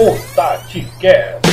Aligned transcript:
o 0.00 0.16
TatiCast. 0.32 1.48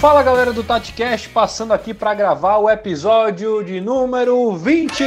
Fala 0.00 0.24
galera 0.24 0.52
do 0.52 0.64
TatiCast, 0.64 1.28
passando 1.28 1.72
aqui 1.72 1.94
para 1.94 2.14
gravar 2.14 2.56
o 2.56 2.68
episódio 2.68 3.62
de 3.62 3.80
número 3.80 4.56
20. 4.56 5.04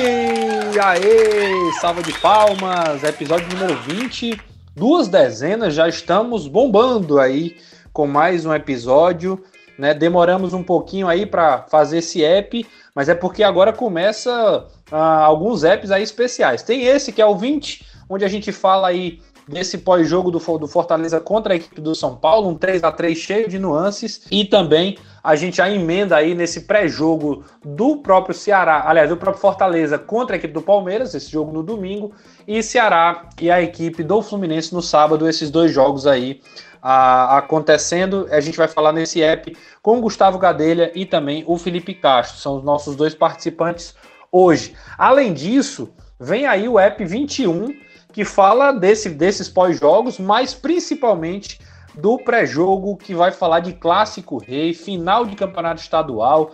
Aê, 0.81 1.71
salva 1.81 2.01
de 2.01 2.13
palmas, 2.19 3.03
episódio 3.03 3.49
número 3.49 3.75
20. 3.81 4.41
Duas 4.73 5.09
dezenas, 5.09 5.73
já 5.73 5.89
estamos 5.89 6.47
bombando 6.47 7.19
aí 7.19 7.57
com 7.93 8.07
mais 8.07 8.45
um 8.45 8.53
episódio. 8.53 9.43
Né? 9.77 9.93
Demoramos 9.93 10.53
um 10.53 10.63
pouquinho 10.63 11.07
aí 11.07 11.25
para 11.25 11.63
fazer 11.63 11.99
esse 11.99 12.23
app, 12.23 12.65
mas 12.93 13.09
é 13.09 13.15
porque 13.15 13.43
agora 13.43 13.73
começa 13.73 14.67
ah, 14.91 15.23
alguns 15.23 15.63
apps 15.63 15.91
aí 15.91 16.03
especiais. 16.03 16.61
Tem 16.61 16.85
esse 16.85 17.11
que 17.11 17.21
é 17.21 17.25
o 17.25 17.35
20, 17.35 17.85
onde 18.09 18.25
a 18.25 18.27
gente 18.27 18.51
fala 18.51 18.89
aí 18.89 19.19
nesse 19.47 19.79
pós-jogo 19.79 20.31
do, 20.31 20.39
do 20.57 20.67
Fortaleza 20.67 21.19
contra 21.19 21.53
a 21.53 21.55
equipe 21.55 21.81
do 21.81 21.95
São 21.95 22.15
Paulo, 22.15 22.49
um 22.49 22.55
3 22.55 22.83
a 22.83 22.91
3 22.91 23.17
cheio 23.17 23.49
de 23.49 23.59
nuances, 23.59 24.21
e 24.31 24.45
também 24.45 24.97
a 25.23 25.35
gente 25.35 25.57
já 25.57 25.69
emenda 25.69 26.15
aí 26.15 26.33
nesse 26.33 26.61
pré-jogo 26.61 27.43
do 27.63 27.97
próprio 27.97 28.33
Ceará, 28.33 28.83
aliás, 28.85 29.09
do 29.09 29.17
próprio 29.17 29.41
Fortaleza 29.41 29.97
contra 29.97 30.35
a 30.35 30.37
equipe 30.37 30.53
do 30.53 30.61
Palmeiras, 30.61 31.13
esse 31.13 31.29
jogo 31.29 31.51
no 31.51 31.61
domingo, 31.61 32.11
e 32.47 32.63
Ceará 32.63 33.29
e 33.39 33.51
a 33.51 33.61
equipe 33.61 34.03
do 34.03 34.21
Fluminense 34.21 34.73
no 34.73 34.81
sábado, 34.81 35.27
esses 35.27 35.49
dois 35.49 35.71
jogos 35.71 36.07
aí 36.07 36.39
a, 36.81 37.37
acontecendo. 37.37 38.27
A 38.31 38.39
gente 38.39 38.57
vai 38.57 38.67
falar 38.67 38.91
nesse 38.91 39.21
app 39.21 39.55
com 39.81 39.97
o 39.97 40.01
Gustavo 40.01 40.39
Gadelha 40.39 40.91
e 40.95 41.05
também 41.05 41.43
o 41.45 41.57
Felipe 41.57 41.93
Castro, 41.93 42.39
são 42.39 42.57
os 42.57 42.63
nossos 42.63 42.95
dois 42.95 43.13
participantes 43.13 43.95
hoje. 44.31 44.73
Além 44.97 45.33
disso, 45.33 45.93
vem 46.19 46.45
aí 46.45 46.67
o 46.67 46.79
app 46.79 47.03
21 47.03 47.75
que 48.11 48.25
fala 48.25 48.71
desse, 48.71 49.09
desses 49.09 49.47
pós-jogos, 49.47 50.19
mas 50.19 50.53
principalmente 50.53 51.59
do 51.95 52.17
pré-jogo, 52.17 52.97
que 52.97 53.13
vai 53.13 53.31
falar 53.31 53.59
de 53.59 53.73
clássico 53.73 54.37
rei, 54.37 54.73
final 54.73 55.25
de 55.25 55.35
campeonato 55.35 55.81
estadual, 55.81 56.51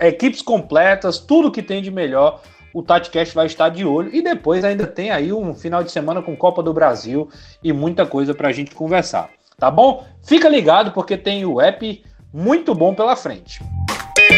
equipes 0.00 0.42
completas, 0.42 1.18
tudo 1.18 1.50
que 1.50 1.62
tem 1.62 1.82
de 1.82 1.90
melhor. 1.90 2.40
O 2.74 2.82
TatiCast 2.82 3.34
vai 3.34 3.46
estar 3.46 3.68
de 3.68 3.84
olho 3.84 4.14
e 4.14 4.22
depois 4.22 4.64
ainda 4.64 4.86
tem 4.86 5.10
aí 5.10 5.32
um 5.32 5.54
final 5.54 5.84
de 5.84 5.92
semana 5.92 6.22
com 6.22 6.34
Copa 6.34 6.62
do 6.62 6.72
Brasil 6.72 7.28
e 7.62 7.72
muita 7.72 8.06
coisa 8.06 8.34
para 8.34 8.48
a 8.48 8.52
gente 8.52 8.74
conversar, 8.74 9.28
tá 9.58 9.70
bom? 9.70 10.04
Fica 10.22 10.48
ligado 10.48 10.92
porque 10.92 11.16
tem 11.16 11.44
o 11.44 11.60
app 11.60 12.04
muito 12.32 12.74
bom 12.74 12.94
pela 12.94 13.16
frente. 13.16 13.60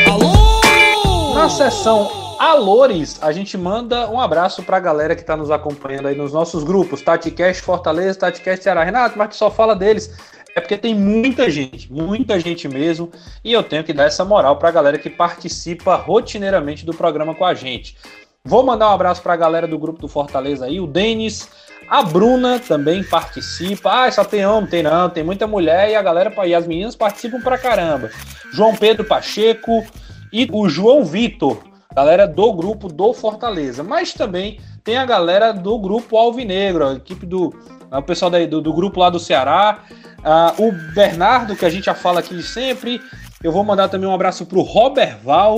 Alô! 0.06 1.34
Na 1.34 1.48
sessão 1.48 2.24
Alores, 2.38 3.22
a 3.22 3.32
gente 3.32 3.56
manda 3.56 4.10
um 4.10 4.20
abraço 4.20 4.62
para 4.62 4.76
a 4.76 4.80
galera 4.80 5.14
que 5.14 5.20
está 5.20 5.36
nos 5.36 5.50
acompanhando 5.50 6.08
aí 6.08 6.16
nos 6.16 6.32
nossos 6.32 6.64
grupos, 6.64 7.00
TatiCast 7.00 7.62
Fortaleza, 7.62 8.18
TatiCast 8.18 8.62
Ceará. 8.62 8.82
Renato, 8.82 9.16
mas 9.16 9.28
que 9.28 9.36
só 9.36 9.50
fala 9.50 9.74
deles. 9.74 10.14
É 10.54 10.60
porque 10.60 10.76
tem 10.76 10.94
muita 10.94 11.50
gente, 11.50 11.92
muita 11.92 12.38
gente 12.38 12.68
mesmo, 12.68 13.10
e 13.42 13.52
eu 13.52 13.62
tenho 13.62 13.82
que 13.82 13.92
dar 13.92 14.04
essa 14.04 14.24
moral 14.24 14.56
para 14.56 14.68
a 14.68 14.72
galera 14.72 14.98
que 14.98 15.10
participa 15.10 15.96
rotineiramente 15.96 16.86
do 16.86 16.94
programa 16.94 17.34
com 17.34 17.44
a 17.44 17.54
gente. 17.54 17.96
Vou 18.44 18.62
mandar 18.62 18.90
um 18.90 18.92
abraço 18.92 19.22
para 19.22 19.32
a 19.32 19.36
galera 19.36 19.66
do 19.66 19.78
grupo 19.78 20.00
do 20.00 20.06
Fortaleza 20.06 20.66
aí, 20.66 20.78
o 20.78 20.86
Denis, 20.86 21.48
a 21.88 22.02
Bruna 22.02 22.58
também 22.58 23.02
participa. 23.02 24.04
Ah, 24.04 24.10
só 24.10 24.24
tem 24.24 24.44
homem, 24.46 24.68
tem 24.68 24.82
não, 24.82 25.08
tem 25.08 25.24
muita 25.24 25.46
mulher 25.46 25.91
e 25.91 25.94
a 25.94 26.02
galera 26.02 26.32
e 26.46 26.54
as 26.54 26.66
meninas 26.66 26.96
participam 26.96 27.41
pra 27.41 27.58
caramba. 27.58 28.10
João 28.52 28.74
Pedro 28.74 29.04
Pacheco 29.04 29.84
e 30.32 30.48
o 30.52 30.68
João 30.68 31.04
Vitor 31.04 31.62
galera 31.94 32.26
do 32.26 32.52
grupo 32.52 32.88
do 32.88 33.14
Fortaleza, 33.14 33.84
mas 33.84 34.12
também 34.12 34.59
tem 34.82 34.97
a 34.97 35.06
galera 35.06 35.53
do 35.53 35.78
grupo 35.78 36.16
Alvinegro, 36.16 36.88
a 36.88 36.94
equipe 36.94 37.25
do 37.25 37.54
o 37.91 38.03
pessoal 38.03 38.28
daí, 38.28 38.47
do, 38.47 38.60
do 38.60 38.72
grupo 38.72 38.98
lá 38.98 39.09
do 39.09 39.20
Ceará, 39.20 39.84
uh, 40.19 40.66
o 40.66 40.72
Bernardo, 40.92 41.54
que 41.54 41.64
a 41.64 41.70
gente 41.70 41.84
já 41.84 41.94
fala 41.94 42.19
aqui 42.19 42.42
sempre. 42.42 43.00
Eu 43.41 43.53
vou 43.53 43.62
mandar 43.62 43.88
também 43.88 44.09
um 44.09 44.14
abraço 44.14 44.44
pro 44.47 44.62
Robert 44.62 45.19
Val, 45.22 45.56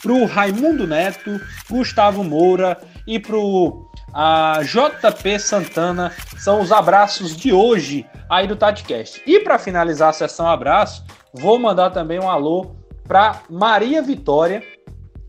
pro 0.00 0.24
Raimundo 0.24 0.86
Neto, 0.86 1.40
Gustavo 1.68 2.22
Moura 2.22 2.78
e 3.08 3.18
pro 3.18 3.90
a 4.14 4.60
JP 4.62 5.40
Santana 5.40 6.12
são 6.38 6.60
os 6.60 6.70
abraços 6.70 7.36
de 7.36 7.52
hoje 7.52 8.06
aí 8.30 8.46
do 8.46 8.54
TatiCast. 8.54 9.20
E 9.26 9.40
para 9.40 9.58
finalizar 9.58 10.10
a 10.10 10.12
sessão 10.12 10.46
abraço, 10.46 11.04
vou 11.32 11.58
mandar 11.58 11.90
também 11.90 12.20
um 12.20 12.30
alô 12.30 12.76
para 13.08 13.40
Maria 13.50 14.00
Vitória, 14.00 14.62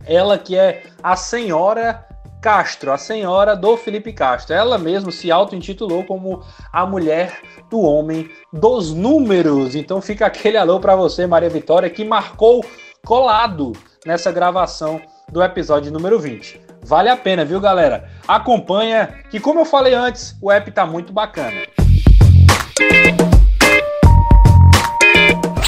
ela 0.06 0.38
que 0.38 0.56
é 0.56 0.84
a 1.02 1.16
senhora 1.16 2.06
Castro, 2.40 2.92
a 2.92 2.98
senhora 2.98 3.56
do 3.56 3.76
Felipe 3.76 4.14
Castro. 4.14 4.56
Ela 4.56 4.78
mesmo 4.78 5.12
se 5.12 5.32
auto-intitulou 5.32 6.04
como 6.04 6.44
a 6.72 6.86
mulher 6.86 7.42
do 7.72 7.82
homem 7.82 8.30
dos 8.54 8.94
números. 8.94 9.74
Então 9.74 10.00
fica 10.00 10.28
aquele 10.28 10.58
alô 10.58 10.80
para 10.80 10.96
você, 10.96 11.26
Maria 11.26 11.50
Vitória, 11.50 11.90
que 11.90 12.06
marcou 12.06 12.64
colado 13.04 13.74
nessa 14.06 14.32
gravação 14.32 15.02
do 15.32 15.42
episódio 15.42 15.92
número 15.92 16.20
20. 16.20 16.65
Vale 16.86 17.10
a 17.10 17.18
pena, 17.18 17.44
viu, 17.44 17.60
galera? 17.60 18.08
Acompanha, 18.28 19.08
que 19.32 19.40
como 19.40 19.62
eu 19.62 19.66
falei 19.66 19.96
antes, 19.96 20.38
o 20.40 20.52
app 20.52 20.70
tá 20.70 20.86
muito 20.86 21.12
bacana. 21.12 21.66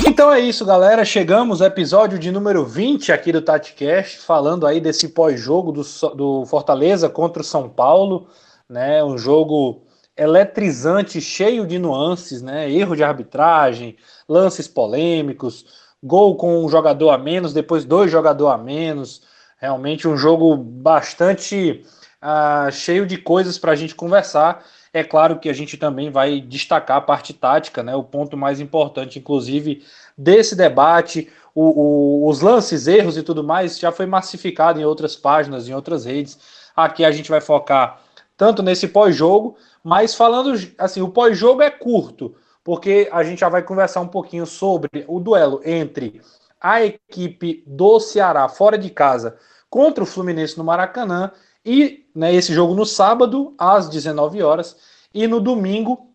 Então 0.06 0.32
é 0.32 0.40
isso, 0.40 0.64
galera. 0.64 1.04
Chegamos 1.04 1.60
ao 1.60 1.70
episódio 1.70 2.20
de 2.20 2.32
número 2.32 2.64
20 2.64 3.12
aqui 3.12 3.32
do 3.32 3.42
TatiCast, 3.42 4.20
falando 4.20 4.68
aí 4.68 4.80
desse 4.80 5.10
pós-jogo 5.10 5.72
do, 5.72 5.82
do 6.14 6.46
Fortaleza 6.46 7.10
contra 7.10 7.42
o 7.42 7.46
São 7.46 7.68
Paulo, 7.68 8.28
né? 8.70 9.04
Um 9.04 9.18
jogo 9.18 9.88
eletrizante, 10.16 11.20
cheio 11.20 11.66
de 11.66 11.80
nuances, 11.80 12.44
né? 12.44 12.72
Erro 12.72 12.96
de 12.96 13.04
arbitragem, 13.04 13.98
lances 14.30 14.68
polêmicos, 14.68 15.66
gol 16.04 16.36
com 16.36 16.64
um 16.64 16.70
jogador 16.70 17.10
a 17.10 17.18
menos, 17.18 17.54
depois 17.54 17.84
dois 17.86 18.12
jogadores 18.12 18.54
a 18.54 18.64
menos. 18.64 19.36
Realmente 19.58 20.08
um 20.08 20.16
jogo 20.16 20.56
bastante 20.56 21.84
uh, 22.22 22.72
cheio 22.72 23.06
de 23.06 23.18
coisas 23.18 23.58
para 23.58 23.72
a 23.72 23.76
gente 23.76 23.96
conversar. 23.96 24.64
É 24.94 25.04
claro 25.04 25.40
que 25.40 25.50
a 25.50 25.54
gente 25.54 25.78
também 25.78 26.10
vai 26.12 26.40
destacar 26.40 26.98
a 26.98 27.02
parte 27.02 27.34
tática, 27.34 27.82
né? 27.82 27.96
O 27.96 28.04
ponto 28.04 28.38
mais 28.38 28.60
importante, 28.60 29.20
inclusive, 29.20 29.84
desse 30.18 30.56
debate, 30.56 31.30
o, 31.54 32.26
o, 32.26 32.30
os 32.30 32.42
lances, 32.42 32.88
erros 32.88 33.18
e 33.18 33.24
tudo 33.24 33.44
mais, 33.44 33.80
já 33.80 33.92
foi 33.92 34.06
massificado 34.06 34.80
em 34.80 34.86
outras 34.86 35.16
páginas, 35.16 35.68
em 35.68 35.74
outras 35.74 36.06
redes. 36.06 36.38
Aqui 36.76 37.04
a 37.04 37.12
gente 37.12 37.30
vai 37.30 37.42
focar 37.42 38.00
tanto 38.38 38.62
nesse 38.62 38.88
pós-jogo, 38.88 39.58
mas 39.84 40.14
falando 40.14 40.54
assim, 40.78 41.02
o 41.02 41.10
pós-jogo 41.10 41.64
é 41.64 41.72
curto, 41.72 42.36
porque 42.64 43.10
a 43.12 43.24
gente 43.24 43.40
já 43.40 43.50
vai 43.50 43.64
conversar 43.64 44.02
um 44.02 44.08
pouquinho 44.08 44.46
sobre 44.46 45.04
o 45.08 45.20
duelo 45.20 45.60
entre 45.66 46.22
a 46.62 46.84
equipe 46.84 47.64
do 47.66 48.00
Ceará 48.00 48.48
fora 48.50 48.78
de 48.78 48.90
casa 48.90 49.38
contra 49.70 50.04
o 50.04 50.08
Fluminense 50.08 50.58
no 50.58 50.64
Maracanã 50.64 51.32
e 51.66 52.06
né, 52.16 52.34
esse 52.34 52.54
jogo 52.54 52.74
no 52.74 52.86
sábado 52.86 53.54
às 53.58 53.90
19 53.90 54.42
horas 54.42 54.78
e 55.14 55.28
no 55.28 55.40
domingo 55.40 56.08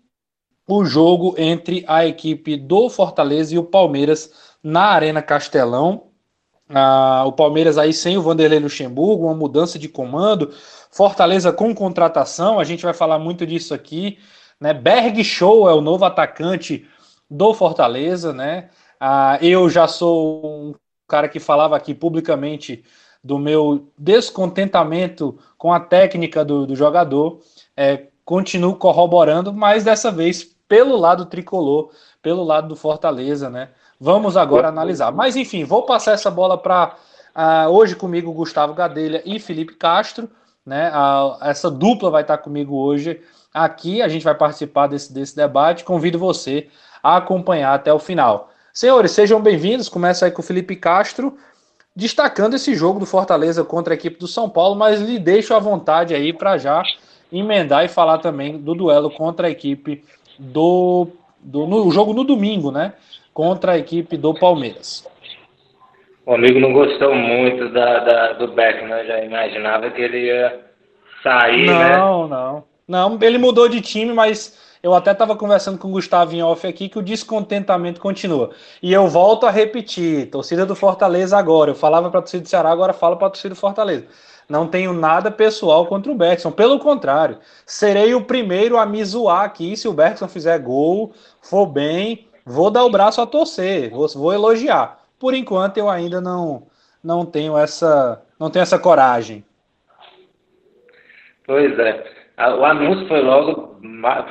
o 0.66 0.84
jogo 0.84 1.34
entre 1.36 1.84
a 1.86 2.06
equipe 2.06 2.56
do 2.56 2.88
Fortaleza 2.88 3.54
e 3.54 3.58
o 3.58 3.64
Palmeiras 3.64 4.32
na 4.62 4.86
Arena 4.86 5.20
Castelão. 5.20 6.08
Ah, 6.68 7.24
o 7.26 7.32
Palmeiras 7.32 7.76
aí 7.76 7.92
sem 7.92 8.16
o 8.16 8.22
Vanderlei 8.22 8.58
Luxemburgo, 8.58 9.26
uma 9.26 9.34
mudança 9.34 9.78
de 9.78 9.88
comando. 9.88 10.54
Fortaleza 10.90 11.52
com 11.52 11.74
contratação, 11.74 12.58
a 12.58 12.64
gente 12.64 12.84
vai 12.84 12.94
falar 12.94 13.18
muito 13.18 13.46
disso 13.46 13.74
aqui. 13.74 14.18
Né? 14.60 14.72
Berg 14.72 15.22
Show 15.24 15.68
é 15.68 15.74
o 15.74 15.80
novo 15.80 16.04
atacante 16.04 16.86
do 17.28 17.52
Fortaleza, 17.52 18.32
né? 18.32 18.68
Ah, 19.04 19.36
eu 19.42 19.68
já 19.68 19.88
sou 19.88 20.46
um 20.46 20.74
cara 21.08 21.28
que 21.28 21.40
falava 21.40 21.76
aqui 21.76 21.92
publicamente 21.92 22.84
do 23.22 23.36
meu 23.36 23.88
descontentamento 23.98 25.36
com 25.58 25.72
a 25.72 25.80
técnica 25.80 26.44
do, 26.44 26.68
do 26.68 26.76
jogador. 26.76 27.40
É, 27.76 28.06
continuo 28.24 28.76
corroborando, 28.76 29.52
mas 29.52 29.82
dessa 29.82 30.12
vez 30.12 30.44
pelo 30.68 30.96
lado 30.96 31.26
tricolor, 31.26 31.90
pelo 32.22 32.44
lado 32.44 32.68
do 32.68 32.76
Fortaleza, 32.76 33.50
né? 33.50 33.70
Vamos 33.98 34.36
agora 34.36 34.68
analisar. 34.68 35.10
Mas 35.10 35.34
enfim, 35.34 35.64
vou 35.64 35.82
passar 35.82 36.12
essa 36.12 36.30
bola 36.30 36.56
para 36.56 36.94
ah, 37.34 37.68
hoje 37.68 37.96
comigo 37.96 38.32
Gustavo 38.32 38.72
Gadelha 38.72 39.20
e 39.26 39.40
Felipe 39.40 39.74
Castro, 39.74 40.30
né? 40.64 40.92
Uh, 40.92 41.38
essa 41.42 41.68
dupla 41.68 42.08
vai 42.08 42.22
estar 42.22 42.38
comigo 42.38 42.76
hoje 42.76 43.20
aqui. 43.52 44.00
A 44.00 44.06
gente 44.06 44.22
vai 44.22 44.36
participar 44.36 44.86
desse, 44.86 45.12
desse 45.12 45.34
debate. 45.34 45.82
Convido 45.82 46.20
você 46.20 46.68
a 47.02 47.16
acompanhar 47.16 47.74
até 47.74 47.92
o 47.92 47.98
final. 47.98 48.51
Senhores, 48.72 49.10
sejam 49.10 49.38
bem-vindos. 49.38 49.86
Começa 49.86 50.24
aí 50.24 50.30
com 50.30 50.40
o 50.40 50.44
Felipe 50.44 50.74
Castro, 50.74 51.36
destacando 51.94 52.54
esse 52.54 52.74
jogo 52.74 52.98
do 52.98 53.04
Fortaleza 53.04 53.62
contra 53.62 53.92
a 53.92 53.96
equipe 53.96 54.18
do 54.18 54.26
São 54.26 54.48
Paulo, 54.48 54.74
mas 54.74 54.98
lhe 54.98 55.18
deixo 55.18 55.54
à 55.54 55.58
vontade 55.58 56.14
aí 56.14 56.32
para 56.32 56.56
já 56.56 56.82
emendar 57.30 57.84
e 57.84 57.88
falar 57.88 58.18
também 58.18 58.56
do 58.56 58.74
duelo 58.74 59.10
contra 59.10 59.46
a 59.46 59.50
equipe 59.50 60.02
do, 60.38 61.06
do 61.38 61.66
no, 61.66 61.90
jogo 61.90 62.14
no 62.14 62.24
domingo, 62.24 62.70
né? 62.70 62.94
contra 63.34 63.72
a 63.72 63.78
equipe 63.78 64.16
do 64.16 64.32
Palmeiras. 64.32 65.06
O 66.24 66.34
amigo 66.34 66.58
não 66.58 66.72
gostou 66.72 67.14
muito 67.14 67.68
da, 67.70 67.98
da 67.98 68.32
do 68.34 68.48
Beckman, 68.48 68.88
né? 68.88 69.04
já 69.04 69.22
imaginava 69.22 69.90
que 69.90 70.00
ele 70.00 70.28
ia 70.28 70.60
sair, 71.22 71.66
não, 71.66 71.78
né? 71.78 71.96
Não, 71.96 72.28
não. 72.28 72.64
Não, 72.88 73.18
ele 73.20 73.36
mudou 73.36 73.68
de 73.68 73.82
time, 73.82 74.12
mas 74.14 74.71
eu 74.82 74.94
até 74.94 75.12
estava 75.12 75.36
conversando 75.36 75.78
com 75.78 75.88
o 75.88 75.92
Gustavo 75.92 76.34
em 76.34 76.42
off 76.42 76.66
aqui 76.66 76.88
que 76.88 76.98
o 76.98 77.02
descontentamento 77.02 78.00
continua. 78.00 78.50
E 78.82 78.92
eu 78.92 79.06
volto 79.06 79.46
a 79.46 79.50
repetir, 79.50 80.28
torcida 80.28 80.66
do 80.66 80.74
Fortaleza 80.74 81.38
agora. 81.38 81.70
Eu 81.70 81.74
falava 81.74 82.10
para 82.10 82.18
a 82.18 82.22
torcida 82.22 82.42
do 82.42 82.48
Ceará, 82.48 82.70
agora 82.70 82.92
falo 82.92 83.16
para 83.16 83.28
a 83.28 83.30
torcida 83.30 83.54
do 83.54 83.60
Fortaleza. 83.60 84.06
Não 84.48 84.66
tenho 84.66 84.92
nada 84.92 85.30
pessoal 85.30 85.86
contra 85.86 86.10
o 86.10 86.16
Bergson. 86.16 86.50
Pelo 86.50 86.80
contrário, 86.80 87.38
serei 87.64 88.12
o 88.12 88.24
primeiro 88.24 88.76
a 88.76 88.84
me 88.84 89.04
zoar 89.04 89.44
aqui 89.44 89.76
se 89.76 89.86
o 89.86 89.92
Bergson 89.92 90.26
fizer 90.26 90.58
gol, 90.58 91.12
for 91.40 91.66
bem, 91.66 92.26
vou 92.44 92.68
dar 92.68 92.84
o 92.84 92.90
braço 92.90 93.20
a 93.20 93.26
torcer, 93.26 93.90
vou, 93.90 94.08
vou 94.08 94.32
elogiar. 94.32 95.00
Por 95.16 95.32
enquanto 95.32 95.78
eu 95.78 95.88
ainda 95.88 96.20
não 96.20 96.66
não 97.02 97.24
tenho 97.24 97.56
essa 97.56 98.20
não 98.38 98.50
tenho 98.50 98.64
essa 98.64 98.78
coragem. 98.78 99.44
Pois 101.46 101.78
é. 101.78 102.21
O 102.38 102.64
anúncio 102.64 103.06
foi 103.08 103.20
logo, 103.20 103.78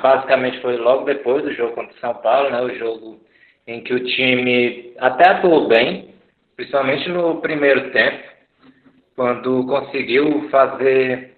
basicamente 0.01 0.59
foi 0.61 0.77
logo 0.77 1.05
depois 1.05 1.43
do 1.43 1.53
jogo 1.53 1.75
contra 1.75 1.95
o 1.95 1.99
São 1.99 2.13
Paulo, 2.15 2.49
né? 2.49 2.61
O 2.61 2.75
jogo 2.75 3.19
em 3.67 3.81
que 3.81 3.93
o 3.93 4.03
time 4.03 4.93
até 4.97 5.29
atuou 5.29 5.67
bem, 5.67 6.13
principalmente 6.55 7.07
no 7.09 7.39
primeiro 7.41 7.91
tempo, 7.91 8.23
quando 9.15 9.65
conseguiu 9.67 10.49
fazer 10.49 11.31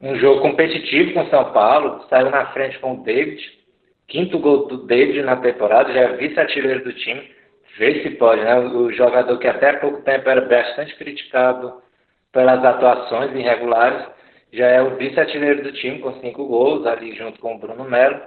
um 0.00 0.16
jogo 0.16 0.40
competitivo 0.40 1.12
com 1.12 1.22
o 1.22 1.30
São 1.30 1.52
Paulo, 1.52 2.04
saiu 2.08 2.30
na 2.30 2.46
frente 2.46 2.78
com 2.78 2.94
o 2.94 3.04
David, 3.04 3.40
quinto 4.08 4.38
gol 4.38 4.66
do 4.66 4.78
David 4.86 5.22
na 5.22 5.36
temporada, 5.36 5.92
já 5.92 6.00
é 6.00 6.16
vice-artilheiro 6.16 6.84
do 6.84 6.92
time, 6.92 7.30
vê 7.78 8.02
se 8.02 8.10
pode, 8.10 8.42
né? 8.42 8.58
O 8.58 8.90
jogador 8.92 9.38
que 9.38 9.46
até 9.46 9.74
pouco 9.74 10.02
tempo 10.02 10.28
era 10.28 10.40
bastante 10.40 10.96
criticado 10.96 11.82
pelas 12.32 12.64
atuações 12.64 13.34
irregulares, 13.34 14.06
já 14.52 14.66
é 14.66 14.82
o 14.82 14.96
vice-artilheiro 14.96 15.62
do 15.62 15.72
time 15.72 15.98
com 16.00 16.12
cinco 16.20 16.46
gols, 16.46 16.86
ali 16.86 17.14
junto 17.16 17.40
com 17.40 17.54
o 17.54 17.58
Bruno 17.58 17.84
Melo. 17.84 18.20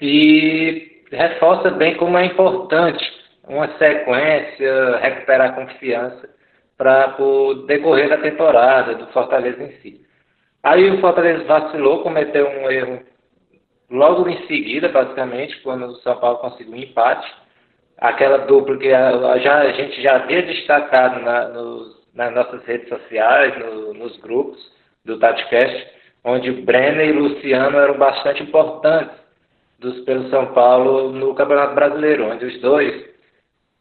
E 0.00 1.02
reforça 1.10 1.70
bem 1.70 1.96
como 1.96 2.18
é 2.18 2.26
importante 2.26 3.04
uma 3.48 3.68
sequência, 3.78 4.96
recuperar 4.98 5.54
confiança 5.54 6.28
para 6.76 7.14
o 7.22 7.54
decorrer 7.66 8.08
da 8.08 8.18
temporada, 8.18 8.94
do 8.94 9.06
Fortaleza 9.08 9.62
em 9.62 9.72
si. 9.80 10.00
Aí 10.62 10.90
o 10.90 11.00
Fortaleza 11.00 11.44
vacilou, 11.44 12.02
cometeu 12.02 12.48
um 12.48 12.70
erro 12.70 13.00
logo 13.90 14.28
em 14.28 14.46
seguida, 14.46 14.88
basicamente, 14.88 15.60
quando 15.62 15.86
o 15.86 15.96
São 15.96 16.16
Paulo 16.16 16.38
conseguiu 16.38 16.72
um 16.72 16.76
empate. 16.76 17.32
Aquela 17.98 18.38
dupla 18.38 18.76
que 18.78 18.92
a, 18.92 19.38
já, 19.38 19.60
a 19.60 19.72
gente 19.72 20.02
já 20.02 20.16
havia 20.16 20.42
destacado 20.42 21.20
na, 21.20 21.48
nos, 21.48 22.02
nas 22.14 22.34
nossas 22.34 22.64
redes 22.64 22.88
sociais, 22.88 23.56
no, 23.58 23.94
nos 23.94 24.16
grupos, 24.18 24.71
do 25.04 25.18
TatiCast, 25.18 25.86
onde 26.24 26.52
Brenner 26.52 27.08
e 27.08 27.12
Luciano 27.12 27.78
eram 27.78 27.98
bastante 27.98 28.42
importantes 28.42 29.16
dos, 29.78 30.00
pelo 30.00 30.28
São 30.30 30.52
Paulo 30.54 31.12
no 31.12 31.34
Campeonato 31.34 31.74
Brasileiro, 31.74 32.30
onde 32.30 32.44
os 32.46 32.60
dois 32.60 33.04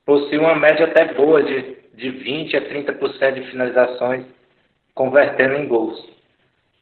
possuíam 0.06 0.44
uma 0.44 0.56
média 0.56 0.86
até 0.86 1.14
boa 1.14 1.44
de, 1.44 1.78
de 1.94 2.12
20% 2.12 2.56
a 2.58 2.62
30% 2.62 3.34
de 3.34 3.52
finalizações 3.52 4.26
convertendo 4.94 5.56
em 5.56 5.68
gols. 5.68 6.10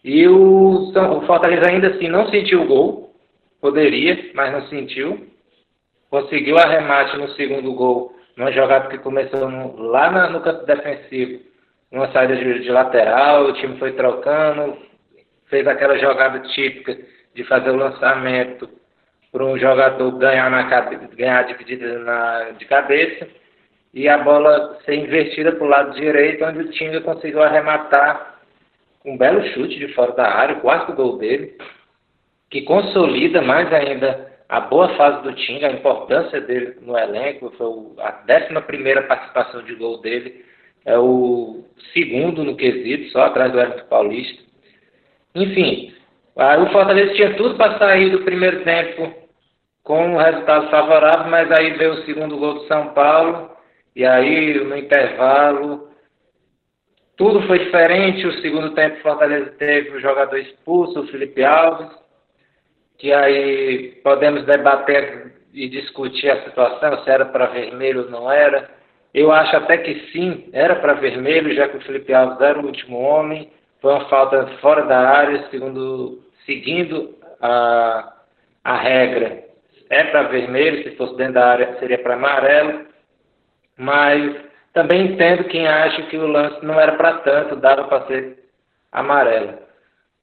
E 0.03 0.27
o, 0.27 0.91
o 0.91 1.21
Fortaleza 1.25 1.69
ainda 1.69 1.89
assim 1.89 2.07
não 2.07 2.29
sentiu 2.29 2.61
o 2.61 2.67
gol, 2.67 3.13
poderia, 3.59 4.31
mas 4.33 4.51
não 4.51 4.67
sentiu. 4.67 5.27
Conseguiu 6.09 6.57
arremate 6.57 7.17
no 7.17 7.29
segundo 7.31 7.73
gol, 7.73 8.15
numa 8.35 8.51
jogada 8.51 8.87
que 8.87 8.97
começou 8.97 9.49
no, 9.49 9.77
lá 9.77 10.09
na, 10.09 10.29
no 10.29 10.41
campo 10.41 10.65
defensivo, 10.65 11.41
uma 11.91 12.11
saída 12.11 12.35
de, 12.35 12.59
de, 12.59 12.69
lateral, 12.69 13.45
o 13.45 13.53
time 13.53 13.77
foi 13.77 13.93
trocando, 13.93 14.77
fez 15.47 15.67
aquela 15.67 15.97
jogada 15.97 16.39
típica 16.49 16.97
de 17.33 17.43
fazer 17.45 17.71
o 17.71 17.75
lançamento 17.75 18.69
para 19.31 19.45
um 19.45 19.57
jogador 19.57 20.11
ganhar, 20.17 20.49
na, 20.49 20.63
ganhar 21.15 21.43
dividida 21.43 21.99
na, 21.99 22.51
de 22.51 22.65
cabeça 22.65 23.27
e 23.93 24.07
a 24.07 24.17
bola 24.17 24.77
ser 24.85 24.95
invertida 24.95 25.51
para 25.51 25.65
o 25.65 25.69
lado 25.69 25.95
direito, 25.95 26.45
onde 26.45 26.59
o 26.59 26.71
Tinga 26.71 27.01
conseguiu 27.01 27.41
arrematar 27.41 28.39
um 29.05 29.17
belo 29.17 29.43
chute 29.49 29.79
de 29.79 29.93
fora 29.93 30.11
da 30.11 30.27
área, 30.27 30.57
o 30.57 30.61
quarto 30.61 30.93
gol 30.93 31.17
dele, 31.17 31.57
que 32.49 32.61
consolida 32.63 33.41
mais 33.41 33.71
ainda 33.73 34.29
a 34.47 34.59
boa 34.59 34.95
fase 34.95 35.23
do 35.23 35.33
Tinga, 35.33 35.67
a 35.67 35.71
importância 35.71 36.41
dele 36.41 36.77
no 36.81 36.97
elenco, 36.97 37.51
foi 37.57 38.03
a 38.03 38.11
décima 38.11 38.61
primeira 38.61 39.03
participação 39.03 39.63
de 39.63 39.73
gol 39.75 40.01
dele 40.01 40.45
é 40.89 40.97
o 40.97 41.63
segundo 41.93 42.43
no 42.43 42.55
quesito, 42.55 43.11
só 43.11 43.21
atrás 43.21 43.51
do 43.51 43.59
Everton 43.59 43.85
Paulista. 43.87 44.43
Enfim, 45.35 45.93
o 46.35 46.65
Fortaleza 46.71 47.13
tinha 47.13 47.35
tudo 47.35 47.55
para 47.55 47.77
sair 47.77 48.09
do 48.09 48.21
primeiro 48.21 48.63
tempo 48.63 49.13
com 49.83 50.13
um 50.13 50.17
resultado 50.17 50.69
favorável, 50.69 51.29
mas 51.29 51.51
aí 51.51 51.77
veio 51.77 51.93
o 51.93 52.05
segundo 52.05 52.37
gol 52.37 52.55
do 52.55 52.67
São 52.67 52.87
Paulo, 52.93 53.51
e 53.95 54.03
aí 54.03 54.63
no 54.63 54.75
intervalo 54.75 55.87
tudo 57.15 57.45
foi 57.47 57.59
diferente. 57.59 58.25
O 58.25 58.41
segundo 58.41 58.71
tempo 58.71 58.97
o 58.97 59.01
Fortaleza 59.01 59.51
teve 59.59 59.89
o 59.91 59.99
jogador 59.99 60.37
expulso, 60.37 61.01
o 61.01 61.07
Felipe 61.07 61.43
Alves, 61.43 61.91
que 62.97 63.13
aí 63.13 63.99
podemos 64.03 64.45
debater 64.45 65.33
e 65.53 65.67
discutir 65.67 66.29
a 66.29 66.43
situação, 66.45 67.03
se 67.03 67.09
era 67.09 67.25
para 67.25 67.47
vermelho 67.47 68.05
ou 68.05 68.09
não 68.09 68.31
era. 68.31 68.78
Eu 69.13 69.31
acho 69.31 69.55
até 69.55 69.77
que 69.77 70.11
sim, 70.11 70.49
era 70.53 70.75
para 70.75 70.93
vermelho, 70.93 71.53
já 71.55 71.67
que 71.67 71.77
o 71.77 71.81
Felipe 71.81 72.13
Alves 72.13 72.39
era 72.41 72.59
o 72.59 72.65
último 72.65 72.99
homem. 72.99 73.49
Foi 73.81 73.93
uma 73.93 74.05
falta 74.05 74.45
fora 74.61 74.83
da 74.83 74.99
área, 74.99 75.47
segundo, 75.49 76.21
seguindo 76.45 77.15
a, 77.41 78.13
a 78.63 78.77
regra. 78.77 79.43
É 79.89 80.03
para 80.03 80.23
vermelho, 80.23 80.83
se 80.83 80.95
fosse 80.95 81.15
dentro 81.15 81.33
da 81.35 81.47
área 81.47 81.79
seria 81.79 81.97
para 81.97 82.13
amarelo. 82.13 82.85
Mas 83.75 84.35
também 84.73 85.07
entendo 85.07 85.45
quem 85.45 85.67
acha 85.67 86.03
que 86.03 86.17
o 86.17 86.27
lance 86.27 86.63
não 86.63 86.79
era 86.79 86.91
para 86.93 87.19
tanto, 87.19 87.55
dava 87.55 87.85
para 87.85 88.05
ser 88.05 88.37
amarelo. 88.91 89.57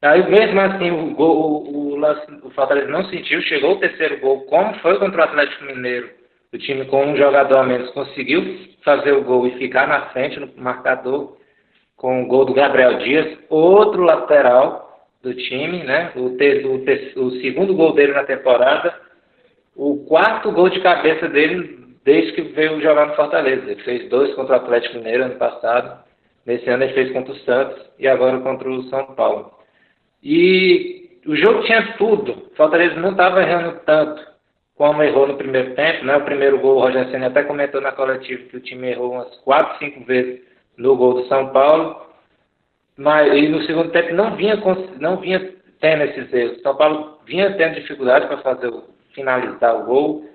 Aí 0.03 0.31
mesmo 0.31 0.61
assim 0.61 0.91
o, 0.91 1.15
gol, 1.15 1.37
o, 1.37 1.95
o, 1.95 1.97
lance, 1.97 2.27
o 2.43 2.51
Fortaleza 2.51 2.89
não 2.89 3.05
sentiu, 3.07 3.41
chegou 3.43 3.73
o 3.73 3.81
terceiro 3.81 4.21
gol, 4.21 4.43
como 4.43 4.75
foi 4.79 4.99
contra 4.99 5.23
o 5.23 5.25
Atlético 5.25 5.65
Mineiro 5.65 6.26
o 6.57 6.59
time 6.59 6.87
com 6.87 7.05
um 7.05 7.17
jogador 7.17 7.59
a 7.59 7.63
menos 7.63 7.91
conseguiu 7.91 8.43
fazer 8.83 9.13
o 9.13 9.23
gol 9.23 9.47
e 9.47 9.59
ficar 9.59 9.87
na 9.87 10.07
frente 10.07 10.41
no 10.41 10.51
marcador 10.57 11.37
com 11.97 12.23
o 12.23 12.27
gol 12.27 12.45
do 12.45 12.55
Gabriel 12.55 12.99
Dias, 12.99 13.39
outro 13.49 14.03
lateral 14.03 15.07
do 15.23 15.35
time, 15.35 15.85
né? 15.85 16.13
O, 16.17 16.31
ter, 16.37 16.65
o, 16.67 16.83
o 17.25 17.31
segundo 17.41 17.75
gol 17.75 17.93
dele 17.93 18.13
na 18.13 18.25
temporada, 18.25 18.95
o 19.75 20.05
quarto 20.07 20.51
gol 20.51 20.69
de 20.71 20.81
cabeça 20.81 21.29
dele 21.29 21.79
desde 22.05 22.33
que 22.33 22.43
veio 22.43 22.81
jogar 22.81 23.07
no 23.07 23.17
Fortaleza. 23.17 23.71
Ele 23.71 23.83
fez 23.83 24.09
dois 24.09 24.35
contra 24.35 24.55
o 24.55 24.57
Atlético 24.57 24.97
Mineiro 24.97 25.25
ano 25.25 25.35
passado, 25.37 26.05
nesse 26.47 26.69
ano 26.71 26.85
ele 26.85 26.95
fez 26.95 27.13
contra 27.13 27.33
o 27.33 27.39
Santos 27.41 27.83
e 27.99 28.09
agora 28.09 28.41
contra 28.41 28.71
o 28.71 28.83
São 28.85 29.05
Paulo. 29.15 29.53
E 30.23 31.21
o 31.27 31.37
jogo 31.37 31.65
tinha 31.65 31.95
tudo, 31.99 32.33
o 32.33 32.57
Fortaleza 32.57 32.95
não 32.97 33.11
estava 33.11 33.43
errando 33.43 33.81
tanto 33.85 34.36
como 34.77 35.03
errou 35.03 35.27
no 35.27 35.37
primeiro 35.37 35.75
tempo, 35.75 36.05
né? 36.05 36.17
O 36.17 36.25
primeiro 36.25 36.59
gol, 36.61 36.77
o 36.77 36.81
Roger 36.81 37.11
Senna 37.11 37.29
até 37.29 37.43
comentou 37.45 37.81
na 37.81 37.93
coletiva 37.93 38.49
que 38.49 38.57
o 38.59 38.61
time 38.61 38.91
errou 38.91 39.13
umas 39.13 39.35
4, 39.39 39.79
5 39.79 40.05
vezes 40.05 40.43
no 40.77 40.95
gol 40.97 41.15
do 41.15 41.29
São 41.29 41.49
Paulo, 41.49 42.07
mas 42.97 43.33
e 43.35 43.49
no 43.49 43.63
segundo 43.63 43.91
tempo 43.91 44.13
não 44.15 44.37
vinha, 44.37 44.57
não 45.01 45.17
vinha 45.17 45.55
tendo 45.81 46.03
esses 46.05 46.33
erros. 46.33 46.61
São 46.61 46.77
Paulo 46.77 47.19
vinha 47.25 47.55
tendo 47.57 47.75
dificuldade 47.75 48.27
para 48.27 48.39
fazer 48.39 48.73
finalizar 49.15 49.77
o 49.77 49.85
gol. 49.85 50.29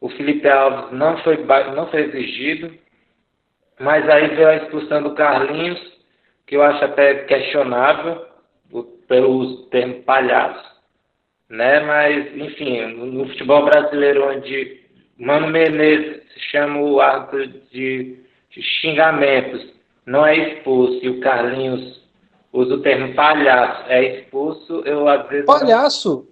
O 0.00 0.08
Felipe 0.10 0.48
Alves 0.48 0.90
não 0.92 1.16
foi, 1.18 1.36
não 1.74 1.86
foi 1.86 2.00
exigido, 2.00 2.72
mas 3.78 4.08
aí 4.08 4.28
veio 4.34 4.48
a 4.48 4.56
expulsão 4.56 5.02
do 5.02 5.14
Carlinhos, 5.14 5.80
que 6.46 6.56
eu 6.56 6.62
acho 6.62 6.84
até 6.84 7.14
questionável, 7.24 8.26
pelo 9.06 9.66
termo 9.66 10.02
palhaço 10.02 10.73
né? 11.48 11.80
Mas, 11.80 12.36
enfim, 12.36 12.86
no 12.94 13.28
futebol 13.28 13.64
brasileiro, 13.64 14.28
onde 14.28 14.80
Mano 15.18 15.48
Menezes 15.48 16.22
chama 16.50 16.80
o 16.80 17.00
árbitro 17.00 17.48
de, 17.70 18.18
de 18.50 18.62
xingamentos, 18.80 19.66
não 20.06 20.26
é 20.26 20.36
expulso, 20.36 21.04
e 21.04 21.08
o 21.08 21.20
Carlinhos 21.20 22.02
usa 22.52 22.74
o 22.74 22.82
termo 22.82 23.14
palhaço, 23.14 23.84
é 23.88 24.20
expulso, 24.20 24.82
eu 24.84 25.08
às 25.08 25.28
vezes. 25.28 25.46
Palhaço! 25.46 26.28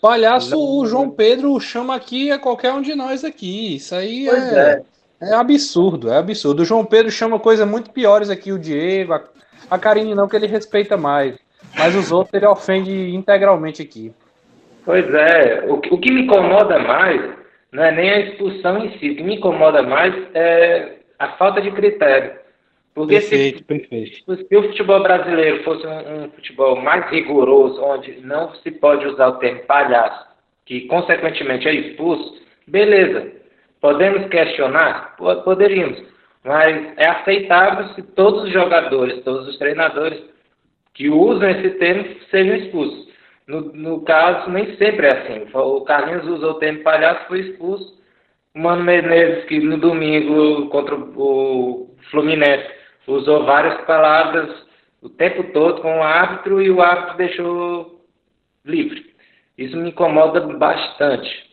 Palhaço, 0.00 0.50
não... 0.50 0.58
o 0.58 0.86
João 0.86 1.10
Pedro 1.10 1.58
chama 1.60 1.94
aqui 1.94 2.30
a 2.32 2.38
qualquer 2.38 2.72
um 2.72 2.82
de 2.82 2.94
nós 2.94 3.24
aqui. 3.24 3.76
Isso 3.76 3.94
aí 3.94 4.28
é, 4.28 4.32
é, 4.32 4.82
é. 5.30 5.34
absurdo, 5.34 6.10
é 6.10 6.16
absurdo. 6.16 6.62
O 6.62 6.64
João 6.64 6.84
Pedro 6.84 7.10
chama 7.10 7.38
coisas 7.38 7.66
muito 7.66 7.90
piores 7.90 8.28
aqui, 8.28 8.50
o 8.52 8.58
Diego, 8.58 9.12
a, 9.12 9.22
a 9.70 9.78
Karine 9.78 10.14
não, 10.14 10.26
que 10.26 10.34
ele 10.34 10.48
respeita 10.48 10.96
mais. 10.96 11.36
Mas 11.78 11.94
os 11.94 12.10
outros 12.10 12.34
ele 12.34 12.46
ofende 12.46 13.14
integralmente 13.14 13.80
aqui. 13.80 14.12
Pois 14.84 15.12
é, 15.14 15.64
o, 15.68 15.74
o 15.74 15.98
que 15.98 16.12
me 16.12 16.22
incomoda 16.22 16.78
mais 16.78 17.42
não 17.72 17.84
é 17.84 17.92
nem 17.92 18.10
a 18.10 18.20
expulsão 18.20 18.84
em 18.84 18.98
si. 18.98 19.10
O 19.10 19.16
que 19.16 19.22
me 19.22 19.36
incomoda 19.36 19.82
mais 19.82 20.14
é 20.34 20.96
a 21.18 21.28
falta 21.36 21.60
de 21.60 21.70
critério. 21.70 22.42
Porque 22.94 23.14
perfeito, 23.14 23.58
se, 23.58 23.64
perfeito. 23.64 24.36
se 24.36 24.56
o 24.56 24.62
futebol 24.64 25.02
brasileiro 25.02 25.64
fosse 25.64 25.86
um, 25.86 26.24
um, 26.24 26.30
futebol 26.30 26.76
mais 26.76 27.08
rigoroso, 27.10 27.82
onde 27.82 28.20
não 28.20 28.54
se 28.56 28.70
pode 28.70 29.06
usar 29.06 29.28
o 29.28 29.38
termo 29.38 29.60
palhaço, 29.60 30.26
que 30.66 30.82
consequentemente 30.82 31.66
é 31.66 31.74
expulso, 31.74 32.42
beleza. 32.66 33.32
Podemos 33.80 34.28
questionar? 34.28 35.16
Poderíamos. 35.16 36.02
Mas 36.44 36.92
é 36.98 37.08
aceitável 37.08 37.94
se 37.94 38.02
todos 38.02 38.44
os 38.44 38.52
jogadores, 38.52 39.22
todos 39.24 39.48
os 39.48 39.56
treinadores 39.58 40.22
que 40.92 41.08
usam 41.08 41.48
esse 41.48 41.70
termo 41.78 42.04
sejam 42.30 42.56
expulsos. 42.56 43.11
No, 43.46 43.60
no 43.72 44.00
caso, 44.02 44.50
nem 44.50 44.76
sempre 44.76 45.06
é 45.06 45.18
assim. 45.18 45.46
O 45.52 45.80
Carlinhos 45.82 46.26
usou 46.26 46.52
o 46.52 46.58
termo 46.58 46.82
palhaço 46.82 47.26
foi 47.26 47.40
expulso. 47.40 48.00
O 48.54 48.60
Mano 48.60 48.84
Menezes, 48.84 49.44
que 49.46 49.58
no 49.60 49.78
domingo 49.78 50.68
contra 50.68 50.94
o 50.94 51.94
Fluminense 52.10 52.68
usou 53.06 53.44
várias 53.44 53.80
palavras 53.84 54.48
o 55.00 55.08
tempo 55.08 55.42
todo 55.52 55.82
com 55.82 55.98
o 55.98 56.02
árbitro 56.02 56.62
e 56.62 56.70
o 56.70 56.80
árbitro 56.80 57.16
deixou 57.16 58.00
livre. 58.64 59.12
Isso 59.58 59.76
me 59.76 59.90
incomoda 59.90 60.40
bastante. 60.40 61.50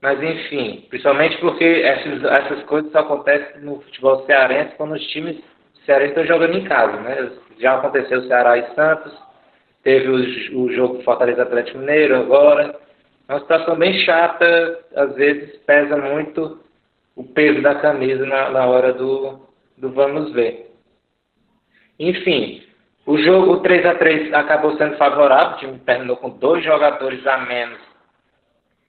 Mas 0.00 0.22
enfim, 0.22 0.86
principalmente 0.88 1.36
porque 1.38 1.64
essas, 1.64 2.24
essas 2.24 2.62
coisas 2.64 2.90
só 2.92 3.00
acontecem 3.00 3.60
no 3.62 3.80
futebol 3.80 4.24
cearense 4.24 4.74
quando 4.76 4.94
os 4.94 5.06
times 5.08 5.38
cearenses 5.84 6.16
estão 6.16 6.26
jogando 6.26 6.56
em 6.56 6.64
casa, 6.64 7.00
né? 7.00 7.32
Já 7.58 7.76
aconteceu 7.76 8.22
Ceará 8.26 8.58
e 8.58 8.74
Santos, 8.74 9.12
teve 9.86 10.08
o, 10.08 10.64
o 10.64 10.72
jogo 10.72 11.00
Fortaleza 11.04 11.44
Atlético 11.44 11.78
Mineiro 11.78 12.16
agora. 12.16 12.74
É 13.28 13.32
uma 13.32 13.40
situação 13.40 13.76
bem 13.76 13.94
chata, 14.00 14.80
às 14.96 15.14
vezes 15.14 15.56
pesa 15.58 15.96
muito 15.96 16.58
o 17.14 17.22
peso 17.22 17.62
da 17.62 17.76
camisa 17.76 18.26
na, 18.26 18.50
na 18.50 18.66
hora 18.66 18.92
do, 18.92 19.38
do 19.78 19.90
vamos 19.92 20.32
ver. 20.32 20.72
Enfim, 22.00 22.64
o 23.06 23.16
jogo 23.16 23.58
3 23.58 23.86
a 23.86 23.94
3 23.94 24.34
acabou 24.34 24.76
sendo 24.76 24.96
favorável, 24.96 25.54
o 25.54 25.58
time 25.58 25.78
terminou 25.78 26.16
com 26.16 26.30
dois 26.30 26.64
jogadores 26.64 27.24
a 27.24 27.38
menos, 27.38 27.78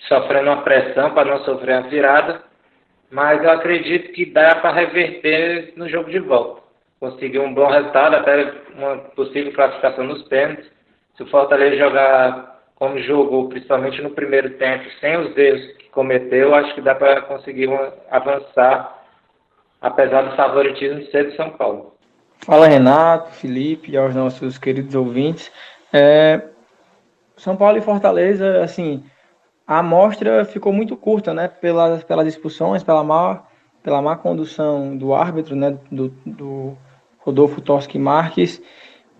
sofrendo 0.08 0.50
uma 0.50 0.63
pressão 0.63 1.13
para 1.13 1.30
não 1.30 1.44
sofrer 1.44 1.74
a 1.74 1.82
virada, 1.82 2.42
mas 3.12 3.44
eu 3.44 3.51
acredito 3.51 4.13
que 4.13 4.25
dá 4.25 4.56
para 4.56 4.74
reverter 4.74 5.74
no 5.75 5.88
jogo 5.88 6.10
de 6.10 6.18
volta. 6.18 6.63
Conseguir 7.00 7.38
um 7.38 7.54
bom 7.54 7.68
resultado, 7.68 8.16
até 8.16 8.51
uma 8.75 8.98
possível 9.16 9.54
classificação 9.54 10.04
nos 10.04 10.24
pênaltis. 10.24 10.75
Se 11.18 11.24
o 11.24 11.28
Fortaleza 11.28 11.76
jogar 11.76 12.62
como 12.76 13.00
jogou, 13.00 13.50
principalmente 13.50 14.02
no 14.04 14.12
primeiro 14.12 14.52
tempo, 14.52 14.86
sem 15.02 15.18
os 15.18 15.36
erros 15.36 15.66
que 15.78 15.90
cometeu, 15.90 16.54
acho 16.54 16.76
que 16.76 16.82
dá 16.82 16.94
para 16.94 17.22
conseguir 17.22 17.68
avançar, 18.12 19.04
apesar 19.82 20.22
do 20.22 20.36
favoritismo 20.36 21.04
ser 21.08 21.32
do 21.32 21.36
São 21.36 21.50
Paulo. 21.50 21.96
Fala 22.46 22.68
Renato, 22.68 23.32
Felipe 23.32 23.92
e 23.92 23.98
aos 23.98 24.14
nossos 24.14 24.60
queridos 24.60 24.94
ouvintes. 24.94 25.52
É, 25.92 26.42
São 27.36 27.58
Paulo 27.58 27.80
e 27.80 27.82
Fortaleza, 27.82 28.62
assim, 28.62 29.04
a 29.66 29.80
amostra 29.80 30.46
ficou 30.46 30.72
muito 30.72 30.96
curta, 30.96 31.34
né? 31.34 31.48
Pelas, 31.48 32.04
pelas 32.04 32.28
expulsões, 32.28 32.84
pela 32.84 33.04
má, 33.04 33.44
pela 33.82 34.04
má 34.04 34.16
condução 34.16 34.96
do 34.96 35.16
árbitro, 35.16 35.56
né? 35.56 35.78
Do, 35.92 36.10
do 36.24 36.78
Rodolfo 37.18 37.60
Toschi 37.60 37.98
Marques. 37.98 38.62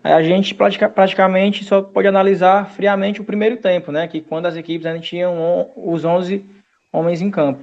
A 0.02 0.22
gente 0.22 0.54
pratica, 0.54 0.88
praticamente 0.88 1.64
só 1.64 1.82
pode 1.82 2.06
analisar 2.06 2.70
friamente 2.70 3.20
o 3.20 3.24
primeiro 3.24 3.56
tempo, 3.56 3.90
né? 3.90 4.06
Que 4.06 4.20
quando 4.20 4.46
as 4.46 4.56
equipes 4.56 4.86
ainda 4.86 5.00
tinham 5.00 5.70
os 5.76 6.04
11 6.04 6.44
homens 6.92 7.20
em 7.20 7.30
campo. 7.30 7.62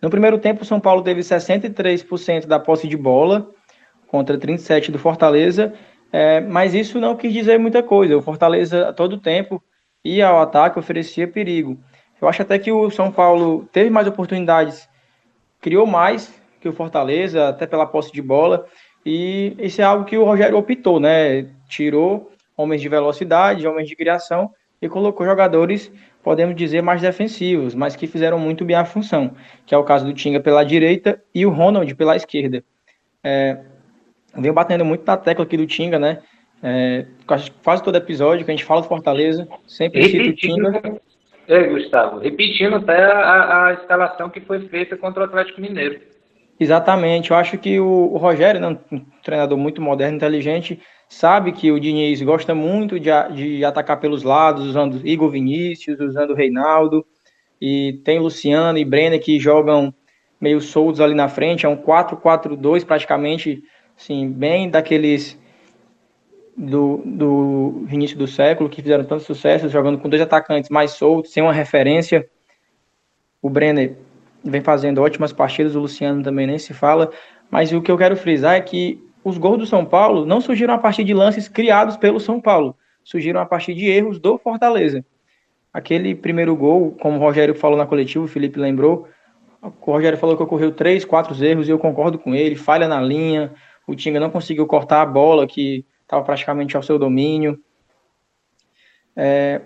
No 0.00 0.10
primeiro 0.10 0.38
tempo, 0.38 0.62
o 0.62 0.66
São 0.66 0.80
Paulo 0.80 1.02
teve 1.02 1.20
63% 1.20 2.46
da 2.46 2.58
posse 2.58 2.88
de 2.88 2.96
bola 2.96 3.48
contra 4.08 4.36
37 4.36 4.90
do 4.90 4.98
Fortaleza, 4.98 5.72
é, 6.12 6.40
mas 6.40 6.74
isso 6.74 7.00
não 7.00 7.16
quis 7.16 7.32
dizer 7.32 7.58
muita 7.58 7.82
coisa. 7.82 8.16
O 8.16 8.22
Fortaleza, 8.22 8.88
a 8.88 8.92
todo 8.92 9.18
tempo, 9.18 9.62
ia 10.04 10.28
ao 10.28 10.42
ataque, 10.42 10.78
oferecia 10.78 11.26
perigo. 11.26 11.78
Eu 12.20 12.28
acho 12.28 12.42
até 12.42 12.58
que 12.58 12.70
o 12.70 12.90
São 12.90 13.10
Paulo 13.10 13.68
teve 13.72 13.90
mais 13.90 14.06
oportunidades, 14.06 14.88
criou 15.60 15.86
mais 15.86 16.32
que 16.60 16.68
o 16.68 16.72
Fortaleza, 16.72 17.48
até 17.48 17.66
pela 17.66 17.86
posse 17.86 18.12
de 18.12 18.20
bola, 18.20 18.66
e 19.04 19.54
isso 19.58 19.80
é 19.80 19.84
algo 19.84 20.04
que 20.04 20.16
o 20.16 20.24
Rogério 20.24 20.56
optou, 20.56 21.00
né? 21.00 21.46
Tirou 21.68 22.30
homens 22.56 22.80
de 22.80 22.88
velocidade, 22.88 23.66
homens 23.66 23.88
de 23.88 23.96
criação 23.96 24.50
e 24.80 24.88
colocou 24.88 25.26
jogadores, 25.26 25.92
podemos 26.22 26.56
dizer, 26.56 26.82
mais 26.82 27.00
defensivos, 27.00 27.74
mas 27.74 27.96
que 27.96 28.06
fizeram 28.06 28.38
muito 28.38 28.64
bem 28.64 28.76
a 28.76 28.84
função, 28.84 29.34
que 29.64 29.74
é 29.74 29.78
o 29.78 29.84
caso 29.84 30.04
do 30.04 30.12
Tinga 30.12 30.40
pela 30.40 30.64
direita 30.64 31.22
e 31.34 31.46
o 31.46 31.50
Ronald 31.50 31.94
pela 31.94 32.16
esquerda. 32.16 32.64
É, 33.22 33.58
venho 34.36 34.54
batendo 34.54 34.84
muito 34.84 35.04
na 35.06 35.16
tecla 35.16 35.44
aqui 35.44 35.56
do 35.56 35.66
Tinga, 35.66 35.98
né? 35.98 36.22
É, 36.62 37.06
quase 37.26 37.82
todo 37.82 37.96
episódio 37.96 38.44
que 38.44 38.50
a 38.50 38.54
gente 38.54 38.64
fala 38.64 38.82
do 38.82 38.88
Fortaleza, 38.88 39.48
sempre 39.66 40.04
cita 40.04 40.30
o 40.30 40.34
Tinga. 40.34 41.00
É, 41.48 41.64
Gustavo, 41.64 42.20
repetindo 42.20 42.76
até 42.76 43.02
a, 43.02 43.66
a, 43.66 43.72
escalação 43.74 44.30
que 44.30 44.40
foi 44.40 44.60
feita 44.68 44.96
contra 44.96 45.22
o 45.22 45.24
Atlético 45.24 45.60
Mineiro. 45.60 46.00
Exatamente, 46.58 47.30
eu 47.30 47.36
acho 47.36 47.58
que 47.58 47.80
o, 47.80 48.12
o 48.12 48.16
Rogério, 48.16 48.60
né, 48.60 48.78
um 48.92 49.00
treinador 49.22 49.58
muito 49.58 49.82
moderno, 49.82 50.16
inteligente, 50.16 50.80
sabe 51.08 51.52
que 51.52 51.72
o 51.72 51.80
Diniz 51.80 52.22
gosta 52.22 52.54
muito 52.54 53.00
de, 53.00 53.10
de 53.34 53.64
atacar 53.64 53.98
pelos 53.98 54.22
lados, 54.22 54.66
usando 54.66 55.06
Igor 55.06 55.30
Vinícius, 55.30 55.98
usando 55.98 56.34
Reinaldo, 56.34 57.04
e 57.60 58.00
tem 58.04 58.18
Luciano 58.18 58.78
e 58.78 58.84
Brenner 58.84 59.20
que 59.20 59.40
jogam 59.40 59.92
meio 60.40 60.60
soltos 60.60 61.00
ali 61.00 61.14
na 61.14 61.28
frente, 61.28 61.66
é 61.66 61.68
um 61.68 61.76
4-4-2 61.76 62.84
praticamente 62.84 63.62
Sim, 63.96 64.32
bem 64.32 64.68
daqueles 64.68 65.38
do, 66.56 67.02
do 67.04 67.86
início 67.88 68.18
do 68.18 68.26
século 68.26 68.68
que 68.68 68.82
fizeram 68.82 69.04
tanto 69.04 69.22
sucesso, 69.22 69.68
jogando 69.68 69.98
com 69.98 70.08
dois 70.08 70.20
atacantes 70.20 70.70
mais 70.70 70.92
soltos, 70.92 71.32
sem 71.32 71.42
uma 71.42 71.52
referência. 71.52 72.28
O 73.40 73.48
Brenner 73.48 73.96
vem 74.44 74.60
fazendo 74.60 75.02
ótimas 75.02 75.32
partidas, 75.32 75.74
o 75.74 75.80
Luciano 75.80 76.22
também 76.22 76.46
nem 76.46 76.58
se 76.58 76.74
fala. 76.74 77.10
Mas 77.50 77.72
o 77.72 77.82
que 77.82 77.90
eu 77.90 77.98
quero 77.98 78.16
frisar 78.16 78.54
é 78.54 78.60
que 78.60 79.02
os 79.24 79.38
gols 79.38 79.58
do 79.58 79.66
São 79.66 79.84
Paulo 79.84 80.26
não 80.26 80.40
surgiram 80.40 80.74
a 80.74 80.78
partir 80.78 81.04
de 81.04 81.14
lances 81.14 81.48
criados 81.48 81.96
pelo 81.96 82.18
São 82.18 82.40
Paulo, 82.40 82.76
surgiram 83.04 83.40
a 83.40 83.46
partir 83.46 83.74
de 83.74 83.86
erros 83.86 84.18
do 84.18 84.38
Fortaleza. 84.38 85.04
Aquele 85.72 86.14
primeiro 86.14 86.54
gol, 86.56 86.96
como 87.00 87.16
o 87.16 87.20
Rogério 87.20 87.54
falou 87.54 87.78
na 87.78 87.86
coletiva, 87.86 88.24
o 88.24 88.28
Felipe 88.28 88.58
lembrou, 88.58 89.08
o 89.62 89.92
Rogério 89.92 90.18
falou 90.18 90.36
que 90.36 90.42
ocorreu 90.42 90.72
três, 90.72 91.04
quatro 91.04 91.42
erros 91.42 91.68
e 91.68 91.70
eu 91.70 91.78
concordo 91.78 92.18
com 92.18 92.34
ele, 92.34 92.56
falha 92.56 92.88
na 92.88 93.00
linha, 93.00 93.52
o 93.86 93.94
Tinga 93.94 94.18
não 94.18 94.30
conseguiu 94.30 94.66
cortar 94.66 95.02
a 95.02 95.06
bola, 95.06 95.46
que 95.46 95.84
estava 96.02 96.22
praticamente 96.24 96.76
ao 96.76 96.82
seu 96.82 96.98
domínio. 96.98 97.58
É, 99.16 99.60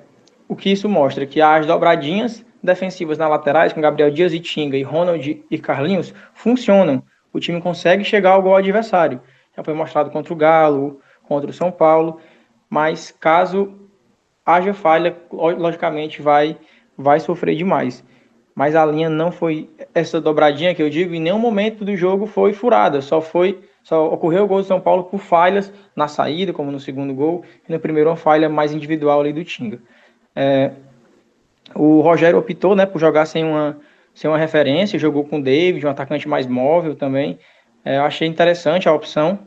o 0.49 0.55
que 0.55 0.71
isso 0.71 0.89
mostra? 0.89 1.27
Que 1.27 1.41
as 1.41 1.67
dobradinhas 1.67 2.45
defensivas 2.67 3.17
nas 3.17 3.31
laterais, 3.31 3.73
com 3.73 3.81
Gabriel 3.81 4.11
Dias 4.11 4.35
e 4.35 4.41
Tinga, 4.41 4.77
e 4.77 4.83
Ronald 4.83 5.45
e 5.51 5.59
Carlinhos, 5.59 6.13
funcionam. 6.35 7.03
O 7.33 7.41
time 7.41 7.61
consegue 7.61 8.05
chegar 8.05 8.33
ao 8.33 8.43
gol 8.43 8.57
adversário. 8.57 9.21
Já 9.57 9.65
foi 9.65 9.73
mostrado 9.73 10.11
contra 10.11 10.33
o 10.33 10.37
Galo, 10.37 11.01
contra 11.23 11.49
o 11.49 11.53
São 11.53 11.71
Paulo, 11.71 12.21
mas 12.69 13.11
caso 13.11 13.75
haja 14.45 14.75
falha, 14.75 15.17
logicamente 15.33 16.21
vai, 16.21 16.57
vai 16.97 17.19
sofrer 17.21 17.57
demais. 17.57 18.05
Mas 18.55 18.75
a 18.75 18.85
linha 18.87 19.09
não 19.09 19.31
foi 19.31 19.69
essa 19.95 20.21
dobradinha 20.21 20.75
que 20.75 20.83
eu 20.83 20.89
digo, 20.89 21.15
em 21.15 21.21
nenhum 21.21 21.39
momento 21.39 21.85
do 21.85 21.97
jogo 21.97 22.27
foi 22.27 22.53
furada, 22.53 23.01
só 23.01 23.21
foi 23.21 23.61
só 23.87 24.13
ocorreu 24.13 24.43
o 24.43 24.49
gol 24.49 24.63
do 24.63 24.67
São 24.67 24.81
Paulo 24.81 25.05
por 25.05 25.21
falhas 25.21 25.73
na 25.95 26.09
saída, 26.09 26.53
como 26.53 26.73
no 26.73 26.81
segundo 26.81 27.15
gol, 27.15 27.45
e 27.69 27.73
no 27.73 27.79
primeiro 27.79 28.11
uma 28.11 28.17
falha 28.17 28.49
mais 28.49 28.73
individual 28.73 29.21
ali 29.21 29.33
do 29.33 29.45
Tinga. 29.45 29.79
É, 30.35 30.73
o 31.75 32.01
Rogério 32.01 32.39
optou 32.39 32.75
né, 32.75 32.87
por 32.87 32.99
jogar 32.99 33.27
sem 33.27 33.45
uma, 33.45 33.79
sem 34.15 34.31
uma 34.31 34.39
referência, 34.39 34.99
jogou 34.99 35.25
com 35.25 35.39
o 35.39 35.43
David, 35.43 35.87
um 35.87 35.91
atacante 35.91 36.29
mais 36.29 36.47
móvel 36.47 36.95
também. 36.95 37.39
É, 37.85 37.99
eu 37.99 38.03
achei 38.03 38.27
interessante 38.27 38.89
a 38.89 38.93
opção, 38.93 39.39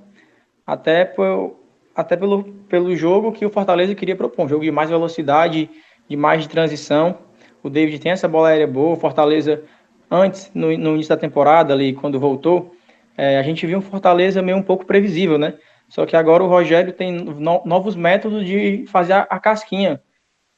até, 0.66 1.06
por, 1.06 1.56
até 1.96 2.16
pelo, 2.16 2.44
pelo 2.44 2.96
jogo 2.96 3.32
que 3.32 3.46
o 3.46 3.50
Fortaleza 3.50 3.96
queria 3.96 4.16
propor, 4.16 4.46
um 4.46 4.50
jogo 4.50 4.64
de 4.64 4.72
mais 4.72 4.90
velocidade, 4.90 5.70
de 6.08 6.16
mais 6.16 6.44
de 6.44 6.50
transição. 6.50 7.18
O 7.62 7.70
David 7.70 8.00
tem 8.00 8.12
essa 8.12 8.28
bola 8.28 8.50
aérea 8.50 8.68
boa, 8.68 8.94
o 8.94 9.00
Fortaleza, 9.00 9.64
antes, 10.10 10.52
no, 10.54 10.68
no 10.78 10.94
início 10.96 11.10
da 11.10 11.18
temporada, 11.18 11.74
ali, 11.74 11.94
quando 11.94 12.20
voltou, 12.20 12.74
é, 13.18 13.38
a 13.38 13.44
gente 13.44 13.68
viu 13.68 13.80
um 13.80 13.82
Fortaleza 13.82 14.42
meio 14.42 14.58
um 14.58 14.64
pouco 14.64 14.86
previsível, 14.86 15.38
né? 15.38 15.56
Só 15.90 16.06
que 16.06 16.16
agora 16.16 16.44
o 16.44 16.48
Rogério 16.48 16.94
tem 16.94 17.12
no, 17.12 17.62
novos 17.66 17.96
métodos 17.96 18.46
de 18.46 18.86
fazer 18.88 19.14
a, 19.14 19.22
a, 19.30 19.40
casquinha. 19.40 20.02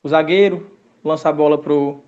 O 0.03 0.09
zagueiro 0.09 0.77
lança 1.03 1.29
a 1.29 1.34
bola 1.34 1.58
pro, 1.58 2.03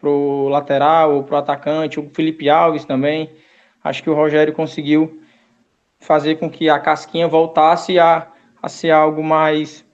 pro 0.00 0.48
lateral 0.48 1.14
ou 1.14 1.24
pro 1.24 1.36
atacante, 1.36 2.00
o 2.00 2.10
Felipe 2.10 2.48
Alves 2.48 2.84
também. 2.84 3.30
Acho 3.82 4.02
que 4.02 4.10
o 4.10 4.14
Rogério 4.14 4.52
conseguiu 4.52 5.22
fazer 5.98 6.36
com 6.36 6.48
que 6.50 6.68
a 6.68 6.78
casquinha 6.78 7.28
voltasse 7.28 7.98
a, 7.98 8.28
a 8.62 8.68
ser 8.68 8.90
algo 8.90 9.22
mais. 9.22 9.84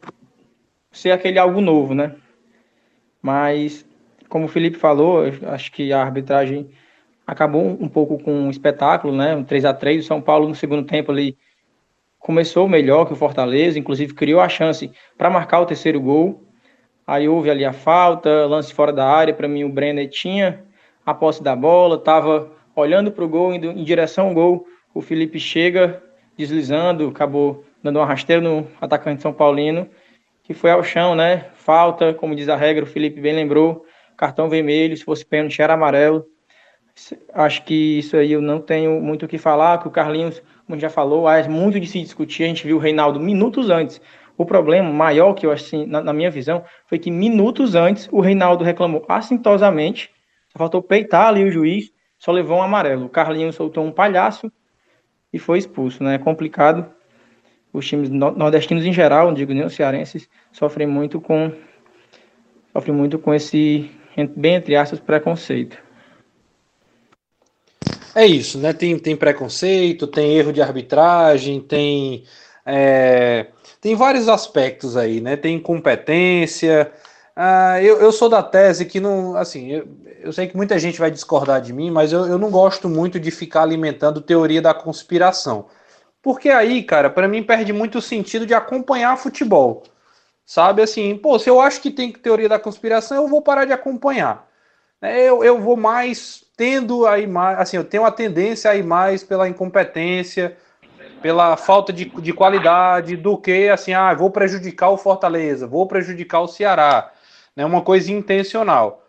ser 0.92 1.10
aquele 1.10 1.38
algo 1.38 1.60
novo, 1.60 1.94
né? 1.94 2.14
Mas, 3.20 3.86
como 4.28 4.44
o 4.44 4.48
Felipe 4.48 4.76
falou, 4.76 5.22
acho 5.46 5.72
que 5.72 5.92
a 5.92 6.02
arbitragem 6.02 6.70
acabou 7.26 7.62
um 7.80 7.88
pouco 7.88 8.18
com 8.18 8.32
um 8.32 8.50
espetáculo, 8.50 9.16
né? 9.16 9.34
Um 9.34 9.44
3 9.44 9.64
a 9.64 9.72
3 9.72 10.04
O 10.04 10.06
São 10.06 10.20
Paulo 10.20 10.46
no 10.48 10.54
segundo 10.54 10.84
tempo 10.84 11.10
ali 11.10 11.36
começou 12.18 12.68
melhor 12.68 13.06
que 13.06 13.12
o 13.12 13.16
Fortaleza, 13.16 13.78
inclusive 13.78 14.14
criou 14.14 14.40
a 14.40 14.48
chance 14.48 14.90
para 15.16 15.30
marcar 15.30 15.60
o 15.60 15.66
terceiro 15.66 16.00
gol. 16.00 16.43
Aí 17.06 17.28
houve 17.28 17.50
ali 17.50 17.64
a 17.64 17.72
falta, 17.72 18.46
lance 18.46 18.72
fora 18.72 18.92
da 18.92 19.06
área. 19.06 19.34
Para 19.34 19.48
mim, 19.48 19.64
o 19.64 19.68
Brenner 19.68 20.08
tinha 20.08 20.64
a 21.04 21.12
posse 21.12 21.42
da 21.42 21.54
bola, 21.54 21.96
estava 21.96 22.50
olhando 22.74 23.12
para 23.12 23.24
o 23.24 23.28
gol, 23.28 23.54
indo 23.54 23.70
em 23.70 23.84
direção 23.84 24.28
ao 24.28 24.34
gol. 24.34 24.66
O 24.94 25.00
Felipe 25.00 25.38
chega 25.38 26.02
deslizando, 26.36 27.08
acabou 27.08 27.64
dando 27.82 27.98
uma 27.98 28.06
rasteira 28.06 28.40
no 28.40 28.66
atacante 28.80 29.22
São 29.22 29.32
Paulino, 29.32 29.88
que 30.42 30.54
foi 30.54 30.70
ao 30.70 30.82
chão, 30.82 31.14
né? 31.14 31.46
Falta, 31.54 32.14
como 32.14 32.34
diz 32.34 32.48
a 32.48 32.56
regra, 32.56 32.84
o 32.84 32.86
Felipe 32.86 33.20
bem 33.20 33.34
lembrou, 33.34 33.84
cartão 34.16 34.48
vermelho, 34.48 34.96
se 34.96 35.04
fosse 35.04 35.24
pênalti 35.24 35.60
era 35.60 35.74
amarelo. 35.74 36.24
Acho 37.32 37.64
que 37.64 37.98
isso 37.98 38.16
aí 38.16 38.32
eu 38.32 38.40
não 38.40 38.60
tenho 38.60 39.00
muito 39.00 39.26
o 39.26 39.28
que 39.28 39.36
falar, 39.36 39.78
que 39.78 39.88
o 39.88 39.90
Carlinhos, 39.90 40.40
como 40.66 40.78
já 40.78 40.88
falou, 40.88 41.28
é 41.28 41.46
muito 41.48 41.78
de 41.78 41.86
se 41.86 42.00
discutir, 42.00 42.44
a 42.44 42.46
gente 42.46 42.66
viu 42.66 42.76
o 42.76 42.80
Reinaldo 42.80 43.20
minutos 43.20 43.68
antes. 43.68 44.00
O 44.36 44.44
problema 44.44 44.90
maior 44.90 45.34
que 45.34 45.46
eu 45.46 45.52
assim, 45.52 45.86
na, 45.86 46.02
na 46.02 46.12
minha 46.12 46.30
visão, 46.30 46.64
foi 46.86 46.98
que 46.98 47.10
minutos 47.10 47.74
antes 47.74 48.08
o 48.10 48.20
Reinaldo 48.20 48.64
reclamou 48.64 49.04
assintosamente, 49.08 50.10
só 50.52 50.58
faltou 50.58 50.82
peitar 50.82 51.28
ali 51.28 51.44
o 51.44 51.50
juiz, 51.50 51.92
só 52.18 52.32
levou 52.32 52.58
um 52.58 52.62
amarelo. 52.62 53.06
O 53.06 53.08
Carlinhos 53.08 53.54
soltou 53.54 53.84
um 53.84 53.92
palhaço 53.92 54.50
e 55.32 55.38
foi 55.38 55.58
expulso, 55.58 56.02
né? 56.02 56.14
É 56.14 56.18
complicado. 56.18 56.86
Os 57.72 57.86
times 57.86 58.08
nordestinos 58.08 58.84
em 58.84 58.92
geral, 58.92 59.26
não 59.26 59.34
digo 59.34 59.52
nem 59.52 59.64
os 59.64 59.74
cearenses, 59.74 60.28
sofrem 60.52 60.86
muito 60.86 61.20
com 61.20 61.52
sofrem 62.72 62.94
muito 62.94 63.18
com 63.18 63.34
esse 63.34 63.90
bem 64.36 64.54
entre 64.54 64.76
aspas 64.76 65.00
preconceito. 65.00 65.76
É 68.14 68.24
isso, 68.24 68.58
né? 68.58 68.72
Tem, 68.72 68.96
tem 68.96 69.16
preconceito, 69.16 70.06
tem 70.06 70.36
erro 70.36 70.52
de 70.52 70.62
arbitragem, 70.62 71.60
tem 71.60 72.22
é, 72.64 73.48
tem 73.84 73.94
vários 73.94 74.30
aspectos 74.30 74.96
aí, 74.96 75.20
né? 75.20 75.36
Tem 75.36 75.56
incompetência. 75.56 76.90
Ah, 77.36 77.82
eu, 77.82 78.00
eu 78.00 78.10
sou 78.10 78.30
da 78.30 78.42
tese 78.42 78.86
que 78.86 78.98
não, 78.98 79.36
assim, 79.36 79.72
eu, 79.72 79.86
eu 80.22 80.32
sei 80.32 80.46
que 80.46 80.56
muita 80.56 80.78
gente 80.78 80.98
vai 80.98 81.10
discordar 81.10 81.60
de 81.60 81.70
mim, 81.70 81.90
mas 81.90 82.10
eu, 82.10 82.24
eu 82.24 82.38
não 82.38 82.50
gosto 82.50 82.88
muito 82.88 83.20
de 83.20 83.30
ficar 83.30 83.60
alimentando 83.60 84.22
teoria 84.22 84.62
da 84.62 84.72
conspiração. 84.72 85.66
Porque 86.22 86.48
aí, 86.48 86.82
cara, 86.82 87.10
para 87.10 87.28
mim 87.28 87.42
perde 87.42 87.74
muito 87.74 87.98
o 87.98 88.00
sentido 88.00 88.46
de 88.46 88.54
acompanhar 88.54 89.18
futebol. 89.18 89.82
Sabe 90.46 90.80
assim, 90.80 91.14
pô, 91.18 91.38
se 91.38 91.50
eu 91.50 91.60
acho 91.60 91.82
que 91.82 91.90
tem 91.90 92.10
teoria 92.10 92.48
da 92.48 92.58
conspiração, 92.58 93.18
eu 93.18 93.28
vou 93.28 93.42
parar 93.42 93.66
de 93.66 93.74
acompanhar. 93.74 94.48
É, 95.02 95.28
eu, 95.28 95.44
eu 95.44 95.60
vou 95.60 95.76
mais 95.76 96.42
tendo 96.56 97.06
aí 97.06 97.26
mais, 97.26 97.58
assim, 97.58 97.76
eu 97.76 97.84
tenho 97.84 98.06
a 98.06 98.10
tendência 98.10 98.70
a 98.70 98.76
ir 98.76 98.82
mais 98.82 99.22
pela 99.22 99.46
incompetência, 99.46 100.56
pela 101.24 101.56
falta 101.56 101.90
de, 101.90 102.04
de 102.04 102.34
qualidade, 102.34 103.16
do 103.16 103.38
que 103.38 103.70
assim, 103.70 103.94
ah, 103.94 104.12
vou 104.12 104.30
prejudicar 104.30 104.90
o 104.90 104.98
Fortaleza, 104.98 105.66
vou 105.66 105.86
prejudicar 105.86 106.40
o 106.40 106.46
Ceará. 106.46 107.10
Né, 107.56 107.64
uma 107.64 107.80
coisa 107.80 108.12
intencional. 108.12 109.02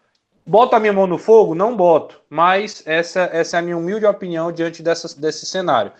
Boto 0.48 0.78
a 0.78 0.80
minha 0.80 0.94
mão 0.94 1.08
no 1.08 1.18
fogo? 1.18 1.54
Não 1.54 1.76
boto. 1.76 2.22
Mas 2.30 2.82
essa, 2.86 3.30
essa 3.34 3.58
é 3.58 3.60
a 3.60 3.62
minha 3.62 3.76
humilde 3.76 4.06
opinião 4.06 4.50
diante 4.50 4.82
dessa, 4.82 5.20
desse 5.20 5.46
cenário. 5.46 5.92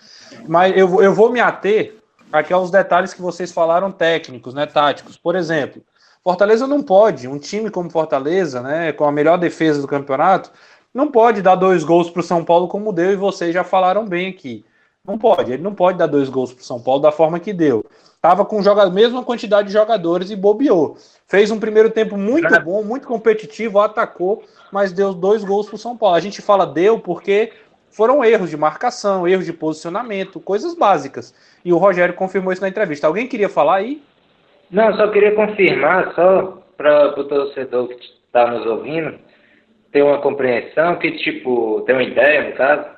Mas 0.48 0.78
eu, 0.78 1.04
eu 1.04 1.14
vou 1.14 1.30
me 1.30 1.42
ater 1.42 1.98
aqui 2.32 2.54
aos 2.54 2.72
detalhes 2.72 3.14
que 3.14 3.22
vocês 3.22 3.52
falaram 3.52 3.92
técnicos, 3.92 4.54
né, 4.54 4.66
táticos. 4.66 5.18
Por 5.18 5.36
exemplo, 5.36 5.82
Fortaleza 6.24 6.66
não 6.66 6.82
pode, 6.82 7.28
um 7.28 7.38
time 7.38 7.70
como 7.70 7.90
Fortaleza, 7.90 8.62
né, 8.62 8.94
com 8.94 9.04
a 9.04 9.12
melhor 9.12 9.38
defesa 9.38 9.82
do 9.82 9.88
campeonato, 9.88 10.50
não 10.94 11.12
pode 11.12 11.42
dar 11.42 11.56
dois 11.56 11.84
gols 11.84 12.10
para 12.10 12.22
o 12.22 12.24
São 12.24 12.46
Paulo 12.46 12.70
como 12.70 12.94
deu 12.94 13.12
e 13.12 13.18
vocês 13.18 13.54
já 13.54 13.66
falaram 13.66 14.08
bem 14.08 14.30
aqui. 14.30 14.64
Não 15.08 15.18
pode, 15.18 15.54
ele 15.54 15.62
não 15.62 15.74
pode 15.74 15.98
dar 15.98 16.08
dois 16.08 16.30
gols 16.30 16.52
para 16.52 16.62
o 16.62 16.66
São 16.66 16.82
Paulo 16.82 17.02
da 17.02 17.12
forma 17.12 17.40
que 17.40 17.54
deu. 17.54 17.86
Tava 18.22 18.44
com 18.44 18.60
a 18.60 18.90
mesma 18.90 19.24
quantidade 19.24 19.68
de 19.68 19.74
jogadores 19.74 20.32
e 20.32 20.36
bobeou. 20.36 20.98
Fez 21.28 21.52
um 21.52 21.60
primeiro 21.60 21.92
tempo 21.92 22.18
muito 22.18 22.60
bom, 22.62 22.84
muito 22.84 23.08
competitivo, 23.08 23.80
atacou, 23.80 24.44
mas 24.72 24.92
deu 24.92 25.14
dois 25.14 25.44
gols 25.44 25.68
para 25.68 25.76
o 25.76 25.80
São 25.80 25.96
Paulo. 25.96 26.16
A 26.16 26.20
gente 26.20 26.42
fala 26.42 26.66
deu 26.66 27.00
porque 27.00 27.52
foram 27.92 28.26
erros 28.26 28.50
de 28.50 28.58
marcação, 28.58 29.28
erros 29.28 29.46
de 29.46 29.54
posicionamento, 29.54 30.40
coisas 30.40 30.74
básicas. 30.74 31.36
E 31.64 31.72
o 31.72 31.78
Rogério 31.78 32.16
confirmou 32.16 32.52
isso 32.52 32.62
na 32.62 32.68
entrevista. 32.68 33.06
Alguém 33.06 33.28
queria 33.28 33.48
falar 33.48 33.76
aí? 33.76 34.02
Não, 34.72 34.96
só 34.98 35.08
queria 35.12 35.36
confirmar, 35.36 36.14
só 36.16 36.64
para 36.76 37.20
o 37.20 37.24
torcedor 37.26 37.88
que 37.88 37.96
está 38.26 38.52
nos 38.52 38.66
ouvindo, 38.66 39.20
ter 39.92 40.02
uma 40.02 40.20
compreensão, 40.20 40.98
que 40.98 41.12
tipo, 41.12 41.82
ter 41.86 41.94
uma 41.94 42.04
ideia, 42.04 42.50
no 42.50 42.56
caso, 42.56 42.95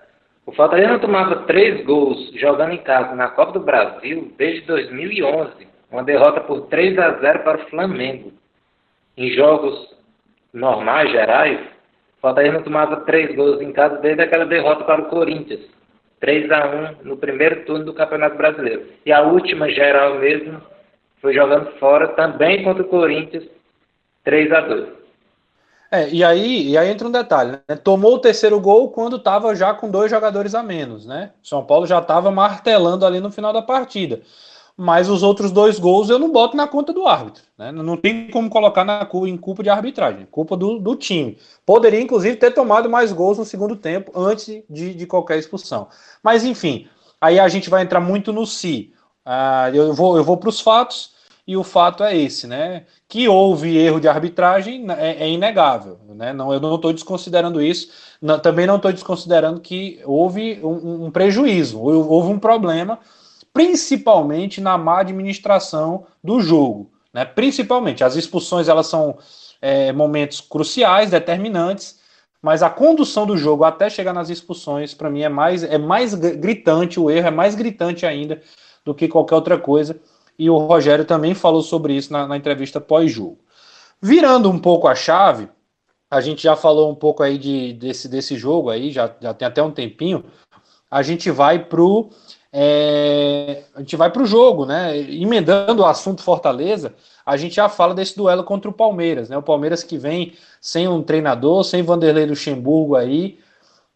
o 0.48 0.54
Fortaleza 0.54 0.98
tomava 1.00 1.44
três 1.44 1.84
gols 1.86 2.32
jogando 2.36 2.72
em 2.72 2.78
casa 2.78 3.14
na 3.14 3.28
Copa 3.28 3.52
do 3.52 3.60
Brasil 3.60 4.34
desde 4.38 4.62
2011. 4.62 5.68
Uma 5.92 6.06
derrota 6.06 6.40
por 6.40 6.68
3 6.68 6.98
a 6.98 7.20
0 7.20 7.44
para 7.44 7.58
o 7.58 7.70
Flamengo. 7.70 8.32
Em 9.18 9.30
jogos 9.32 9.94
normais, 10.54 11.12
gerais, 11.12 11.60
o 11.60 12.22
Fortaleza 12.22 12.62
tomava 12.62 13.02
três 13.02 13.36
gols 13.36 13.60
em 13.62 13.74
casa 13.74 13.98
desde 13.98 14.22
aquela 14.22 14.46
derrota 14.46 14.86
para 14.86 15.02
o 15.02 15.10
Corinthians. 15.10 15.68
3 16.22 16.50
a 16.50 16.96
1 17.04 17.04
no 17.04 17.18
primeiro 17.18 17.66
turno 17.66 17.84
do 17.84 17.94
Campeonato 17.94 18.38
Brasileiro. 18.38 18.86
E 19.06 19.12
a 19.12 19.24
última 19.24 19.70
geral 19.70 20.16
mesmo 20.16 20.62
foi 21.22 21.34
jogando 21.34 21.78
fora 21.78 22.08
também 22.10 22.64
contra 22.64 22.84
o 22.84 22.88
Corinthians, 22.88 23.46
3 24.24 24.50
a 24.54 24.62
2 24.62 25.07
é, 25.90 26.10
e 26.10 26.24
aí, 26.24 26.70
e 26.70 26.78
aí 26.78 26.90
entra 26.90 27.08
um 27.08 27.12
detalhe, 27.12 27.52
né? 27.52 27.76
Tomou 27.78 28.16
o 28.16 28.20
terceiro 28.20 28.60
gol 28.60 28.92
quando 28.92 29.16
estava 29.16 29.56
já 29.56 29.74
com 29.74 29.90
dois 29.90 30.12
jogadores 30.12 30.54
a 30.54 30.62
menos, 30.62 31.06
né? 31.06 31.32
São 31.42 31.64
Paulo 31.64 31.86
já 31.86 32.00
estava 32.00 32.30
martelando 32.30 33.06
ali 33.06 33.20
no 33.20 33.32
final 33.32 33.54
da 33.54 33.62
partida. 33.62 34.22
Mas 34.80 35.10
os 35.10 35.24
outros 35.24 35.52
dois 35.52 35.80
gols 35.80 36.10
eu 36.10 36.20
não 36.20 36.32
boto 36.32 36.56
na 36.56 36.68
conta 36.68 36.94
do 36.94 37.08
árbitro. 37.08 37.44
Né? 37.58 37.72
Não 37.72 37.98
tem 37.98 38.30
como 38.30 38.48
colocar 38.48 38.86
na, 38.86 39.10
em 39.26 39.36
culpa 39.36 39.64
de 39.64 39.72
arbitragem, 39.72 40.28
culpa 40.30 40.56
do, 40.56 40.78
do 40.78 40.96
time. 40.96 41.36
Poderia, 41.66 42.00
inclusive, 42.00 42.36
ter 42.36 42.52
tomado 42.52 42.88
mais 42.88 43.12
gols 43.12 43.40
no 43.40 43.46
segundo 43.46 43.76
tempo 43.76 44.12
antes 44.14 44.64
de, 44.70 44.94
de 44.94 45.08
qualquer 45.08 45.40
expulsão. 45.40 45.88
Mas, 46.22 46.44
enfim, 46.44 46.88
aí 47.20 47.40
a 47.40 47.48
gente 47.48 47.72
vai 47.72 47.82
entrar 47.82 48.00
muito 48.00 48.32
no 48.32 48.46
si. 48.46 48.94
Ah, 49.26 49.72
eu 49.74 49.94
vou, 49.96 50.16
eu 50.16 50.24
vou 50.24 50.38
para 50.38 50.50
os 50.50 50.62
fatos 50.62 51.17
e 51.48 51.56
o 51.56 51.64
fato 51.64 52.04
é 52.04 52.16
esse, 52.16 52.46
né? 52.46 52.84
Que 53.08 53.30
houve 53.30 53.78
erro 53.78 54.02
de 54.02 54.08
arbitragem 54.10 54.84
né, 54.84 54.98
é, 55.00 55.24
é 55.24 55.30
inegável, 55.30 55.98
né? 56.10 56.34
Não, 56.34 56.52
eu 56.52 56.60
não 56.60 56.76
estou 56.76 56.92
desconsiderando 56.92 57.62
isso, 57.62 57.90
não, 58.22 58.38
também 58.38 58.68
não 58.68 58.76
estou 58.76 58.92
desconsiderando 58.92 59.62
que 59.62 60.02
houve 60.04 60.60
um, 60.62 61.06
um, 61.06 61.12
prejuízo, 61.12 61.80
houve 61.80 62.30
um 62.30 62.38
problema, 62.38 63.00
principalmente 63.54 64.60
na 64.60 64.78
má 64.78 65.00
administração 65.00 66.06
do 66.22 66.42
jogo, 66.42 66.92
né? 67.14 67.24
Principalmente, 67.24 68.04
as 68.04 68.18
expulsões 68.18 68.68
elas 68.68 68.88
são 68.88 69.18
é, 69.62 69.94
momentos 69.94 70.42
cruciais, 70.42 71.12
determinantes, 71.12 71.98
mas 72.42 72.62
a 72.62 72.70
condução 72.70 73.26
do 73.26 73.38
jogo 73.38 73.64
até 73.64 73.90
chegar 73.90 74.14
nas 74.14 74.30
expulsões, 74.30 74.94
para 74.94 75.10
mim, 75.10 75.22
é 75.22 75.30
mais, 75.30 75.64
é 75.64 75.78
mais 75.78 76.14
gritante, 76.14 77.00
o 77.00 77.10
erro 77.10 77.28
é 77.28 77.32
mais 77.32 77.56
gritante 77.56 78.06
ainda 78.06 78.42
do 78.84 78.94
que 78.94 79.08
qualquer 79.08 79.36
outra 79.36 79.58
coisa 79.58 79.98
e 80.38 80.50
o 80.50 80.58
Rogério 80.58 81.06
também 81.06 81.34
falou 81.34 81.62
sobre 81.62 81.94
isso 81.94 82.12
na, 82.12 82.28
na 82.28 82.38
entrevista 82.38 82.80
pós-jogo. 82.80 83.40
Virando 84.02 84.50
um 84.50 84.60
pouco 84.60 84.88
a 84.88 84.96
chave, 84.96 85.50
a 86.10 86.22
gente 86.22 86.44
já 86.44 86.56
falou 86.56 86.92
um 86.92 86.96
pouco 86.96 87.24
aí 87.24 87.38
de, 87.38 87.74
desse, 87.74 88.08
desse 88.08 88.38
jogo 88.38 88.70
aí, 88.70 88.92
já, 88.92 89.12
já 89.20 89.34
tem 89.34 89.48
até 89.48 89.62
um 89.62 89.72
tempinho. 89.72 90.24
A 90.90 91.02
gente 91.02 91.30
vai 91.32 91.66
pro 91.66 92.10
é, 92.52 93.64
a 93.76 93.80
gente 93.80 93.96
vai 93.96 94.10
para 94.10 94.24
o 94.24 94.26
jogo, 94.26 94.66
né? 94.66 94.98
Emendando 94.98 95.82
o 95.84 95.86
assunto 95.86 96.24
Fortaleza, 96.24 96.96
a 97.26 97.36
gente 97.36 97.56
já 97.56 97.68
fala 97.68 97.94
desse 97.94 98.16
duelo 98.16 98.44
contra 98.44 98.70
o 98.70 98.74
Palmeiras, 98.74 99.30
né? 99.30 99.38
O 99.38 99.44
Palmeiras 99.44 99.84
que 99.84 99.98
vem 99.98 100.34
sem 100.62 100.88
um 100.88 101.04
treinador, 101.04 101.64
sem 101.64 101.84
Vanderlei 101.84 102.26
Luxemburgo 102.26 102.96
aí, 102.96 103.38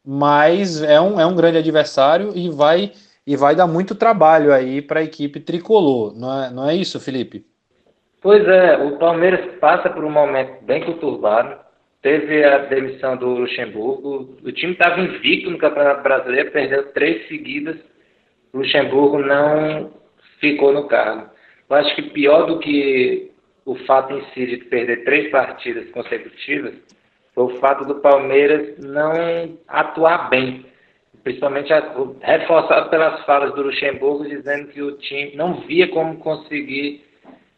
mas 0.05 0.81
é 0.81 0.99
um, 0.99 1.19
é 1.19 1.25
um 1.25 1.35
grande 1.35 1.57
adversário 1.57 2.31
e 2.35 2.49
vai 2.49 2.91
e 3.25 3.35
vai 3.35 3.55
dar 3.55 3.67
muito 3.67 3.95
trabalho 3.95 4.53
aí 4.53 4.81
para 4.81 4.99
a 4.99 5.03
equipe 5.03 5.39
tricolor, 5.39 6.13
não 6.17 6.43
é, 6.43 6.49
não 6.51 6.69
é 6.69 6.75
isso, 6.75 6.99
Felipe? 6.99 7.45
Pois 8.21 8.47
é, 8.47 8.77
o 8.77 8.97
Palmeiras 8.97 9.55
passa 9.59 9.89
por 9.89 10.03
um 10.03 10.11
momento 10.11 10.63
bem 10.63 10.83
conturbado. 10.83 11.59
Teve 12.01 12.43
a 12.43 12.59
demissão 12.59 13.15
do 13.15 13.27
Luxemburgo, 13.27 14.35
o 14.43 14.51
time 14.51 14.73
estava 14.73 14.99
invicto 14.99 15.51
no 15.51 15.57
Campeonato 15.57 16.01
Brasileiro, 16.01 16.51
perdeu 16.51 16.91
três 16.93 17.27
seguidas. 17.27 17.77
O 18.53 18.57
Luxemburgo 18.59 19.19
não 19.19 19.91
ficou 20.39 20.73
no 20.73 20.87
cargo. 20.87 21.29
Eu 21.69 21.75
acho 21.75 21.95
que 21.95 22.09
pior 22.09 22.47
do 22.47 22.59
que 22.59 23.31
o 23.65 23.75
fato 23.85 24.13
em 24.13 24.23
si 24.33 24.47
de 24.47 24.57
perder 24.65 25.03
três 25.03 25.29
partidas 25.29 25.89
consecutivas 25.91 26.73
foi 27.33 27.43
o 27.45 27.59
fato 27.59 27.85
do 27.85 27.95
Palmeiras 27.95 28.77
não 28.79 29.57
atuar 29.67 30.29
bem 30.29 30.65
principalmente 31.23 31.71
reforçado 32.21 32.89
pelas 32.89 33.23
falas 33.25 33.53
do 33.53 33.63
Luxemburgo, 33.63 34.27
dizendo 34.27 34.67
que 34.69 34.81
o 34.81 34.97
time 34.97 35.35
não 35.35 35.61
via 35.61 35.87
como 35.89 36.17
conseguir 36.17 37.03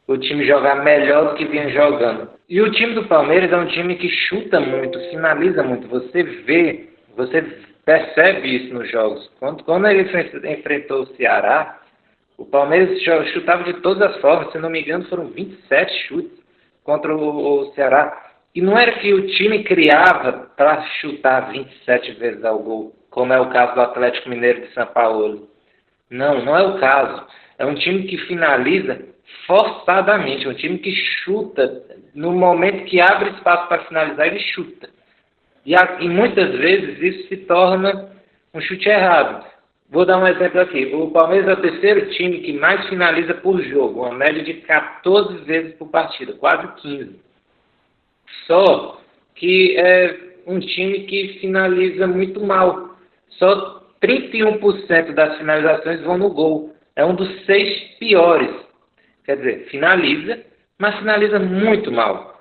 o 0.07 0.17
time 0.17 0.45
jogar 0.45 0.83
melhor 0.83 1.29
do 1.29 1.35
que 1.35 1.45
vinha 1.45 1.69
jogando. 1.69 2.29
E 2.49 2.61
o 2.61 2.71
time 2.71 2.93
do 2.93 3.05
Palmeiras 3.07 3.51
é 3.51 3.57
um 3.57 3.67
time 3.67 3.95
que 3.95 4.09
chuta 4.09 4.59
muito, 4.59 4.99
finaliza 5.09 5.63
muito. 5.63 5.87
Você 5.87 6.23
vê 6.23 6.93
você 7.15 7.41
percebe 7.85 8.55
isso 8.55 8.73
nos 8.73 8.89
jogos. 8.89 9.29
Quando, 9.39 9.63
quando 9.63 9.87
ele 9.87 10.09
enfrentou 10.51 11.03
o 11.03 11.15
Ceará, 11.15 11.79
o 12.37 12.45
Palmeiras 12.45 13.01
chutava 13.31 13.63
de 13.63 13.73
todas 13.81 14.01
as 14.09 14.21
formas, 14.21 14.51
se 14.51 14.57
não 14.57 14.69
me 14.69 14.81
engano, 14.81 15.05
foram 15.05 15.27
27 15.27 16.07
chutes 16.07 16.43
contra 16.83 17.15
o, 17.15 17.61
o 17.61 17.73
Ceará. 17.73 18.31
E 18.55 18.61
não 18.61 18.77
era 18.77 18.99
que 18.99 19.13
o 19.13 19.27
time 19.27 19.63
criava 19.63 20.51
para 20.55 20.81
chutar 20.99 21.51
27 21.51 22.13
vezes 22.13 22.43
ao 22.43 22.59
gol, 22.59 22.93
como 23.13 23.31
é 23.31 23.39
o 23.39 23.49
caso 23.49 23.75
do 23.75 23.81
Atlético 23.81 24.27
Mineiro 24.27 24.61
de 24.61 24.73
São 24.73 24.87
Paulo. 24.87 25.47
Não, 26.09 26.43
não 26.43 26.57
é 26.57 26.63
o 26.63 26.79
caso. 26.79 27.25
É 27.59 27.65
um 27.65 27.75
time 27.75 28.03
que 28.03 28.17
finaliza 28.17 28.99
forçadamente, 29.45 30.45
é 30.45 30.49
um 30.49 30.55
time 30.55 30.79
que 30.79 30.91
chuta 30.91 31.83
no 32.13 32.31
momento 32.31 32.85
que 32.85 32.99
abre 32.99 33.29
espaço 33.29 33.67
para 33.67 33.83
finalizar, 33.85 34.27
ele 34.27 34.39
chuta. 34.39 34.89
E, 35.63 35.73
e 35.73 36.09
muitas 36.09 36.51
vezes 36.57 36.99
isso 37.01 37.27
se 37.27 37.37
torna 37.37 38.11
um 38.51 38.59
chute 38.59 38.89
errado. 38.89 39.45
Vou 39.89 40.05
dar 40.05 40.17
um 40.17 40.27
exemplo 40.27 40.59
aqui. 40.59 40.85
O 40.93 41.11
Palmeiras 41.11 41.47
é 41.49 41.53
o 41.53 41.61
terceiro 41.61 42.09
time 42.11 42.39
que 42.39 42.53
mais 42.53 42.87
finaliza 42.89 43.35
por 43.35 43.61
jogo, 43.61 44.01
uma 44.01 44.13
média 44.13 44.43
de 44.43 44.55
14 44.55 45.37
vezes 45.43 45.75
por 45.75 45.87
partida, 45.89 46.33
quase 46.33 46.67
15. 46.81 47.15
Só 48.47 48.99
que 49.35 49.75
é 49.77 50.19
um 50.47 50.59
time 50.59 51.01
que 51.01 51.39
finaliza 51.39 52.07
muito 52.07 52.43
mal. 52.43 52.92
Só 53.37 53.81
31% 54.01 55.13
das 55.13 55.37
finalizações 55.37 56.01
vão 56.01 56.17
no 56.17 56.29
gol. 56.29 56.73
É 56.95 57.05
um 57.05 57.15
dos 57.15 57.45
seis 57.45 57.97
piores. 57.99 58.51
Quer 59.25 59.37
dizer, 59.37 59.67
finaliza, 59.69 60.43
mas 60.77 60.97
finaliza 60.97 61.39
muito 61.39 61.91
mal. 61.91 62.33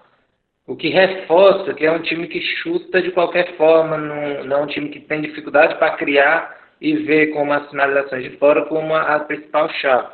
O 0.66 0.76
que 0.76 0.88
reforça 0.88 1.74
que 1.74 1.84
é 1.84 1.90
um 1.90 2.02
time 2.02 2.26
que 2.26 2.40
chuta 2.40 3.02
de 3.02 3.10
qualquer 3.10 3.56
forma, 3.56 3.96
não, 3.96 4.44
não 4.44 4.56
é 4.58 4.62
um 4.62 4.66
time 4.66 4.88
que 4.88 5.00
tem 5.00 5.20
dificuldade 5.20 5.76
para 5.76 5.96
criar 5.96 6.56
e 6.80 6.96
ver 6.96 7.28
como 7.28 7.52
as 7.52 7.68
finalizações 7.70 8.24
de 8.24 8.36
fora 8.38 8.64
como 8.66 8.94
a, 8.94 9.16
a 9.16 9.20
principal 9.20 9.68
chave. 9.74 10.08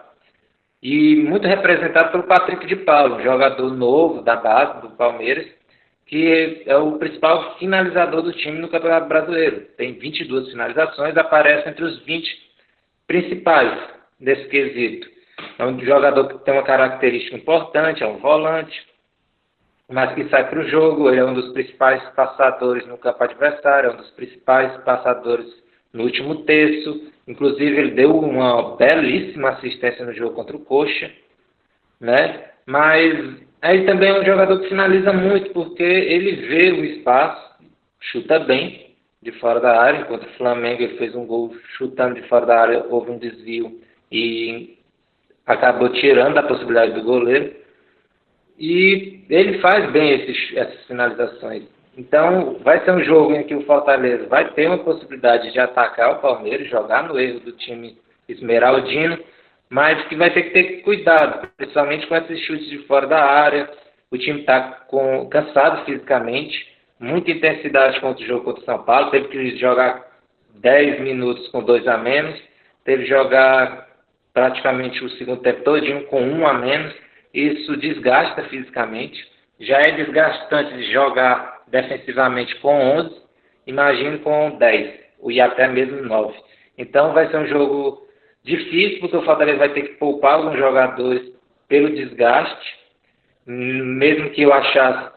E 0.82 1.16
muito 1.16 1.46
representado 1.46 2.12
pelo 2.12 2.24
Patrick 2.24 2.66
de 2.66 2.76
Paulo, 2.76 3.22
jogador 3.22 3.72
novo 3.72 4.22
da 4.22 4.36
base 4.36 4.80
do 4.82 4.90
Palmeiras, 4.90 5.46
que 6.08 6.62
é 6.64 6.76
o 6.76 6.98
principal 6.98 7.58
finalizador 7.58 8.22
do 8.22 8.32
time 8.32 8.58
no 8.58 8.68
Campeonato 8.68 9.08
Brasileiro. 9.08 9.66
Tem 9.76 9.92
22 9.92 10.50
finalizações, 10.50 11.16
aparece 11.16 11.68
entre 11.68 11.84
os 11.84 11.98
20 12.04 12.26
principais 13.06 13.78
desse 14.18 14.48
quesito. 14.48 15.06
É 15.58 15.66
um 15.66 15.78
jogador 15.80 16.26
que 16.28 16.44
tem 16.44 16.54
uma 16.54 16.62
característica 16.62 17.36
importante, 17.36 18.02
é 18.02 18.06
um 18.06 18.16
volante, 18.16 18.86
mas 19.86 20.14
que 20.14 20.28
sai 20.30 20.48
para 20.48 20.60
o 20.60 20.68
jogo, 20.68 21.10
ele 21.10 21.20
é 21.20 21.24
um 21.24 21.34
dos 21.34 21.52
principais 21.52 22.02
passadores 22.10 22.86
no 22.86 22.96
campo 22.96 23.22
adversário, 23.22 23.90
é 23.90 23.92
um 23.92 23.96
dos 23.96 24.10
principais 24.10 24.82
passadores 24.84 25.46
no 25.92 26.04
último 26.04 26.42
terço. 26.44 27.12
Inclusive, 27.26 27.76
ele 27.76 27.90
deu 27.90 28.18
uma 28.18 28.76
belíssima 28.76 29.50
assistência 29.50 30.06
no 30.06 30.14
jogo 30.14 30.34
contra 30.34 30.56
o 30.56 30.64
Coxa, 30.64 31.10
né? 32.00 32.50
Mas 32.66 33.46
Aí 33.60 33.84
também 33.84 34.10
é 34.10 34.20
um 34.20 34.24
jogador 34.24 34.60
que 34.60 34.68
finaliza 34.68 35.12
muito, 35.12 35.50
porque 35.50 35.82
ele 35.82 36.46
vê 36.46 36.70
o 36.70 36.84
espaço, 36.84 37.56
chuta 38.00 38.38
bem 38.38 38.94
de 39.20 39.32
fora 39.32 39.58
da 39.58 39.80
área, 39.80 40.00
enquanto 40.00 40.24
o 40.24 40.36
Flamengo 40.36 40.82
ele 40.82 40.96
fez 40.96 41.14
um 41.14 41.26
gol 41.26 41.52
chutando 41.76 42.14
de 42.14 42.28
fora 42.28 42.46
da 42.46 42.60
área, 42.60 42.86
houve 42.88 43.10
um 43.10 43.18
desvio 43.18 43.80
e 44.12 44.78
acabou 45.44 45.88
tirando 45.88 46.38
a 46.38 46.42
possibilidade 46.44 46.92
do 46.92 47.02
goleiro. 47.02 47.52
E 48.58 49.24
ele 49.28 49.58
faz 49.58 49.90
bem 49.90 50.10
esses, 50.10 50.56
essas 50.56 50.84
finalizações. 50.86 51.64
Então, 51.96 52.58
vai 52.62 52.84
ser 52.84 52.92
um 52.92 53.02
jogo 53.02 53.34
em 53.34 53.42
que 53.42 53.54
o 53.56 53.64
Fortaleza 53.64 54.26
vai 54.28 54.52
ter 54.52 54.68
uma 54.68 54.78
possibilidade 54.78 55.52
de 55.52 55.58
atacar 55.58 56.12
o 56.12 56.20
Palmeiras, 56.20 56.68
jogar 56.68 57.08
no 57.08 57.18
erro 57.18 57.40
do 57.40 57.52
time 57.52 57.98
esmeraldino, 58.28 59.18
mas 59.70 60.02
que 60.08 60.16
vai 60.16 60.30
ter 60.32 60.44
que 60.44 60.50
ter 60.50 60.82
cuidado, 60.82 61.48
principalmente 61.56 62.06
com 62.06 62.16
esses 62.16 62.40
chutes 62.40 62.68
de 62.68 62.78
fora 62.86 63.06
da 63.06 63.22
área. 63.22 63.70
O 64.10 64.16
time 64.16 64.40
está 64.40 64.86
cansado 65.30 65.84
fisicamente, 65.84 66.66
muita 66.98 67.30
intensidade 67.30 68.00
contra 68.00 68.24
o 68.24 68.26
jogo 68.26 68.44
contra 68.44 68.62
o 68.62 68.64
São 68.64 68.82
Paulo, 68.82 69.10
teve 69.10 69.28
que 69.28 69.56
jogar 69.58 70.06
10 70.54 71.00
minutos 71.00 71.46
com 71.48 71.62
dois 71.62 71.86
a 71.86 71.98
menos, 71.98 72.40
teve 72.84 73.04
que 73.04 73.10
jogar 73.10 73.86
praticamente 74.32 75.04
o 75.04 75.10
segundo 75.10 75.42
tempo 75.42 75.62
todinho 75.62 76.04
com 76.06 76.22
um 76.22 76.46
a 76.46 76.54
menos. 76.54 76.94
Isso 77.34 77.76
desgasta 77.76 78.44
fisicamente. 78.44 79.22
Já 79.60 79.78
é 79.78 79.92
desgastante 79.92 80.74
de 80.74 80.92
jogar 80.92 81.62
defensivamente 81.66 82.54
com 82.60 82.74
11, 82.98 83.14
imagine 83.66 84.18
com 84.20 84.56
10, 84.56 84.94
e 85.28 85.40
até 85.40 85.68
mesmo 85.68 86.02
9. 86.02 86.34
Então 86.78 87.12
vai 87.12 87.28
ser 87.28 87.36
um 87.38 87.46
jogo 87.46 88.07
Difícil, 88.48 89.00
porque 89.00 89.16
o 89.18 89.22
Fortaleza 89.22 89.58
vai 89.58 89.68
ter 89.74 89.82
que 89.82 89.94
poupar 89.96 90.36
alguns 90.36 90.56
jogadores 90.56 91.30
pelo 91.68 91.90
desgaste, 91.94 92.78
mesmo 93.46 94.30
que 94.30 94.40
eu 94.40 94.54
achasse 94.54 95.10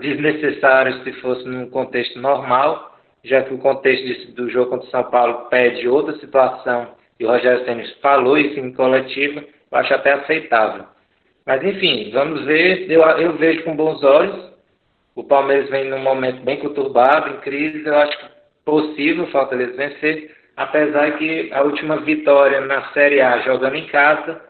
desnecessário 0.00 1.04
se 1.04 1.12
fosse 1.20 1.46
num 1.46 1.70
contexto 1.70 2.18
normal, 2.18 2.98
já 3.22 3.44
que 3.44 3.54
o 3.54 3.58
contexto 3.58 4.32
do 4.32 4.50
jogo 4.50 4.70
contra 4.70 4.88
o 4.88 4.90
São 4.90 5.04
Paulo 5.04 5.46
pede 5.50 5.86
outra 5.86 6.18
situação, 6.18 6.88
e 7.20 7.24
o 7.24 7.28
Rogério 7.28 7.64
Tênis 7.64 7.92
falou 8.00 8.36
isso 8.36 8.58
em 8.58 8.72
coletiva, 8.72 9.44
eu 9.70 9.78
acho 9.78 9.94
até 9.94 10.10
aceitável. 10.14 10.86
Mas 11.46 11.62
enfim, 11.62 12.10
vamos 12.12 12.44
ver, 12.44 12.90
eu, 12.90 13.02
eu 13.02 13.34
vejo 13.34 13.62
com 13.62 13.76
bons 13.76 14.02
olhos, 14.02 14.50
o 15.14 15.22
Palmeiras 15.22 15.70
vem 15.70 15.88
num 15.88 16.00
momento 16.00 16.42
bem 16.42 16.56
conturbado, 16.56 17.28
em 17.28 17.40
crise, 17.40 17.86
eu 17.86 17.96
acho 17.96 18.18
possível 18.64 19.24
o 19.24 19.30
Fortaleza 19.30 19.76
vencer, 19.76 20.41
apesar 20.62 21.18
que 21.18 21.52
a 21.52 21.62
última 21.62 22.00
vitória 22.00 22.60
na 22.60 22.92
Série 22.92 23.20
A 23.20 23.40
jogando 23.40 23.74
em 23.74 23.86
casa 23.86 24.40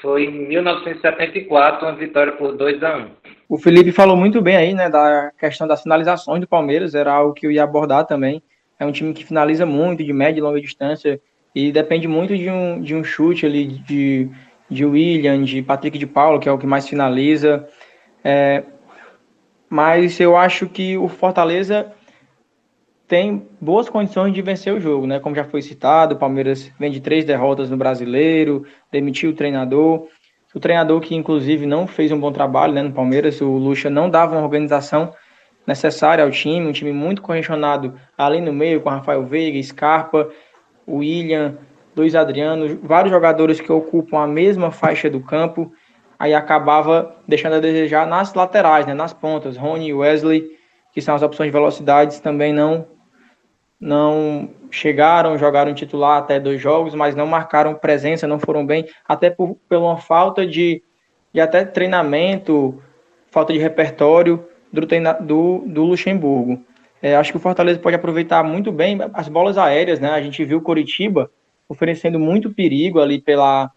foi 0.00 0.24
em 0.24 0.48
1974, 0.48 1.86
uma 1.86 1.94
vitória 1.94 2.32
por 2.32 2.56
2 2.56 2.82
a 2.82 2.98
1. 2.98 3.06
O 3.48 3.58
Felipe 3.58 3.92
falou 3.92 4.16
muito 4.16 4.42
bem 4.42 4.56
aí, 4.56 4.74
né, 4.74 4.90
da 4.90 5.30
questão 5.38 5.66
das 5.66 5.82
finalizações 5.82 6.40
do 6.40 6.46
Palmeiras, 6.46 6.94
era 6.94 7.12
algo 7.12 7.32
que 7.32 7.46
eu 7.46 7.50
ia 7.50 7.62
abordar 7.62 8.04
também. 8.04 8.42
É 8.78 8.84
um 8.84 8.92
time 8.92 9.14
que 9.14 9.24
finaliza 9.24 9.64
muito, 9.64 10.04
de 10.04 10.12
média 10.12 10.40
e 10.40 10.42
longa 10.42 10.60
distância, 10.60 11.20
e 11.54 11.70
depende 11.70 12.08
muito 12.08 12.36
de 12.36 12.50
um, 12.50 12.80
de 12.80 12.94
um 12.94 13.04
chute 13.04 13.46
ali 13.46 13.66
de, 13.66 14.28
de 14.68 14.84
William, 14.84 15.42
de 15.42 15.62
Patrick 15.62 15.98
de 15.98 16.06
Paulo, 16.06 16.40
que 16.40 16.48
é 16.48 16.52
o 16.52 16.58
que 16.58 16.66
mais 16.66 16.88
finaliza. 16.88 17.66
É, 18.24 18.64
mas 19.70 20.18
eu 20.20 20.36
acho 20.36 20.66
que 20.68 20.98
o 20.98 21.08
Fortaleza 21.08 21.92
tem 23.12 23.46
boas 23.60 23.90
condições 23.90 24.32
de 24.32 24.40
vencer 24.40 24.72
o 24.72 24.80
jogo, 24.80 25.06
né? 25.06 25.20
Como 25.20 25.36
já 25.36 25.44
foi 25.44 25.60
citado, 25.60 26.14
o 26.14 26.18
Palmeiras 26.18 26.72
vem 26.80 26.90
de 26.90 26.98
três 26.98 27.26
derrotas 27.26 27.68
no 27.68 27.76
Brasileiro, 27.76 28.64
demitiu 28.90 29.32
o 29.32 29.34
treinador. 29.34 30.08
O 30.54 30.58
treinador 30.58 30.98
que, 30.98 31.14
inclusive, 31.14 31.66
não 31.66 31.86
fez 31.86 32.10
um 32.10 32.18
bom 32.18 32.32
trabalho 32.32 32.72
né, 32.72 32.80
no 32.80 32.90
Palmeiras, 32.90 33.38
o 33.42 33.50
Lucha 33.50 33.90
não 33.90 34.08
dava 34.08 34.34
uma 34.34 34.42
organização 34.42 35.12
necessária 35.66 36.24
ao 36.24 36.30
time, 36.30 36.66
um 36.66 36.72
time 36.72 36.90
muito 36.90 37.20
congestionado 37.20 37.92
ali 38.16 38.40
no 38.40 38.50
meio, 38.50 38.80
com 38.80 38.88
Rafael 38.88 39.26
Veiga, 39.26 39.62
Scarpa, 39.62 40.30
William, 40.88 41.58
Luiz 41.94 42.14
Adriano, 42.14 42.80
vários 42.82 43.12
jogadores 43.12 43.60
que 43.60 43.70
ocupam 43.70 44.20
a 44.22 44.26
mesma 44.26 44.70
faixa 44.70 45.10
do 45.10 45.20
campo, 45.20 45.70
aí 46.18 46.32
acabava 46.32 47.14
deixando 47.28 47.56
a 47.56 47.60
desejar 47.60 48.06
nas 48.06 48.32
laterais, 48.32 48.86
né, 48.86 48.94
nas 48.94 49.12
pontas, 49.12 49.58
Rony 49.58 49.88
e 49.88 49.92
Wesley, 49.92 50.46
que 50.94 51.02
são 51.02 51.14
as 51.14 51.22
opções 51.22 51.48
de 51.48 51.52
velocidades, 51.52 52.18
também 52.18 52.54
não 52.54 52.90
não 53.82 54.48
chegaram, 54.70 55.36
jogaram 55.36 55.74
titular 55.74 56.18
até 56.18 56.38
dois 56.38 56.60
jogos, 56.60 56.94
mas 56.94 57.16
não 57.16 57.26
marcaram 57.26 57.74
presença, 57.74 58.28
não 58.28 58.38
foram 58.38 58.64
bem, 58.64 58.86
até 59.08 59.28
por, 59.28 59.56
por 59.68 59.78
uma 59.78 59.96
falta 59.98 60.46
de, 60.46 60.80
de 61.34 61.40
até 61.40 61.64
treinamento, 61.64 62.80
falta 63.28 63.52
de 63.52 63.58
repertório 63.58 64.46
do, 64.72 64.86
do, 65.20 65.64
do 65.66 65.82
Luxemburgo. 65.82 66.64
É, 67.02 67.16
acho 67.16 67.32
que 67.32 67.36
o 67.36 67.40
Fortaleza 67.40 67.80
pode 67.80 67.96
aproveitar 67.96 68.44
muito 68.44 68.70
bem 68.70 68.96
as 69.14 69.26
bolas 69.26 69.58
aéreas, 69.58 69.98
né? 69.98 70.10
A 70.10 70.22
gente 70.22 70.44
viu 70.44 70.58
o 70.58 70.62
Coritiba 70.62 71.28
oferecendo 71.68 72.20
muito 72.20 72.54
perigo 72.54 73.00
ali 73.00 73.20
pela, 73.20 73.68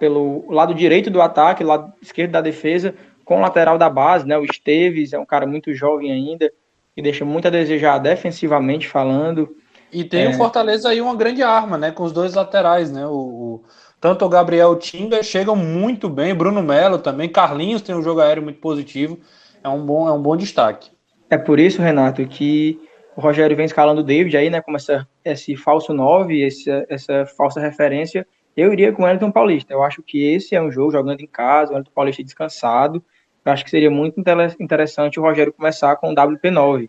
pelo 0.00 0.50
lado 0.50 0.74
direito 0.74 1.10
do 1.10 1.22
ataque, 1.22 1.62
lado 1.62 1.92
esquerdo 2.02 2.32
da 2.32 2.40
defesa, 2.40 2.92
com 3.24 3.36
o 3.36 3.40
lateral 3.40 3.78
da 3.78 3.88
base, 3.88 4.26
né? 4.26 4.36
O 4.36 4.44
Esteves 4.44 5.12
é 5.12 5.18
um 5.18 5.24
cara 5.24 5.46
muito 5.46 5.72
jovem 5.72 6.10
ainda, 6.10 6.50
que 6.94 7.02
deixa 7.02 7.24
muito 7.24 7.48
a 7.48 7.50
desejar 7.50 7.98
defensivamente 7.98 8.88
falando. 8.88 9.56
E 9.92 10.04
tem 10.04 10.24
é... 10.24 10.28
o 10.28 10.34
Fortaleza 10.34 10.88
aí 10.88 11.00
uma 11.00 11.14
grande 11.14 11.42
arma, 11.42 11.76
né? 11.76 11.90
Com 11.90 12.04
os 12.04 12.12
dois 12.12 12.34
laterais, 12.34 12.90
né? 12.90 13.06
O, 13.06 13.12
o 13.12 13.64
tanto 14.00 14.24
o 14.24 14.28
Gabriel 14.28 14.72
e 14.72 14.74
o 14.74 14.78
Tinga 14.78 15.22
chegam 15.22 15.56
muito 15.56 16.10
bem, 16.10 16.34
Bruno 16.34 16.62
Melo 16.62 16.98
também, 16.98 17.26
Carlinhos 17.26 17.80
tem 17.80 17.94
um 17.94 18.02
jogo 18.02 18.20
aéreo 18.20 18.42
muito 18.42 18.60
positivo, 18.60 19.18
é 19.62 19.68
um 19.68 19.84
bom, 19.84 20.06
é 20.06 20.12
um 20.12 20.20
bom 20.20 20.36
destaque. 20.36 20.90
É 21.30 21.38
por 21.38 21.58
isso, 21.58 21.80
Renato, 21.80 22.26
que 22.26 22.78
o 23.16 23.20
Rogério 23.20 23.56
vem 23.56 23.64
escalando 23.64 24.02
o 24.02 24.04
David 24.04 24.36
aí, 24.36 24.50
né? 24.50 24.60
Como 24.60 24.76
essa, 24.76 25.08
esse 25.24 25.56
falso 25.56 25.94
9, 25.94 26.46
essa, 26.46 26.84
essa 26.88 27.26
falsa 27.26 27.60
referência. 27.60 28.26
Eu 28.56 28.72
iria 28.72 28.92
com 28.92 29.04
o 29.04 29.08
Elton 29.08 29.32
Paulista. 29.32 29.72
Eu 29.72 29.82
acho 29.82 30.02
que 30.02 30.22
esse 30.22 30.54
é 30.54 30.60
um 30.60 30.70
jogo 30.70 30.92
jogando 30.92 31.20
em 31.20 31.26
casa, 31.26 31.72
o 31.72 31.76
Elton 31.76 31.90
Paulista 31.94 32.22
descansado. 32.22 33.02
Eu 33.44 33.52
acho 33.52 33.64
que 33.64 33.70
seria 33.70 33.90
muito 33.90 34.18
interessante 34.18 35.20
o 35.20 35.22
Rogério 35.22 35.52
começar 35.52 35.96
com 35.96 36.10
o 36.10 36.14
WP9 36.14 36.88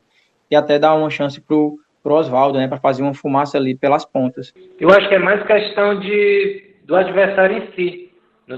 e 0.49 0.55
até 0.55 0.79
dar 0.79 0.95
uma 0.95 1.09
chance 1.09 1.41
para 1.41 1.55
o 1.55 1.79
Oswaldo, 2.03 2.57
né, 2.57 2.67
para 2.67 2.77
fazer 2.77 3.03
uma 3.03 3.13
fumaça 3.13 3.57
ali 3.57 3.75
pelas 3.75 4.05
pontas. 4.05 4.53
Eu 4.79 4.89
acho 4.89 5.09
que 5.09 5.15
é 5.15 5.19
mais 5.19 5.43
questão 5.45 5.99
de 5.99 6.75
do 6.85 6.95
adversário 6.95 7.57
em 7.57 7.71
si. 7.75 8.11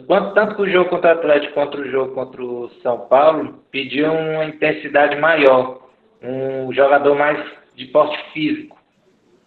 Quanto, 0.06 0.34
tanto 0.34 0.56
que 0.56 0.62
o 0.64 0.70
jogo 0.70 0.90
contra 0.90 1.16
o 1.16 1.18
Atlético 1.18 1.54
quanto 1.54 1.78
o 1.78 1.90
jogo 1.90 2.14
contra 2.14 2.44
o 2.44 2.70
São 2.84 3.00
Paulo 3.08 3.64
pediu 3.72 4.12
uma 4.12 4.44
intensidade 4.44 5.16
maior, 5.16 5.80
um 6.22 6.74
jogador 6.74 7.16
mais 7.16 7.42
de 7.74 7.86
porte 7.86 8.18
físico. 8.34 8.78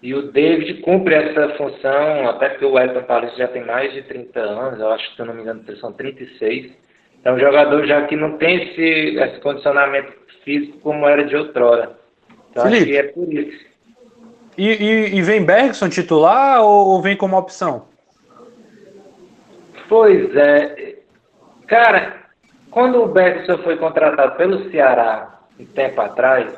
E 0.03 0.15
o 0.15 0.33
David 0.33 0.81
cumpre 0.81 1.15
essa 1.15 1.51
função, 1.57 2.31
até 2.31 2.49
porque 2.49 2.65
o 2.65 2.79
Elton 2.79 3.03
Paulista 3.03 3.37
já 3.37 3.49
tem 3.49 3.67
mais 3.67 3.93
de 3.93 4.01
30 4.03 4.41
anos, 4.41 4.81
eu 4.81 4.89
acho 4.89 5.11
que, 5.11 5.17
se 5.17 5.21
eu 5.21 5.27
não 5.27 5.35
me 5.35 5.43
engano, 5.43 5.63
são 5.77 5.93
36. 5.93 6.73
Então, 7.21 7.35
um 7.35 7.39
jogador 7.39 7.87
já 7.87 8.07
que 8.07 8.17
não 8.17 8.39
tem 8.39 8.63
esse, 8.63 9.17
esse 9.17 9.41
condicionamento 9.41 10.13
físico 10.43 10.79
como 10.79 11.07
era 11.07 11.25
de 11.25 11.37
outrora. 11.37 11.99
Então, 12.51 12.65
Felipe, 12.65 12.83
acho 12.83 12.87
que 12.91 12.97
é 12.97 13.03
por 13.13 13.33
isso. 13.33 13.71
E, 14.57 14.69
e, 14.69 15.17
e 15.17 15.23
vem 15.23 15.45
Bergson 15.45 15.89
titular 15.89 16.63
ou, 16.63 16.89
ou 16.89 17.03
vem 17.03 17.17
como 17.17 17.37
opção? 17.37 17.87
Pois 19.89 20.35
é. 20.37 20.97
Cara, 21.67 22.21
quando 22.71 23.03
o 23.03 23.09
Bergson 23.09 23.59
foi 23.59 23.77
contratado 23.77 24.37
pelo 24.37 24.71
Ceará 24.71 25.41
um 25.59 25.65
tempo 25.67 26.01
atrás, 26.01 26.53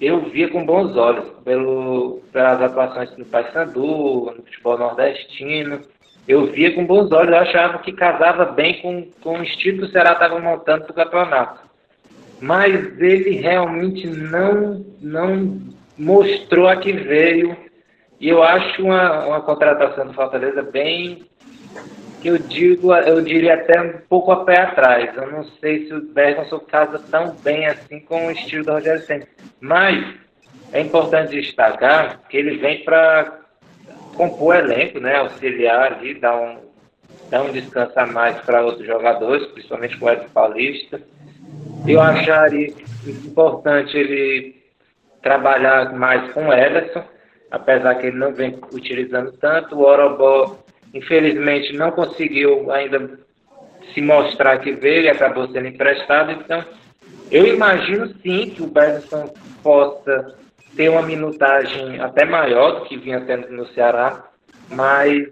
eu 0.00 0.20
via 0.30 0.48
com 0.50 0.66
bons 0.66 0.96
olhos 0.96 1.28
pelo, 1.44 2.20
pelas 2.32 2.60
atuações 2.60 3.16
no 3.16 3.24
Paysandu, 3.24 4.32
no 4.36 4.42
futebol 4.42 4.78
nordestino. 4.78 5.80
Eu 6.26 6.46
via 6.46 6.72
com 6.74 6.86
bons 6.86 7.10
olhos, 7.10 7.32
eu 7.32 7.38
achava 7.38 7.78
que 7.78 7.92
casava 7.92 8.44
bem 8.44 8.80
com, 8.80 9.08
com 9.22 9.38
o 9.38 9.42
estilo 9.42 9.78
que 9.78 9.84
o 9.84 9.88
Ceará 9.90 10.12
estava 10.12 10.38
montando 10.38 10.84
para 10.84 10.92
o 10.92 10.94
campeonato. 10.94 11.60
Mas 12.40 12.72
ele 13.00 13.36
realmente 13.36 14.06
não, 14.06 14.84
não 15.00 15.60
mostrou 15.98 16.68
a 16.68 16.76
que 16.76 16.92
veio. 16.92 17.56
E 18.20 18.28
eu 18.28 18.42
acho 18.42 18.82
uma, 18.82 19.26
uma 19.26 19.40
contratação 19.40 20.06
do 20.06 20.12
Fortaleza 20.12 20.62
bem 20.62 21.26
que 22.20 22.28
eu 22.28 22.38
digo, 22.38 22.94
eu 22.94 23.20
diria 23.20 23.54
até 23.54 23.80
um 23.82 23.94
pouco 24.08 24.30
a 24.30 24.44
pé 24.44 24.60
atrás. 24.60 25.10
Eu 25.16 25.30
não 25.30 25.42
sei 25.60 25.86
se 25.86 25.94
o 25.94 26.00
Bergson 26.00 26.60
casa 26.60 27.00
tão 27.10 27.34
bem 27.42 27.66
assim 27.66 27.98
com 27.98 28.28
o 28.28 28.30
estilo 28.30 28.64
do 28.64 28.72
Rogério 28.72 29.02
Senna. 29.02 29.26
Mas 29.60 30.14
é 30.72 30.80
importante 30.80 31.32
destacar 31.32 32.20
que 32.28 32.36
ele 32.36 32.58
vem 32.58 32.84
para 32.84 33.41
compor 34.16 34.56
elenco, 34.56 35.00
né? 35.00 35.16
Auxiliar 35.16 35.94
ali, 35.94 36.14
dar 36.14 36.36
um, 36.36 36.58
dar 37.30 37.42
um 37.42 37.52
descanso 37.52 37.98
a 37.98 38.06
mais 38.06 38.36
para 38.40 38.64
outros 38.64 38.86
jogadores, 38.86 39.46
principalmente 39.48 40.02
o 40.02 40.10
Edson 40.10 40.28
Paulista. 40.32 41.00
Eu 41.86 42.00
acharia 42.00 42.72
importante 43.06 43.96
ele 43.96 44.62
trabalhar 45.22 45.92
mais 45.92 46.32
com 46.32 46.48
o 46.48 46.52
Ederson, 46.52 47.04
apesar 47.50 47.96
que 47.96 48.06
ele 48.06 48.16
não 48.16 48.32
vem 48.32 48.58
utilizando 48.72 49.32
tanto. 49.32 49.76
O 49.76 49.82
Orobó 49.82 50.62
Infelizmente 50.94 51.72
não 51.74 51.90
conseguiu 51.90 52.70
ainda 52.70 53.18
se 53.94 54.00
mostrar 54.00 54.58
que 54.58 54.72
veio 54.72 55.04
e 55.04 55.08
acabou 55.08 55.48
sendo 55.48 55.66
emprestado. 55.66 56.32
Então, 56.32 56.62
eu 57.30 57.46
imagino 57.46 58.08
sim 58.22 58.50
que 58.50 58.62
o 58.62 58.66
Bergson 58.66 59.32
possa 59.62 60.36
ter 60.76 60.88
uma 60.88 61.02
minutagem 61.02 62.00
até 62.00 62.24
maior 62.24 62.80
do 62.80 62.86
que 62.86 62.96
vinha 62.96 63.20
tendo 63.20 63.48
no 63.50 63.66
Ceará, 63.68 64.24
mas 64.70 65.28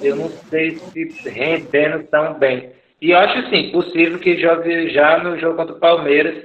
eu 0.00 0.16
não 0.16 0.28
sei 0.28 0.78
se 0.78 1.28
rendendo 1.28 2.04
tão 2.04 2.34
bem. 2.34 2.72
E 3.00 3.10
eu 3.10 3.18
acho 3.18 3.48
sim 3.50 3.70
possível 3.70 4.18
que 4.18 4.40
jogue 4.40 4.90
já 4.90 5.22
no 5.22 5.38
jogo 5.38 5.56
contra 5.56 5.74
o 5.74 5.78
Palmeiras, 5.78 6.44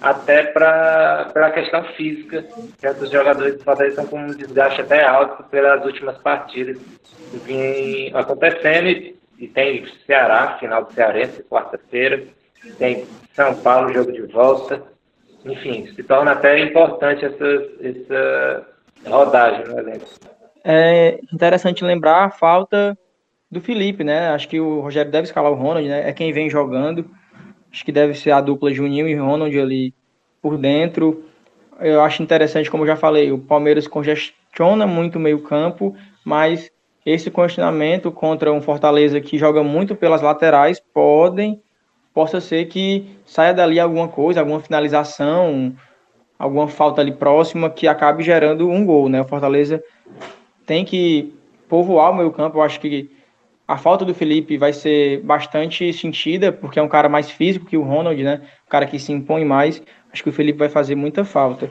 até 0.00 0.42
para 0.44 1.30
a 1.34 1.50
questão 1.50 1.84
física, 1.94 2.42
que 2.80 2.88
os 2.88 3.10
jogadores 3.10 3.56
do 3.56 3.64
Fortaleza 3.64 4.02
estão 4.02 4.06
com 4.06 4.26
um 4.26 4.34
desgaste 4.34 4.80
até 4.80 5.04
alto 5.04 5.44
pelas 5.44 5.84
últimas 5.84 6.18
partidas 6.18 6.76
que 7.30 7.36
vêm 7.38 8.10
acontecendo. 8.14 8.88
E, 8.88 9.16
e 9.38 9.48
tem 9.48 9.86
Ceará, 10.06 10.56
final 10.58 10.84
do 10.84 10.92
Cearense, 10.92 11.42
quarta-feira. 11.44 12.24
Tem 12.78 13.06
São 13.32 13.54
Paulo, 13.56 13.92
jogo 13.92 14.12
de 14.12 14.22
volta. 14.22 14.82
Enfim, 15.44 15.86
se 15.94 16.02
torna 16.02 16.32
até 16.32 16.58
importante 16.60 17.24
essa, 17.24 17.44
essa 17.80 18.66
rodagem 19.06 19.66
no 19.66 19.78
elenco. 19.78 20.06
É 20.64 21.18
interessante 21.32 21.84
lembrar 21.84 22.24
a 22.24 22.30
falta 22.30 22.96
do 23.50 23.60
Felipe, 23.60 24.04
né? 24.04 24.28
Acho 24.28 24.48
que 24.48 24.60
o 24.60 24.80
Rogério 24.80 25.10
deve 25.10 25.26
escalar 25.26 25.50
o 25.50 25.56
Ronald, 25.56 25.88
né? 25.88 26.08
É 26.08 26.12
quem 26.12 26.32
vem 26.32 26.48
jogando. 26.48 27.10
Acho 27.70 27.84
que 27.84 27.92
deve 27.92 28.14
ser 28.14 28.30
a 28.30 28.40
dupla 28.40 28.72
Juninho 28.72 29.08
e 29.08 29.14
Ronald 29.14 29.58
ali 29.58 29.92
por 30.40 30.56
dentro. 30.56 31.24
Eu 31.80 32.00
acho 32.02 32.22
interessante, 32.22 32.70
como 32.70 32.86
já 32.86 32.96
falei, 32.96 33.32
o 33.32 33.38
Palmeiras 33.38 33.88
congestiona 33.88 34.86
muito 34.86 35.16
o 35.16 35.20
meio-campo, 35.20 35.96
mas 36.24 36.70
esse 37.04 37.30
congestionamento 37.30 38.12
contra 38.12 38.52
um 38.52 38.62
Fortaleza 38.62 39.20
que 39.20 39.36
joga 39.36 39.62
muito 39.62 39.96
pelas 39.96 40.22
laterais 40.22 40.78
podem 40.78 41.60
possa 42.12 42.40
ser 42.40 42.66
que 42.66 43.16
saia 43.24 43.54
dali 43.54 43.80
alguma 43.80 44.08
coisa, 44.08 44.40
alguma 44.40 44.60
finalização, 44.60 45.74
alguma 46.38 46.68
falta 46.68 47.00
ali 47.00 47.12
próxima 47.12 47.70
que 47.70 47.86
acabe 47.86 48.22
gerando 48.22 48.68
um 48.68 48.84
gol, 48.84 49.08
né? 49.08 49.20
O 49.20 49.24
Fortaleza 49.24 49.82
tem 50.66 50.84
que 50.84 51.34
povoar 51.68 52.10
o 52.10 52.14
meio-campo, 52.14 52.58
eu 52.58 52.62
acho 52.62 52.80
que 52.80 53.10
a 53.66 53.78
falta 53.78 54.04
do 54.04 54.14
Felipe 54.14 54.58
vai 54.58 54.72
ser 54.72 55.22
bastante 55.22 55.92
sentida, 55.92 56.52
porque 56.52 56.78
é 56.78 56.82
um 56.82 56.88
cara 56.88 57.08
mais 57.08 57.30
físico 57.30 57.64
que 57.64 57.76
o 57.76 57.82
Ronald, 57.82 58.22
né? 58.22 58.42
Um 58.66 58.70
cara 58.70 58.86
que 58.86 58.98
se 58.98 59.12
impõe 59.12 59.44
mais. 59.44 59.82
Acho 60.12 60.22
que 60.22 60.28
o 60.28 60.32
Felipe 60.32 60.58
vai 60.58 60.68
fazer 60.68 60.94
muita 60.94 61.24
falta. 61.24 61.70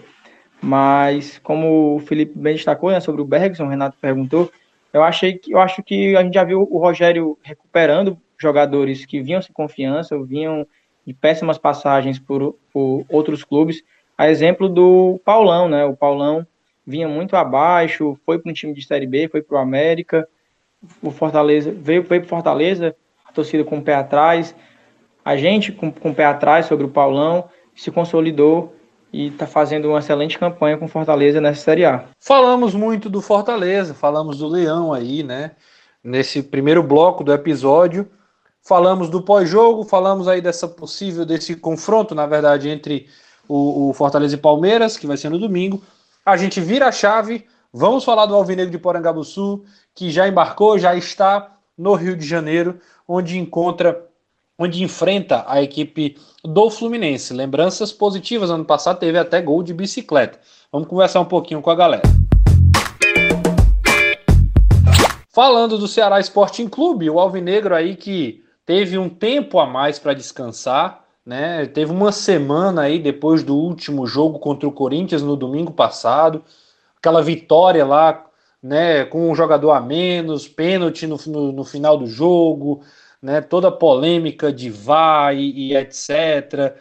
Mas, 0.62 1.40
como 1.40 1.96
o 1.96 2.00
Felipe 2.00 2.38
bem 2.38 2.56
destacou, 2.56 2.92
né, 2.92 3.00
sobre 3.00 3.22
o 3.22 3.26
Bergson, 3.26 3.66
o 3.66 3.70
Renato 3.70 3.98
perguntou, 4.00 4.52
eu 4.94 5.04
achei 5.04 5.34
que 5.34 5.52
eu 5.52 5.60
acho 5.60 5.82
que 5.84 6.16
a 6.16 6.24
gente 6.24 6.34
já 6.34 6.44
viu 6.44 6.68
o 6.70 6.78
Rogério 6.78 7.38
recuperando 7.44 8.18
jogadores 8.42 9.06
que 9.06 9.22
vinham 9.22 9.42
sem 9.42 9.54
confiança, 9.54 10.22
vinham 10.24 10.66
de 11.06 11.14
péssimas 11.14 11.58
passagens 11.58 12.20
por, 12.20 12.56
por 12.72 13.06
outros 13.10 13.44
clubes. 13.44 13.84
A 14.18 14.30
exemplo 14.30 14.70
do 14.70 15.20
Paulão, 15.26 15.68
né? 15.68 15.86
O 15.86 15.96
Paulão 15.96 16.46
vinha 16.86 17.08
muito 17.08 17.36
abaixo, 17.36 18.18
foi 18.26 18.40
para 18.40 18.52
um 18.52 18.54
time 18.54 18.74
de 18.74 18.86
Série 18.86 19.08
B, 19.08 19.28
foi 19.28 19.42
para 19.42 19.58
o 19.58 19.60
América, 19.60 20.28
o 21.02 21.12
Fortaleza 21.12 21.72
veio, 21.72 22.04
veio 22.04 22.22
para 22.22 22.30
Fortaleza, 22.30 22.96
a 23.26 23.32
torcida 23.32 23.64
com 23.64 23.78
o 23.78 23.82
pé 23.82 23.96
atrás, 23.96 24.56
a 25.24 25.36
gente 25.38 25.72
com, 25.72 25.92
com 25.92 26.10
o 26.10 26.16
pé 26.16 26.26
atrás 26.26 26.66
sobre 26.66 26.86
o 26.86 26.90
Paulão, 26.90 27.46
se 27.76 27.92
consolidou 27.92 28.76
e 29.14 29.28
está 29.28 29.46
fazendo 29.46 29.90
uma 29.90 30.00
excelente 30.00 30.40
campanha 30.40 30.78
com 30.78 30.88
Fortaleza 30.88 31.42
nessa 31.42 31.62
Série 31.62 31.86
A. 31.86 32.06
Falamos 32.20 32.74
muito 32.74 33.10
do 33.10 33.22
Fortaleza, 33.22 33.94
falamos 33.94 34.40
do 34.40 34.48
Leão 34.48 34.94
aí, 34.94 35.22
né? 35.22 35.52
Nesse 36.04 36.42
primeiro 36.42 36.82
bloco 36.82 37.24
do 37.24 37.34
episódio, 37.34 38.08
falamos 38.64 39.10
do 39.10 39.22
pós-jogo, 39.22 39.84
falamos 39.84 40.28
aí 40.28 40.42
dessa 40.42 40.68
possível, 40.68 41.26
desse 41.26 41.56
confronto, 41.56 42.14
na 42.14 42.26
verdade, 42.26 42.70
entre 42.70 43.08
o, 43.48 43.90
o 43.90 43.94
Fortaleza 43.94 44.36
e 44.36 44.40
Palmeiras, 44.40 44.98
que 44.98 45.08
vai 45.08 45.18
ser 45.18 45.30
no 45.30 45.40
domingo. 45.40 45.82
A 46.26 46.38
gente 46.38 46.62
vira 46.62 46.88
a 46.88 46.92
chave, 46.92 47.46
vamos 47.74 48.04
falar 48.04 48.26
do 48.26 48.36
Alvinegro 48.36 48.72
de 48.72 48.78
Porangabuçu, 48.78 49.64
que 49.96 50.12
já 50.12 50.28
embarcou, 50.28 50.78
já 50.78 50.96
está 50.96 51.58
no 51.78 51.96
Rio 51.96 52.16
de 52.16 52.26
Janeiro, 52.26 52.80
onde 53.08 53.40
encontra, 53.40 54.08
onde 54.58 54.84
enfrenta 54.84 55.44
a 55.48 55.62
equipe 55.62 56.16
do 56.44 56.70
Fluminense. 56.70 57.34
Lembranças 57.34 57.92
positivas, 57.92 58.52
ano 58.52 58.66
passado 58.66 59.00
teve 59.00 59.18
até 59.18 59.42
gol 59.42 59.64
de 59.64 59.74
bicicleta. 59.74 60.40
Vamos 60.72 60.88
conversar 60.88 61.20
um 61.20 61.26
pouquinho 61.26 61.62
com 61.62 61.72
a 61.72 61.76
galera. 61.76 62.04
Falando 65.34 65.78
do 65.78 65.88
Ceará 65.88 66.20
Sporting 66.20 66.68
Clube, 66.68 67.10
o 67.10 67.20
Alvinegro 67.20 67.74
aí 67.74 67.96
que 67.96 68.44
teve 68.72 68.98
um 68.98 69.10
tempo 69.10 69.60
a 69.60 69.68
mais 69.68 70.00
para 70.00 70.14
descansar, 70.14 71.04
né? 71.26 71.66
Teve 71.66 71.92
uma 71.92 72.10
semana 72.10 72.84
aí 72.84 73.00
depois 73.00 73.44
do 73.44 73.54
último 73.54 74.08
jogo 74.08 74.40
contra 74.40 74.66
o 74.66 74.72
Corinthians 74.72 75.22
no 75.22 75.36
domingo 75.36 75.74
passado, 75.74 76.42
aquela 76.96 77.22
vitória 77.22 77.86
lá 77.86 78.26
né, 78.64 79.04
com 79.04 79.30
um 79.30 79.36
jogador 79.36 79.72
a 79.72 79.82
menos, 79.82 80.48
pênalti 80.48 81.06
no, 81.06 81.18
no, 81.28 81.52
no 81.52 81.66
final 81.66 81.98
do 81.98 82.08
jogo, 82.08 82.82
né, 83.22 83.42
toda 83.42 83.68
a 83.68 83.74
polêmica 83.74 84.54
de 84.54 84.70
VAR 84.70 85.36
e, 85.36 85.72
e 85.72 85.76
etc. 85.76 86.74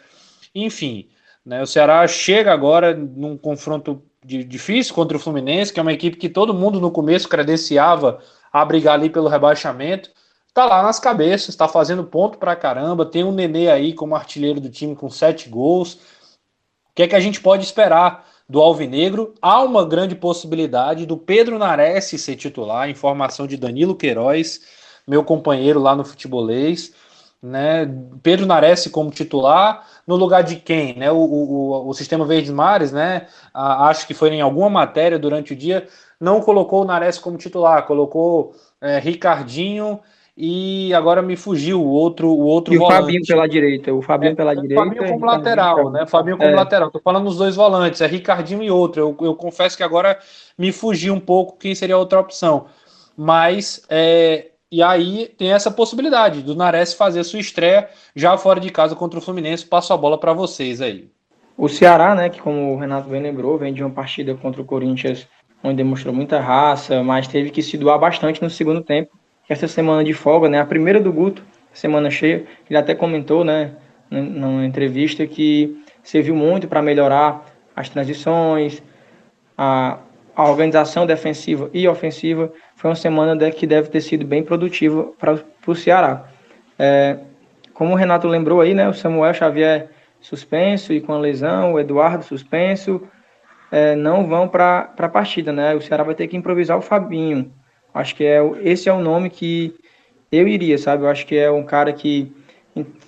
Enfim, 0.55 1.09
né, 1.45 1.61
o 1.61 1.67
Ceará 1.67 2.07
chega 2.07 2.53
agora 2.53 2.95
num 2.95 3.37
confronto 3.37 4.01
de, 4.25 4.45
difícil 4.45 4.95
contra 4.95 5.17
o 5.17 5.19
Fluminense, 5.19 5.73
que 5.73 5.79
é 5.79 5.83
uma 5.83 5.91
equipe 5.91 6.15
que 6.15 6.29
todo 6.29 6.53
mundo 6.53 6.79
no 6.79 6.89
começo 6.89 7.27
credenciava 7.27 8.19
a 8.49 8.63
brigar 8.63 8.93
ali 8.93 9.09
pelo 9.09 9.27
rebaixamento. 9.27 10.09
Tá 10.53 10.65
lá 10.65 10.83
nas 10.83 10.99
cabeças, 10.99 11.49
está 11.49 11.67
fazendo 11.67 12.03
ponto 12.03 12.37
pra 12.37 12.55
caramba. 12.55 13.05
Tem 13.05 13.23
um 13.23 13.31
Nenê 13.31 13.69
aí 13.69 13.93
como 13.93 14.15
artilheiro 14.15 14.59
do 14.59 14.69
time 14.69 14.95
com 14.95 15.09
sete 15.09 15.49
gols. 15.49 15.93
O 15.93 16.93
que 16.93 17.03
é 17.03 17.07
que 17.07 17.15
a 17.15 17.19
gente 17.19 17.39
pode 17.39 17.63
esperar 17.63 18.27
do 18.51 18.59
Alvinegro, 18.59 19.33
há 19.41 19.63
uma 19.63 19.85
grande 19.85 20.13
possibilidade 20.13 21.05
do 21.05 21.15
Pedro 21.17 21.57
Nares 21.57 22.03
ser 22.03 22.35
titular, 22.35 22.89
informação 22.89 23.47
de 23.47 23.55
Danilo 23.55 23.95
Queiroz, 23.95 24.59
meu 25.07 25.23
companheiro 25.23 25.79
lá 25.79 25.95
no 25.95 26.03
futebolês. 26.03 26.93
né? 27.41 27.89
Pedro 28.21 28.45
Nares 28.45 28.85
como 28.87 29.09
titular, 29.09 29.87
no 30.05 30.17
lugar 30.17 30.43
de 30.43 30.57
quem? 30.57 30.97
Né? 30.97 31.09
O, 31.09 31.15
o, 31.15 31.87
o 31.87 31.93
Sistema 31.93 32.25
Verdes 32.25 32.51
Mares, 32.51 32.91
né? 32.91 33.27
acho 33.53 34.05
que 34.05 34.13
foi 34.13 34.29
em 34.31 34.41
alguma 34.41 34.69
matéria 34.69 35.17
durante 35.17 35.53
o 35.53 35.55
dia, 35.55 35.87
não 36.19 36.41
colocou 36.41 36.81
o 36.81 36.85
Nares 36.85 37.17
como 37.17 37.37
titular, 37.37 37.87
colocou 37.87 38.53
é, 38.81 38.99
Ricardinho 38.99 40.01
e 40.35 40.93
agora 40.93 41.21
me 41.21 41.35
fugiu 41.35 41.81
o 41.81 41.87
outro 41.87 42.29
o 42.29 42.39
outro 42.45 42.73
e 42.73 42.77
o 42.77 42.87
Fabinho 42.87 43.21
pela 43.27 43.47
direita 43.47 43.93
o 43.93 44.01
Fabinho 44.01 44.31
é, 44.31 44.35
pela 44.35 44.53
o 44.53 44.61
direita 44.61 44.83
Fabinho 44.83 45.07
como 45.07 45.25
lateral 45.25 45.91
né 45.91 46.05
Fabinho 46.05 46.37
como 46.37 46.49
é. 46.49 46.55
lateral 46.55 46.89
tô 46.89 46.99
falando 46.99 47.27
os 47.27 47.37
dois 47.37 47.55
volantes 47.55 47.99
é 47.99 48.07
Ricardinho 48.07 48.63
e 48.63 48.71
outro 48.71 49.01
eu, 49.01 49.25
eu 49.25 49.35
confesso 49.35 49.75
que 49.75 49.83
agora 49.83 50.17
me 50.57 50.71
fugiu 50.71 51.13
um 51.13 51.19
pouco 51.19 51.57
quem 51.57 51.75
seria 51.75 51.95
a 51.95 51.99
outra 51.99 52.19
opção 52.19 52.67
mas 53.17 53.83
é, 53.89 54.51
e 54.71 54.81
aí 54.81 55.27
tem 55.37 55.51
essa 55.51 55.69
possibilidade 55.69 56.41
do 56.41 56.55
Nares 56.55 56.93
fazer 56.93 57.25
sua 57.25 57.41
estreia 57.41 57.89
já 58.15 58.37
fora 58.37 58.57
de 58.57 58.69
casa 58.69 58.95
contra 58.95 59.19
o 59.19 59.21
Fluminense. 59.21 59.65
Passo 59.65 59.91
a 59.91 59.97
bola 59.97 60.17
para 60.17 60.31
vocês 60.31 60.79
aí. 60.79 61.11
O 61.57 61.67
Ceará, 61.67 62.15
né, 62.15 62.29
que 62.29 62.41
como 62.41 62.73
o 62.73 62.79
Renato 62.79 63.09
bem 63.09 63.21
lembrou, 63.21 63.57
vem 63.57 63.73
de 63.73 63.83
uma 63.83 63.91
partida 63.91 64.33
contra 64.33 64.61
o 64.61 64.65
Corinthians 64.65 65.27
onde 65.63 65.75
demonstrou 65.75 66.13
muita 66.13 66.39
raça, 66.39 67.03
mas 67.03 67.27
teve 67.27 67.51
que 67.51 67.61
se 67.61 67.77
doar 67.77 67.99
bastante 67.99 68.41
no 68.41 68.49
segundo 68.49 68.81
tempo. 68.81 69.11
Essa 69.51 69.67
semana 69.67 70.01
de 70.01 70.13
folga, 70.13 70.47
né, 70.47 70.61
a 70.61 70.65
primeira 70.65 70.97
do 70.97 71.11
Guto, 71.11 71.43
semana 71.73 72.09
cheia, 72.09 72.45
ele 72.69 72.79
até 72.79 72.95
comentou, 72.95 73.43
né, 73.43 73.73
numa 74.09 74.65
entrevista 74.65 75.27
que 75.27 75.83
serviu 76.01 76.33
muito 76.33 76.69
para 76.69 76.81
melhorar 76.81 77.43
as 77.75 77.89
transições, 77.89 78.81
a, 79.57 79.97
a 80.33 80.49
organização 80.49 81.05
defensiva 81.05 81.69
e 81.73 81.85
ofensiva 81.85 82.49
foi 82.77 82.91
uma 82.91 82.95
semana 82.95 83.51
que 83.51 83.67
deve 83.67 83.89
ter 83.89 83.99
sido 83.99 84.25
bem 84.25 84.41
produtiva 84.41 85.11
para 85.19 85.43
o 85.67 85.75
Ceará. 85.75 86.29
É, 86.79 87.19
como 87.73 87.91
o 87.91 87.97
Renato 87.97 88.29
lembrou 88.29 88.61
aí, 88.61 88.73
né, 88.73 88.87
o 88.87 88.93
Samuel 88.93 89.33
Xavier 89.33 89.89
suspenso 90.21 90.93
e 90.93 91.01
com 91.01 91.11
a 91.11 91.19
lesão, 91.19 91.73
o 91.73 91.79
Eduardo 91.81 92.23
suspenso, 92.23 93.01
é, 93.69 93.97
não 93.97 94.25
vão 94.25 94.47
para 94.47 94.93
a 94.97 95.09
partida, 95.09 95.51
né? 95.51 95.75
O 95.75 95.81
Ceará 95.81 96.05
vai 96.05 96.15
ter 96.15 96.29
que 96.29 96.37
improvisar 96.37 96.77
o 96.77 96.81
Fabinho. 96.81 97.51
Acho 97.93 98.15
que 98.15 98.23
é 98.23 98.39
esse 98.63 98.87
é 98.87 98.93
o 98.93 99.01
nome 99.01 99.29
que 99.29 99.75
eu 100.31 100.47
iria, 100.47 100.77
sabe? 100.77 101.03
Eu 101.03 101.09
acho 101.09 101.25
que 101.25 101.35
é 101.35 101.51
um 101.51 101.63
cara 101.63 101.91
que 101.91 102.31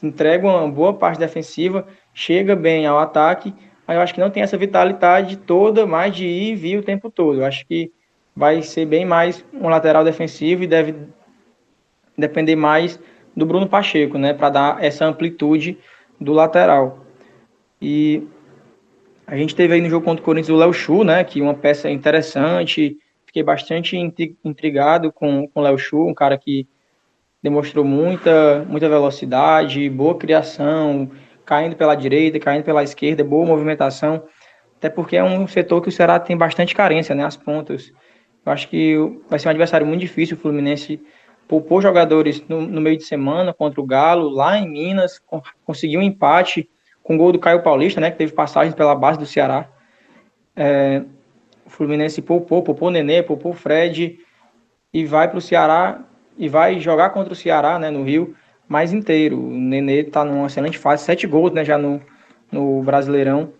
entrega 0.02 0.48
uma 0.48 0.68
boa 0.68 0.94
parte 0.94 1.20
defensiva, 1.20 1.88
chega 2.14 2.56
bem 2.56 2.86
ao 2.86 3.00
ataque, 3.00 3.54
mas 3.88 3.96
eu 3.96 4.02
acho 4.02 4.14
que 4.14 4.20
não 4.20 4.30
tem 4.30 4.44
essa 4.44 4.58
vitalidade 4.58 5.38
toda 5.38 5.86
mais 5.86 6.16
de 6.16 6.26
ir 6.26 6.52
e 6.52 6.56
vir 6.56 6.78
o 6.78 6.84
tempo 6.84 7.10
todo. 7.10 7.40
Eu 7.40 7.46
acho 7.46 7.66
que 7.66 7.92
vai 8.36 8.62
ser 8.62 8.86
bem 8.86 9.06
mais 9.06 9.46
um 9.54 9.70
lateral 9.70 10.04
defensivo 10.04 10.64
e 10.64 10.68
deve 10.68 10.96
depender 12.18 12.56
mais 12.56 13.00
do 13.36 13.46
Bruno 13.46 13.68
Pacheco, 13.68 14.18
né, 14.18 14.34
para 14.34 14.50
dar 14.50 14.84
essa 14.84 15.06
amplitude 15.06 15.78
do 16.20 16.34
lateral. 16.34 17.06
E 17.82 18.24
a 19.26 19.36
gente 19.36 19.56
teve 19.56 19.74
aí 19.74 19.82
no 19.82 19.90
jogo 19.90 20.06
contra 20.06 20.22
o 20.22 20.26
Corinthians 20.26 20.56
o 20.56 20.60
Léo 20.60 20.74
Chu, 20.74 21.04
né, 21.04 21.24
que 21.24 21.42
uma 21.42 21.54
peça 21.54 21.90
interessante. 21.90 22.98
Fiquei 23.34 23.42
bastante 23.42 23.98
intrigado 24.46 25.12
com 25.12 25.50
o 25.56 25.60
Léo 25.60 25.76
Chu, 25.76 26.06
um 26.06 26.14
cara 26.14 26.38
que 26.38 26.68
demonstrou 27.42 27.84
muita, 27.84 28.64
muita 28.70 28.88
velocidade, 28.88 29.90
boa 29.90 30.16
criação, 30.16 31.10
caindo 31.44 31.76
pela 31.76 31.96
direita, 31.96 32.40
caindo 32.40 32.64
pela 32.64 32.84
esquerda, 32.84 33.24
boa 33.24 33.44
movimentação. 33.44 34.24
Até 34.78 34.88
porque 34.88 35.18
é 35.18 35.24
um 35.24 35.48
setor 35.48 35.82
que 35.82 35.90
o 35.90 35.92
Ceará 35.92 36.20
tem 36.20 36.38
bastante 36.38 36.76
carência, 36.76 37.16
né, 37.16 37.26
as 37.26 37.36
pontas. 37.36 37.92
Eu 38.46 38.52
acho 38.52 38.70
que 38.70 38.96
vai 39.28 39.40
ser 39.40 39.48
um 39.48 39.50
adversário 39.50 39.88
muito 39.88 40.02
difícil. 40.02 40.38
O 40.38 40.40
Fluminense 40.40 41.02
poupou 41.48 41.82
jogadores 41.82 42.48
no, 42.48 42.62
no 42.62 42.80
meio 42.80 42.98
de 42.98 43.04
semana 43.04 43.52
contra 43.52 43.82
o 43.82 43.86
Galo, 43.88 44.30
lá 44.30 44.60
em 44.60 44.70
Minas, 44.70 45.20
conseguiu 45.66 46.02
um 46.02 46.04
empate 46.04 46.70
com 47.02 47.16
o 47.16 47.18
gol 47.18 47.32
do 47.32 47.40
Caio 47.40 47.64
Paulista, 47.64 48.00
né, 48.00 48.12
que 48.12 48.18
teve 48.20 48.32
passagem 48.32 48.74
pela 48.74 48.94
base 48.94 49.18
do 49.18 49.26
Ceará. 49.26 49.68
É, 50.56 51.04
Fluminense 51.76 52.22
poupou, 52.22 52.62
poupou 52.64 52.90
Nenê, 52.90 53.22
poupou 53.22 53.54
Fred 53.54 54.20
e 54.94 55.06
vai 55.06 55.28
para 55.28 55.38
o 55.38 55.42
Ceará 55.42 56.04
e 56.38 56.48
vai 56.48 56.80
jogar 56.80 57.10
contra 57.12 57.34
o 57.34 57.36
Ceará, 57.36 57.78
né, 57.78 57.90
no 57.90 58.04
Rio, 58.04 58.36
mais 58.68 58.94
inteiro. 58.94 59.40
O 59.40 59.50
Nenê 59.52 60.02
está 60.02 60.24
numa 60.24 60.48
excelente 60.48 60.78
fase, 60.78 61.04
sete 61.04 61.28
gols, 61.28 61.52
né, 61.52 61.64
já 61.66 61.78
no, 61.78 62.02
no 62.52 62.82
Brasileirão 62.84 63.54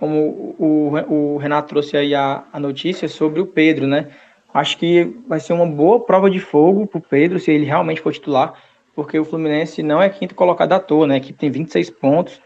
como 0.00 0.56
o, 0.58 1.34
o 1.34 1.36
Renato 1.36 1.68
trouxe 1.68 1.94
aí 1.94 2.14
a, 2.14 2.44
a 2.50 2.58
notícia 2.58 3.06
sobre 3.06 3.38
o 3.38 3.46
Pedro, 3.46 3.86
né? 3.86 4.08
Acho 4.52 4.78
que 4.78 5.14
vai 5.28 5.38
ser 5.38 5.52
uma 5.52 5.66
boa 5.66 6.00
prova 6.00 6.30
de 6.30 6.40
fogo 6.40 6.86
para 6.86 6.98
o 6.98 7.02
Pedro, 7.02 7.38
se 7.38 7.50
ele 7.50 7.66
realmente 7.66 8.00
for 8.00 8.10
titular, 8.10 8.54
porque 8.94 9.18
o 9.18 9.26
Fluminense 9.26 9.82
não 9.82 10.00
é 10.00 10.08
quinto 10.08 10.34
colocado 10.34 10.72
à 10.72 10.80
toa, 10.80 11.06
né? 11.06 11.14
A 11.14 11.18
equipe 11.18 11.38
tem 11.38 11.50
26 11.50 11.90
pontos, 11.90 12.40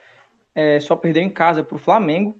é, 0.52 0.80
só 0.80 0.96
perdeu 0.96 1.22
em 1.22 1.30
casa 1.30 1.62
para 1.62 1.76
o 1.76 1.78
Flamengo. 1.78 2.34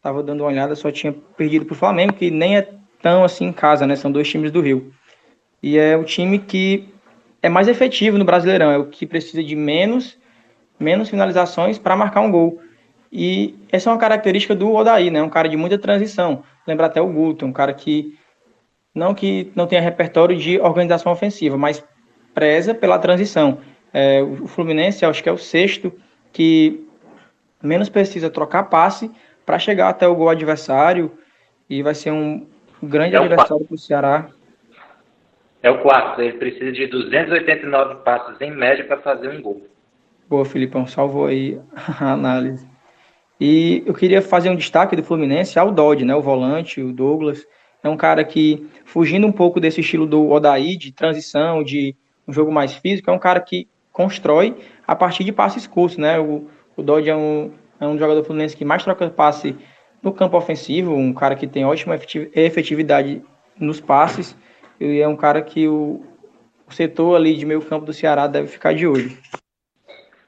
Tava 0.00 0.22
dando 0.22 0.42
uma 0.42 0.50
olhada, 0.50 0.74
só 0.76 0.90
tinha 0.90 1.12
perdido 1.12 1.64
para 1.64 1.72
o 1.72 1.76
Flamengo, 1.76 2.12
que 2.12 2.30
nem 2.30 2.56
é 2.56 2.68
tão 3.02 3.24
assim 3.24 3.46
em 3.46 3.52
casa, 3.52 3.86
né? 3.86 3.96
São 3.96 4.12
dois 4.12 4.28
times 4.28 4.50
do 4.50 4.60
Rio. 4.60 4.92
E 5.62 5.76
é 5.76 5.96
o 5.96 6.04
time 6.04 6.38
que 6.38 6.88
é 7.42 7.48
mais 7.48 7.68
efetivo 7.68 8.18
no 8.18 8.24
Brasileirão, 8.24 8.70
é 8.70 8.78
o 8.78 8.86
que 8.86 9.06
precisa 9.06 9.42
de 9.42 9.56
menos, 9.56 10.16
menos 10.78 11.08
finalizações 11.08 11.78
para 11.78 11.96
marcar 11.96 12.20
um 12.20 12.30
gol. 12.30 12.60
E 13.10 13.56
essa 13.72 13.90
é 13.90 13.92
uma 13.92 13.98
característica 13.98 14.54
do 14.54 14.72
Odaí, 14.72 15.10
né? 15.10 15.22
Um 15.22 15.30
cara 15.30 15.48
de 15.48 15.56
muita 15.56 15.78
transição. 15.78 16.42
Lembra 16.66 16.86
até 16.86 17.00
o 17.00 17.08
Guto, 17.08 17.46
um 17.46 17.52
cara 17.52 17.72
que 17.72 18.16
não 18.94 19.14
que 19.14 19.50
não 19.54 19.66
tenha 19.66 19.80
repertório 19.80 20.36
de 20.36 20.60
organização 20.60 21.10
ofensiva, 21.12 21.56
mas 21.56 21.82
preza 22.34 22.74
pela 22.74 22.98
transição. 22.98 23.58
É, 23.92 24.22
o 24.22 24.46
Fluminense, 24.46 25.04
acho 25.04 25.22
que 25.22 25.28
é 25.28 25.32
o 25.32 25.38
sexto 25.38 25.92
que 26.32 26.86
menos 27.62 27.88
precisa 27.88 28.28
trocar 28.28 28.64
passe 28.64 29.10
para 29.48 29.58
chegar 29.58 29.88
até 29.88 30.06
o 30.06 30.14
gol 30.14 30.28
adversário 30.28 31.10
e 31.70 31.82
vai 31.82 31.94
ser 31.94 32.10
um 32.10 32.46
grande 32.82 33.16
é 33.16 33.18
adversário 33.18 33.64
para 33.64 33.74
o 33.74 33.78
Ceará. 33.78 34.28
É 35.62 35.70
o 35.70 35.80
quarto, 35.80 36.20
ele 36.20 36.34
precisa 36.34 36.70
de 36.70 36.86
289 36.86 38.04
passos 38.04 38.38
em 38.42 38.50
média 38.50 38.84
para 38.84 38.98
fazer 38.98 39.30
um 39.30 39.40
gol. 39.40 39.66
Boa, 40.28 40.44
Filipão, 40.44 40.86
salvou 40.86 41.28
aí 41.28 41.58
a 41.98 42.12
análise. 42.12 42.68
E 43.40 43.82
eu 43.86 43.94
queria 43.94 44.20
fazer 44.20 44.50
um 44.50 44.56
destaque 44.56 44.94
do 44.94 45.02
Fluminense 45.02 45.58
ao 45.58 45.72
Dodge, 45.72 46.04
né? 46.04 46.14
O 46.14 46.20
volante, 46.20 46.82
o 46.82 46.92
Douglas. 46.92 47.46
É 47.82 47.88
um 47.88 47.96
cara 47.96 48.22
que, 48.24 48.68
fugindo 48.84 49.26
um 49.26 49.32
pouco 49.32 49.58
desse 49.58 49.80
estilo 49.80 50.04
do 50.04 50.28
Odaí, 50.28 50.76
de 50.76 50.92
transição, 50.92 51.64
de 51.64 51.96
um 52.26 52.34
jogo 52.34 52.52
mais 52.52 52.74
físico, 52.74 53.08
é 53.08 53.14
um 53.14 53.18
cara 53.18 53.40
que 53.40 53.66
constrói 53.90 54.54
a 54.86 54.94
partir 54.94 55.24
de 55.24 55.32
passes 55.32 55.66
curtos, 55.66 55.96
né? 55.96 56.20
O, 56.20 56.50
o 56.76 56.82
Dodge 56.82 57.08
é 57.08 57.16
um, 57.16 57.50
é 57.80 57.86
um 57.86 57.98
jogador 57.98 58.24
fluminense 58.24 58.56
que 58.56 58.64
mais 58.64 58.82
troca 58.82 59.08
passe 59.10 59.56
no 60.02 60.12
campo 60.12 60.36
ofensivo, 60.36 60.94
um 60.94 61.12
cara 61.12 61.34
que 61.34 61.46
tem 61.46 61.64
ótima 61.64 61.94
efetividade 61.94 63.22
nos 63.58 63.80
passes, 63.80 64.36
e 64.80 65.00
é 65.00 65.08
um 65.08 65.16
cara 65.16 65.42
que 65.42 65.66
o, 65.66 66.04
o 66.66 66.72
setor 66.72 67.16
ali 67.16 67.34
de 67.34 67.44
meio 67.44 67.62
campo 67.62 67.86
do 67.86 67.92
Ceará 67.92 68.26
deve 68.26 68.48
ficar 68.48 68.74
de 68.74 68.86
olho. 68.86 69.10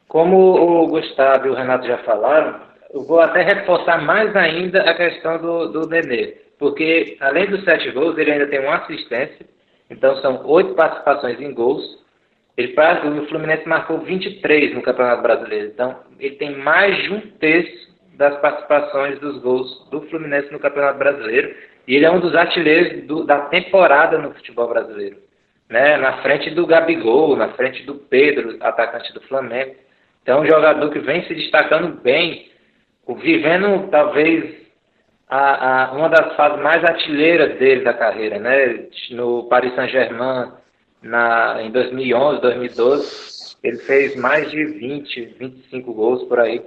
Como 0.09 0.37
o 0.37 0.89
Gustavo 0.89 1.47
e 1.47 1.51
o 1.51 1.55
Renato 1.55 1.87
já 1.87 1.99
falaram, 1.99 2.61
eu 2.93 3.05
vou 3.05 3.21
até 3.21 3.43
reforçar 3.43 4.03
mais 4.03 4.35
ainda 4.35 4.83
a 4.83 4.95
questão 4.95 5.39
do, 5.39 5.69
do 5.69 5.89
Nenê, 5.89 6.35
porque 6.59 7.17
além 7.21 7.47
dos 7.47 7.65
sete 7.65 7.91
gols, 7.93 8.19
ele 8.19 8.33
ainda 8.33 8.49
tem 8.49 8.59
uma 8.59 8.79
assistência, 8.79 9.47
então 9.89 10.17
são 10.17 10.45
oito 10.47 10.75
participações 10.75 11.41
em 11.41 11.55
gols. 11.55 12.00
Ele, 12.61 13.21
o 13.21 13.27
Fluminense 13.27 13.69
marcou 13.69 13.99
23 13.99 14.75
no 14.75 14.83
Campeonato 14.83 15.23
Brasileiro, 15.23 15.69
então 15.69 16.01
ele 16.19 16.37
tem 16.37 16.57
mais 16.57 16.97
de 17.03 17.13
um 17.13 17.21
terço 17.21 17.91
das 18.15 18.39
participações 18.41 19.19
dos 19.19 19.39
gols 19.39 19.89
do 19.91 20.03
Fluminense 20.03 20.53
no 20.53 20.59
Campeonato 20.59 20.99
Brasileiro, 20.99 21.55
e 21.89 21.97
ele 21.97 22.05
é 22.05 22.11
um 22.11 22.21
dos 22.21 22.35
artilheiros 22.35 23.07
do, 23.07 23.25
da 23.25 23.47
temporada 23.47 24.19
no 24.19 24.33
futebol 24.35 24.69
brasileiro, 24.69 25.17
né? 25.69 25.97
na 25.97 26.19
frente 26.23 26.51
do 26.51 26.67
Gabigol, 26.67 27.35
na 27.37 27.49
frente 27.51 27.83
do 27.85 27.95
Pedro, 27.95 28.57
atacante 28.61 29.13
do 29.15 29.21
Flamengo. 29.23 29.75
Então, 30.23 30.43
um 30.43 30.47
jogador 30.47 30.91
que 30.91 30.99
vem 30.99 31.25
se 31.25 31.35
destacando 31.35 32.01
bem 32.03 32.51
vivendo 33.17 33.89
talvez 33.91 34.61
a, 35.29 35.85
a, 35.85 35.93
uma 35.93 36.09
das 36.09 36.35
fases 36.37 36.63
mais 36.63 36.85
artilheiras 36.85 37.59
dele 37.59 37.83
da 37.83 37.95
carreira, 37.95 38.39
né? 38.39 38.87
No 39.11 39.45
Paris 39.49 39.75
Saint-Germain, 39.75 40.53
em 41.03 41.71
2011, 41.71 42.41
2012, 42.41 43.57
ele 43.63 43.79
fez 43.79 44.17
mais 44.17 44.51
de 44.51 44.65
20, 44.65 45.37
25 45.39 45.93
gols 45.93 46.25
por 46.25 46.39
aí. 46.39 46.63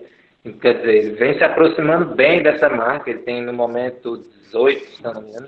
Quer 0.61 0.77
dizer, 0.77 0.95
ele 0.95 1.11
vem 1.11 1.37
se 1.37 1.43
aproximando 1.43 2.13
bem 2.15 2.43
dessa 2.43 2.69
marca, 2.69 3.09
ele 3.09 3.19
tem 3.19 3.41
no 3.41 3.53
momento 3.53 4.17
18, 4.17 4.85
se 4.85 5.03
não 5.03 5.21
me 5.21 5.29
engano. 5.29 5.47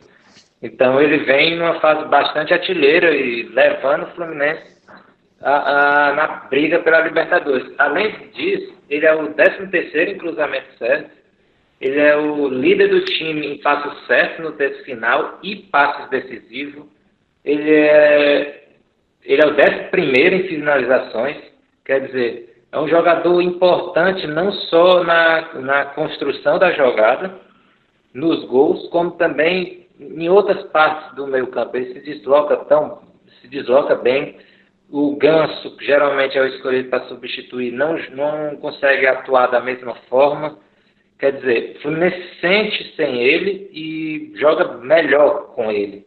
Então 0.61 1.01
ele 1.01 1.17
vem 1.25 1.57
numa 1.57 1.79
fase 1.79 2.07
bastante 2.07 2.53
artilheira 2.53 3.11
e 3.11 3.43
levando 3.43 4.03
o 4.03 4.11
Fluminense 4.15 4.75
a, 5.41 6.09
a, 6.09 6.13
na 6.13 6.27
briga 6.49 6.79
pela 6.79 7.01
Libertadores. 7.01 7.73
Além 7.77 8.29
disso, 8.33 8.73
ele 8.89 9.05
é 9.05 9.13
o 9.13 9.33
13 9.33 9.67
terceiro 9.67 10.11
em 10.11 10.17
cruzamento 10.17 10.77
certo, 10.77 11.11
ele 11.81 11.99
é 11.99 12.15
o 12.15 12.47
líder 12.47 12.87
do 12.87 13.03
time 13.03 13.45
em 13.47 13.57
passos 13.61 14.07
certos 14.07 14.43
no 14.43 14.53
terço 14.53 14.83
final 14.85 15.39
e 15.43 15.57
passos 15.57 16.09
decisivos, 16.09 16.85
ele 17.43 17.69
é 17.69 18.64
ele 19.25 19.41
é 19.41 19.45
o 19.45 19.51
11 19.51 20.35
em 20.35 20.47
finalizações, 20.47 21.37
quer 21.83 22.05
dizer, 22.05 22.55
é 22.71 22.79
um 22.79 22.87
jogador 22.87 23.41
importante 23.41 24.27
não 24.27 24.51
só 24.51 25.03
na, 25.03 25.53
na 25.55 25.85
construção 25.85 26.59
da 26.59 26.71
jogada, 26.71 27.39
nos 28.13 28.45
gols, 28.45 28.87
como 28.89 29.11
também 29.11 29.87
em 29.99 30.29
outras 30.29 30.63
partes 30.71 31.15
do 31.15 31.27
meio 31.27 31.47
campo. 31.47 31.75
Ele 31.75 31.93
se 31.93 31.99
desloca 32.01 32.57
tão, 32.65 33.01
se 33.41 33.47
desloca 33.47 33.95
bem. 33.95 34.37
O 34.89 35.15
Ganso, 35.15 35.75
que 35.77 35.85
geralmente 35.85 36.37
é 36.37 36.41
o 36.41 36.47
escolhido 36.47 36.89
para 36.89 37.05
substituir, 37.05 37.71
não, 37.71 37.97
não 38.11 38.55
consegue 38.57 39.07
atuar 39.07 39.47
da 39.47 39.59
mesma 39.59 39.95
forma. 40.09 40.57
Quer 41.17 41.31
dizer, 41.31 41.77
o 41.77 41.81
Fluminense 41.81 42.39
sente 42.39 42.93
sem 42.95 43.21
ele 43.21 43.69
e 43.71 44.33
joga 44.35 44.77
melhor 44.77 45.55
com 45.55 45.71
ele. 45.71 46.05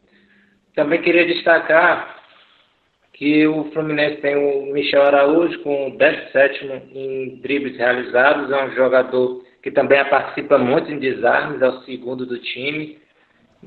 Também 0.75 1.01
queria 1.01 1.27
destacar 1.27 2.18
que 3.19 3.45
o 3.49 3.64
Fluminense 3.73 4.21
tem 4.21 4.37
o 4.37 4.73
Michel 4.73 5.03
Araújo 5.03 5.59
com 5.64 5.91
17 5.91 6.64
em 6.95 7.41
dribles 7.43 7.77
realizados, 7.77 8.49
é 8.49 8.64
um 8.64 8.71
jogador 8.71 9.45
que 9.61 9.73
também 9.73 10.03
participa 10.05 10.57
muito 10.57 10.89
em 10.93 11.01
desarmes, 11.01 11.61
é 11.61 11.69
o 11.69 11.83
segundo 11.83 12.25
do 12.25 12.39
time. 12.39 12.97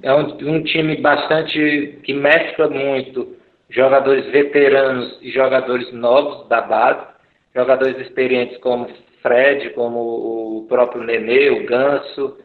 É 0.02 0.14
um, 0.14 0.38
um 0.48 0.64
time 0.64 0.96
bastante 1.02 2.00
que 2.02 2.14
mescla 2.14 2.70
muito 2.70 3.36
jogadores 3.70 4.26
veteranos 4.28 5.20
e 5.22 5.30
jogadores 5.32 5.92
novos 5.92 6.48
da 6.48 6.62
base, 6.62 7.06
jogadores 7.54 8.00
experientes 8.00 8.58
como 8.60 8.88
Fred, 9.22 9.72
como 9.72 10.00
o 10.00 10.66
próprio 10.70 11.04
Nenê, 11.04 11.50
o 11.50 11.66
Ganso, 11.66 12.38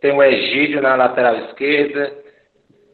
tem 0.00 0.12
o 0.12 0.22
Egídio 0.22 0.80
na 0.80 0.96
lateral 0.96 1.36
esquerda, 1.36 2.14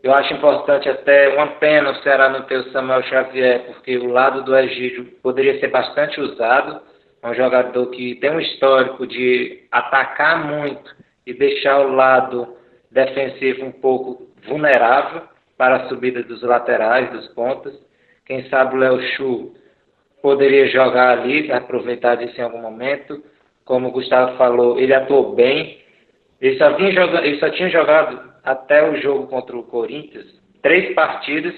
eu 0.03 0.13
acho 0.13 0.35
importante 0.35 0.89
até 0.89 1.35
uma 1.35 1.49
pena 1.59 1.91
o 1.91 2.03
Ceará 2.03 2.29
não 2.29 2.43
ter 2.43 2.59
o 2.59 2.71
Samuel 2.71 3.03
Xavier, 3.03 3.65
porque 3.67 3.97
o 3.99 4.09
lado 4.09 4.43
do 4.45 4.57
Egídio 4.57 5.07
poderia 5.23 5.59
ser 5.59 5.69
bastante 5.69 6.21
usado. 6.21 6.81
É 7.23 7.29
um 7.29 7.35
jogador 7.35 7.87
que 7.87 8.15
tem 8.17 8.31
um 8.31 8.41
histórico 8.41 9.07
de 9.07 9.65
atacar 9.73 10.47
muito 10.47 10.95
e 11.27 11.35
deixar 11.35 11.81
o 11.81 11.93
lado 11.93 12.57
defensivo 12.91 13.65
um 13.65 13.73
pouco 13.73 14.29
vulnerável 14.47 15.23
para 15.57 15.77
a 15.77 15.89
subida 15.89 16.23
dos 16.23 16.43
laterais, 16.43 17.11
dos 17.11 17.29
pontas. 17.29 17.75
Quem 18.25 18.49
sabe 18.49 18.77
o 18.77 18.79
Léo 18.79 19.01
Chu 19.17 19.55
poderia 20.23 20.69
jogar 20.69 21.19
ali, 21.19 21.51
aproveitar 21.51 22.17
disso 22.17 22.39
em 22.39 22.45
algum 22.45 22.61
momento. 22.61 23.23
Como 23.65 23.89
o 23.89 23.93
Gustavo 23.93 24.37
falou, 24.37 24.79
ele 24.79 24.95
atuou 24.95 25.35
bem. 25.35 25.79
Ele 26.41 26.59
só, 26.59 26.77
ele 26.79 27.39
só 27.39 27.51
tinha 27.51 27.71
jogado 27.71 28.33
até 28.45 28.89
o 28.89 29.01
jogo 29.01 29.27
contra 29.27 29.57
o 29.57 29.63
Corinthians, 29.63 30.27
três 30.63 30.95
partidas 30.95 31.55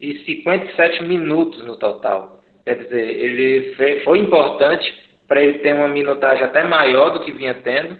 e 0.00 0.18
57 0.24 1.02
minutos 1.04 1.64
no 1.64 1.76
total. 1.78 2.40
Quer 2.64 2.76
dizer, 2.76 3.02
ele 3.02 4.02
foi 4.04 4.18
importante 4.18 4.92
para 5.26 5.42
ele 5.42 5.58
ter 5.58 5.74
uma 5.74 5.88
minutagem 5.88 6.44
até 6.44 6.64
maior 6.64 7.10
do 7.10 7.20
que 7.20 7.32
vinha 7.32 7.54
tendo 7.54 7.98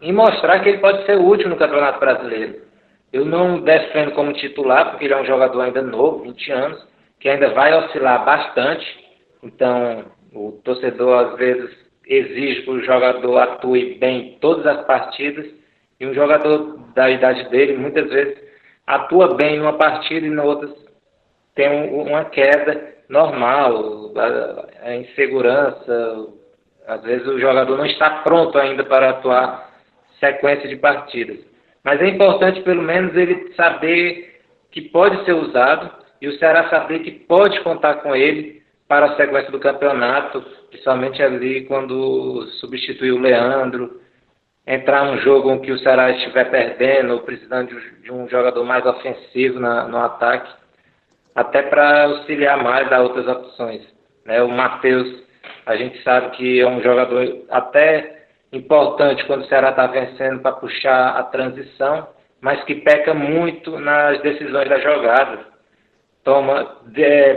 e 0.00 0.12
mostrar 0.12 0.60
que 0.60 0.68
ele 0.68 0.78
pode 0.78 1.04
ser 1.06 1.18
útil 1.18 1.48
no 1.48 1.56
Campeonato 1.56 1.98
Brasileiro. 1.98 2.56
Eu 3.12 3.24
não 3.24 3.60
defendo 3.60 4.12
como 4.12 4.32
titular, 4.32 4.90
porque 4.90 5.04
ele 5.06 5.14
é 5.14 5.20
um 5.20 5.26
jogador 5.26 5.60
ainda 5.62 5.80
novo, 5.80 6.24
20 6.24 6.52
anos, 6.52 6.86
que 7.18 7.28
ainda 7.28 7.50
vai 7.50 7.72
oscilar 7.72 8.24
bastante. 8.24 8.86
Então, 9.42 10.04
o 10.34 10.52
torcedor 10.64 11.26
às 11.26 11.38
vezes 11.38 11.85
exige 12.06 12.62
que 12.62 12.70
o 12.70 12.82
jogador 12.82 13.38
atue 13.38 13.94
bem 13.94 14.38
todas 14.40 14.66
as 14.66 14.86
partidas 14.86 15.46
e 15.98 16.06
um 16.06 16.14
jogador 16.14 16.78
da 16.94 17.10
idade 17.10 17.48
dele, 17.50 17.76
muitas 17.76 18.08
vezes, 18.08 18.38
atua 18.86 19.34
bem 19.34 19.58
numa 19.58 19.72
partida 19.72 20.26
e 20.26 20.30
na 20.30 20.44
outra 20.44 20.68
tem 21.54 21.68
um, 21.68 22.02
uma 22.02 22.24
queda 22.26 22.94
normal, 23.08 24.12
a 24.82 24.94
insegurança. 24.94 26.28
Às 26.86 27.02
vezes 27.02 27.26
o 27.26 27.40
jogador 27.40 27.76
não 27.76 27.86
está 27.86 28.22
pronto 28.22 28.56
ainda 28.58 28.84
para 28.84 29.10
atuar 29.10 29.70
sequência 30.20 30.68
de 30.68 30.76
partidas. 30.76 31.38
Mas 31.82 32.00
é 32.00 32.08
importante, 32.08 32.62
pelo 32.62 32.82
menos, 32.82 33.16
ele 33.16 33.52
saber 33.54 34.40
que 34.70 34.82
pode 34.82 35.24
ser 35.24 35.32
usado 35.32 35.90
e 36.20 36.28
o 36.28 36.38
Ceará 36.38 36.68
saber 36.68 37.00
que 37.00 37.10
pode 37.10 37.60
contar 37.60 37.96
com 37.96 38.14
ele 38.14 38.62
para 38.88 39.06
a 39.06 39.16
sequência 39.16 39.50
do 39.50 39.58
campeonato, 39.58 40.42
principalmente 40.70 41.22
ali 41.22 41.64
quando 41.66 42.46
substituiu 42.60 43.16
o 43.16 43.20
Leandro, 43.20 44.00
entrar 44.66 45.04
num 45.04 45.18
jogo 45.18 45.52
em 45.52 45.60
que 45.60 45.72
o 45.72 45.78
Ceará 45.78 46.10
estiver 46.10 46.50
perdendo 46.50 47.14
ou 47.14 47.20
precisando 47.20 47.78
de 48.02 48.12
um 48.12 48.28
jogador 48.28 48.64
mais 48.64 48.84
ofensivo 48.84 49.60
na, 49.60 49.86
no 49.86 49.98
ataque, 49.98 50.52
até 51.34 51.62
para 51.62 52.04
auxiliar 52.04 52.62
mais 52.62 52.90
a 52.92 53.00
outras 53.00 53.26
opções. 53.28 53.82
Né? 54.24 54.42
O 54.42 54.48
Matheus, 54.48 55.22
a 55.66 55.76
gente 55.76 56.02
sabe 56.02 56.30
que 56.36 56.60
é 56.60 56.66
um 56.66 56.82
jogador 56.82 57.44
até 57.50 58.26
importante 58.52 59.24
quando 59.26 59.42
o 59.42 59.48
Ceará 59.48 59.70
está 59.70 59.86
vencendo 59.86 60.40
para 60.40 60.52
puxar 60.52 61.10
a 61.16 61.22
transição, 61.24 62.08
mas 62.40 62.62
que 62.64 62.76
peca 62.76 63.14
muito 63.14 63.78
nas 63.78 64.20
decisões 64.22 64.68
da 64.68 64.78
jogada. 64.78 65.55
Toma, 66.26 66.78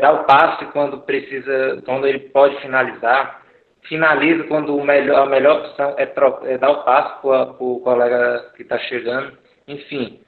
dá 0.02 0.12
o 0.14 0.24
passe 0.24 0.66
quando 0.74 1.02
precisa, 1.02 1.80
quando 1.86 2.08
ele 2.08 2.22
pode 2.32 2.60
finalizar, 2.60 3.40
finaliza 3.84 4.46
quando 4.46 4.76
o 4.76 4.84
melhor, 4.84 5.28
a 5.28 5.30
melhor 5.30 5.60
opção 5.60 5.94
é, 5.96 6.12
é 6.52 6.58
dar 6.58 6.72
o 6.72 6.84
passo 6.84 7.22
para 7.22 7.64
o 7.64 7.82
colega 7.82 8.52
que 8.56 8.64
está 8.64 8.80
chegando. 8.80 9.38
Enfim, 9.68 10.20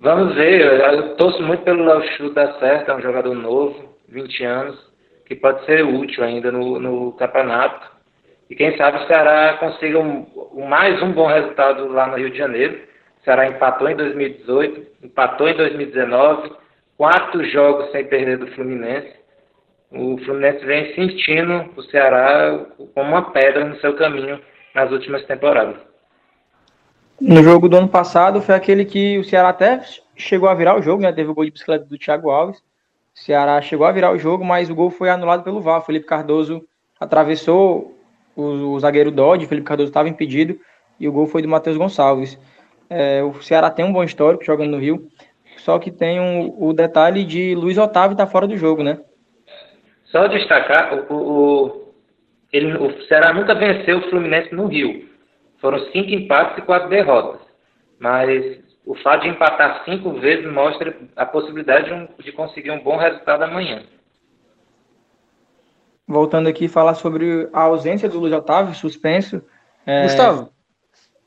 vamos 0.00 0.32
ver. 0.36 0.60
Eu 0.60 1.16
torço 1.16 1.42
muito 1.42 1.64
pelo 1.64 1.84
Léo 1.84 2.04
Chu 2.12 2.30
dar 2.32 2.52
certo, 2.60 2.92
é 2.92 2.94
um 2.94 3.02
jogador 3.02 3.34
novo, 3.34 3.96
20 4.08 4.44
anos, 4.44 4.92
que 5.26 5.34
pode 5.34 5.64
ser 5.64 5.84
útil 5.84 6.22
ainda 6.22 6.52
no, 6.52 6.78
no 6.78 7.12
campeonato. 7.14 7.84
E 8.48 8.54
quem 8.54 8.76
sabe 8.76 8.98
o 8.98 9.06
Ceará 9.08 9.54
consiga 9.54 9.98
um, 9.98 10.24
mais 10.68 11.02
um 11.02 11.10
bom 11.10 11.26
resultado 11.26 11.88
lá 11.88 12.06
no 12.06 12.16
Rio 12.16 12.30
de 12.30 12.38
Janeiro. 12.38 12.78
O 13.20 13.24
Ceará 13.24 13.48
empatou 13.48 13.88
em 13.88 13.96
2018, 13.96 14.86
empatou 15.02 15.48
em 15.48 15.56
2019, 15.56 16.61
quatro 17.02 17.44
jogos 17.50 17.90
sem 17.90 18.04
perder 18.04 18.38
do 18.38 18.46
Fluminense 18.52 19.12
o 19.90 20.16
Fluminense 20.18 20.64
vem 20.64 20.94
sentindo 20.94 21.68
o 21.76 21.82
Ceará 21.82 22.64
como 22.94 23.08
uma 23.08 23.32
pedra 23.32 23.64
no 23.64 23.76
seu 23.80 23.96
caminho 23.96 24.40
nas 24.72 24.88
últimas 24.92 25.24
temporadas. 25.24 25.74
No 27.20 27.42
jogo 27.42 27.68
do 27.68 27.76
ano 27.76 27.88
passado 27.88 28.40
foi 28.40 28.54
aquele 28.54 28.84
que 28.84 29.18
o 29.18 29.24
Ceará 29.24 29.48
até 29.48 29.82
chegou 30.16 30.48
a 30.48 30.54
virar 30.54 30.78
o 30.78 30.80
jogo, 30.80 31.02
né? 31.02 31.12
Teve 31.12 31.28
o 31.28 31.34
gol 31.34 31.44
de 31.44 31.50
bicicleta 31.50 31.84
do 31.84 31.98
Thiago 31.98 32.30
Alves. 32.30 32.58
O 32.58 33.18
Ceará 33.18 33.60
chegou 33.60 33.84
a 33.84 33.90
virar 33.90 34.12
o 34.12 34.18
jogo, 34.18 34.44
mas 34.44 34.70
o 34.70 34.74
gol 34.74 34.88
foi 34.88 35.10
anulado 35.10 35.42
pelo 35.42 35.60
VAR. 35.60 35.84
Felipe 35.84 36.06
Cardoso 36.06 36.64
atravessou 37.00 37.98
o, 38.36 38.42
o 38.42 38.78
zagueiro 38.78 39.10
Dodge, 39.10 39.48
Felipe 39.48 39.66
Cardoso 39.66 39.88
estava 39.88 40.08
impedido 40.08 40.56
e 41.00 41.08
o 41.08 41.12
gol 41.12 41.26
foi 41.26 41.42
do 41.42 41.48
Matheus 41.48 41.76
Gonçalves. 41.76 42.38
É, 42.88 43.24
o 43.24 43.42
Ceará 43.42 43.70
tem 43.70 43.84
um 43.84 43.92
bom 43.92 44.04
histórico 44.04 44.44
jogando 44.44 44.70
no 44.70 44.78
Rio, 44.78 45.10
só 45.64 45.78
que 45.78 45.90
tem 45.90 46.20
um, 46.20 46.54
o 46.58 46.72
detalhe 46.72 47.24
de 47.24 47.54
Luiz 47.54 47.78
Otávio 47.78 48.14
estar 48.14 48.26
tá 48.26 48.30
fora 48.30 48.48
do 48.48 48.56
jogo, 48.56 48.82
né? 48.82 49.00
Só 50.06 50.26
destacar, 50.26 50.92
o, 50.92 51.14
o, 51.14 51.94
ele, 52.52 52.76
o 52.76 53.02
Ceará 53.06 53.32
nunca 53.32 53.54
venceu 53.54 53.98
o 53.98 54.10
Fluminense 54.10 54.52
no 54.54 54.66
Rio. 54.66 55.08
Foram 55.60 55.78
cinco 55.92 56.10
empates 56.10 56.58
e 56.58 56.62
quatro 56.62 56.88
derrotas. 56.88 57.40
Mas 57.98 58.58
o 58.84 58.96
fato 58.96 59.22
de 59.22 59.28
empatar 59.28 59.84
cinco 59.84 60.12
vezes 60.14 60.50
mostra 60.52 60.96
a 61.14 61.24
possibilidade 61.24 61.86
de, 61.86 61.92
um, 61.92 62.08
de 62.18 62.32
conseguir 62.32 62.72
um 62.72 62.82
bom 62.82 62.96
resultado 62.96 63.44
amanhã. 63.44 63.84
Voltando 66.06 66.48
aqui, 66.48 66.66
falar 66.66 66.94
sobre 66.94 67.48
a 67.52 67.62
ausência 67.62 68.08
do 68.08 68.18
Luiz 68.18 68.34
Otávio, 68.34 68.74
suspenso. 68.74 69.40
É... 69.86 70.02
Gustavo, 70.02 70.50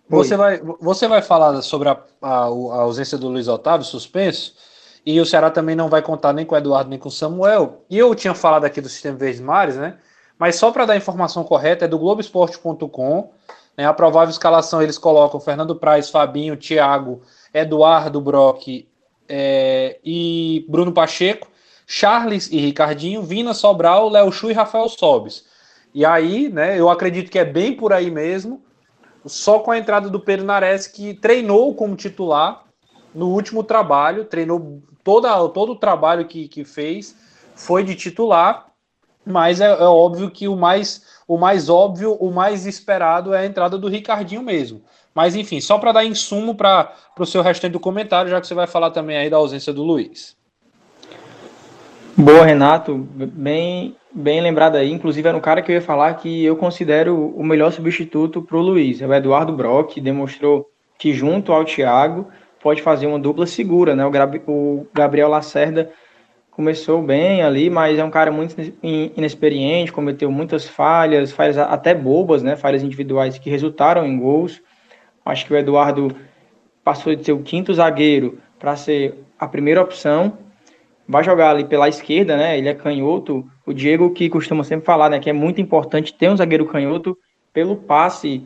você 0.08 0.38
vai, 0.38 0.62
você 0.80 1.08
vai 1.08 1.22
falar 1.22 1.62
sobre 1.62 1.89
a, 1.89 1.97
a, 2.22 2.38
a 2.38 2.45
ausência 2.45 3.18
do 3.18 3.28
Luiz 3.28 3.47
Otávio, 3.47 3.86
suspenso? 3.86 4.53
E 5.06 5.20
o 5.20 5.26
Ceará 5.26 5.51
também 5.51 5.76
não 5.76 5.88
vai 5.88 6.01
contar 6.01 6.34
nem 6.34 6.45
com 6.45 6.56
o 6.56 6.58
Eduardo 6.58 6.89
nem 6.89 6.97
com 6.97 7.10
o 7.10 7.12
Samuel. 7.12 7.84
E 7.89 7.97
eu 7.97 8.14
tinha 8.16 8.34
falado 8.34 8.66
aqui 8.66 8.82
do 8.82 8.89
sistema 8.89 9.18
Verdes 9.18 9.39
Mares, 9.39 9.76
né? 9.76 9.97
Mas 10.38 10.56
só 10.56 10.72
para 10.72 10.86
dar 10.86 10.93
a 10.93 10.97
informação 10.97 11.43
correta, 11.43 11.86
é 11.86 11.88
do 11.88 11.99
Globoesporte.com. 11.99 13.32
Né? 13.78 13.86
A 13.86 13.93
provável 13.93 14.32
escalação 14.32 14.82
eles 14.82 14.97
colocam 14.97 15.39
Fernando 15.39 15.76
Praz, 15.76 16.10
Fabinho, 16.10 16.58
Thiago, 16.58 17.22
Eduardo 17.53 18.20
Brock 18.20 18.88
é, 19.30 19.99
e 20.03 20.66
Bruno 20.70 20.91
Pacheco, 20.91 21.47
Charles 21.86 22.49
e 22.51 22.58
Ricardinho, 22.58 23.22
Vina 23.22 23.53
Sobral, 23.53 24.10
Léo 24.10 24.32
Chu 24.32 24.49
e 24.49 24.53
Rafael 24.53 24.89
Sobes. 24.89 25.45
E 25.93 26.06
aí, 26.06 26.49
né, 26.49 26.80
eu 26.80 26.89
acredito 26.89 27.32
que 27.32 27.39
é 27.39 27.45
bem 27.45 27.76
por 27.76 27.93
aí 27.93 28.12
mesmo, 28.12 28.62
só 29.26 29.59
com 29.59 29.71
a 29.71 29.78
entrada 29.78 30.09
do 30.09 30.19
Pedro 30.19 30.45
Nares, 30.45 30.88
que 30.88 31.13
treinou 31.13 31.73
como 31.73 31.95
titular 31.95 32.63
no 33.13 33.30
último 33.30 33.63
trabalho, 33.63 34.26
treinou 34.26 34.84
toda, 35.03 35.47
todo 35.49 35.73
o 35.73 35.78
trabalho 35.78 36.26
que, 36.26 36.47
que 36.47 36.63
fez 36.63 37.15
foi 37.55 37.84
de 37.84 37.95
titular, 37.95 38.67
mas 39.26 39.61
é, 39.61 39.65
é, 39.65 39.84
óbvio 39.84 40.30
que 40.30 40.47
o 40.47 40.55
mais, 40.55 41.03
o 41.28 41.38
mais 41.38 41.69
óbvio, 41.69 42.13
o 42.19 42.32
mais 42.32 42.65
esperado 42.65 43.34
é 43.34 43.39
a 43.39 43.45
entrada 43.45 43.78
do 43.78 43.88
Ricardinho 43.88 44.43
mesmo. 44.43 44.84
Mas 45.13 45.36
enfim, 45.36 45.61
só 45.61 45.78
para 45.78 45.93
dar 45.93 46.05
insumo 46.05 46.53
para 46.53 46.93
o 47.17 47.26
seu 47.26 47.41
restante 47.41 47.71
do 47.71 47.80
comentário, 47.80 48.30
já 48.30 48.41
que 48.41 48.45
você 48.45 48.53
vai 48.53 48.67
falar 48.67 48.91
também 48.91 49.17
aí 49.17 49.30
da 49.30 49.38
ausência 49.38 49.71
do 49.71 49.82
Luiz. 49.82 50.36
Boa, 52.17 52.45
Renato. 52.45 52.97
Bem, 52.97 53.95
bem 54.16 54.39
lembrado 54.39 54.78
aí. 54.78 54.91
Inclusive, 54.91 55.28
era 55.28 55.38
um 55.38 55.41
cara 55.41 55.61
que 55.61 55.70
eu 55.72 55.76
ia 55.76 55.82
falar 55.82 56.13
que 56.13 56.45
eu 56.45 56.55
considero 56.55 57.34
o 57.36 57.43
melhor 57.43 57.72
substituto 57.72 58.41
para 58.41 58.55
o 58.55 58.61
Luiz. 58.61 59.01
É 59.01 59.07
o 59.07 59.13
Eduardo 59.13 59.51
Brock, 59.51 59.99
demonstrou 59.99 60.70
que 60.97 61.13
junto 61.13 61.51
ao 61.51 61.66
Thiago 61.66 62.28
pode 62.61 62.82
fazer 62.82 63.05
uma 63.05 63.20
dupla 63.20 63.45
segura, 63.45 63.95
né? 63.95 64.05
O 64.05 64.88
Gabriel 64.93 65.28
Lacerda 65.28 65.91
começou 66.49 67.01
bem 67.01 67.41
ali, 67.43 67.70
mas 67.70 67.99
é 67.99 68.03
um 68.03 68.09
cara 68.09 68.32
muito 68.32 68.55
inexperiente, 68.82 69.91
cometeu 69.91 70.32
muitas 70.32 70.66
falhas, 70.66 71.34
falhas 71.34 71.57
até 71.57 71.93
bobas, 71.93 72.41
né? 72.41 72.55
Falhas 72.55 72.82
individuais 72.82 73.38
que 73.38 73.49
resultaram 73.49 74.05
em 74.05 74.18
gols. 74.18 74.61
Acho 75.26 75.45
que 75.45 75.53
o 75.53 75.57
Eduardo 75.57 76.16
passou 76.84 77.13
de 77.13 77.26
ser 77.26 77.34
o 77.34 77.41
quinto 77.41 77.74
zagueiro 77.74 78.39
para 78.57 78.76
ser 78.78 79.16
a 79.38 79.47
primeira 79.47 79.82
opção. 79.82 80.38
Vai 81.08 81.24
jogar 81.24 81.51
ali 81.51 81.66
pela 81.66 81.88
esquerda, 81.88 82.36
né? 82.36 82.58
Ele 82.58 82.68
é 82.68 82.74
canhoto. 82.74 83.45
O 83.66 83.74
Diego 83.74 84.10
que 84.12 84.30
costuma 84.30 84.64
sempre 84.64 84.86
falar, 84.86 85.10
né, 85.10 85.20
que 85.20 85.30
é 85.30 85.34
muito 85.34 85.62
importante 85.62 86.14
ter 86.14 86.30
um 86.30 86.38
zagueiro 86.38 86.66
canhoto 86.66 87.18
pelo 87.53 87.76
passe, 87.76 88.43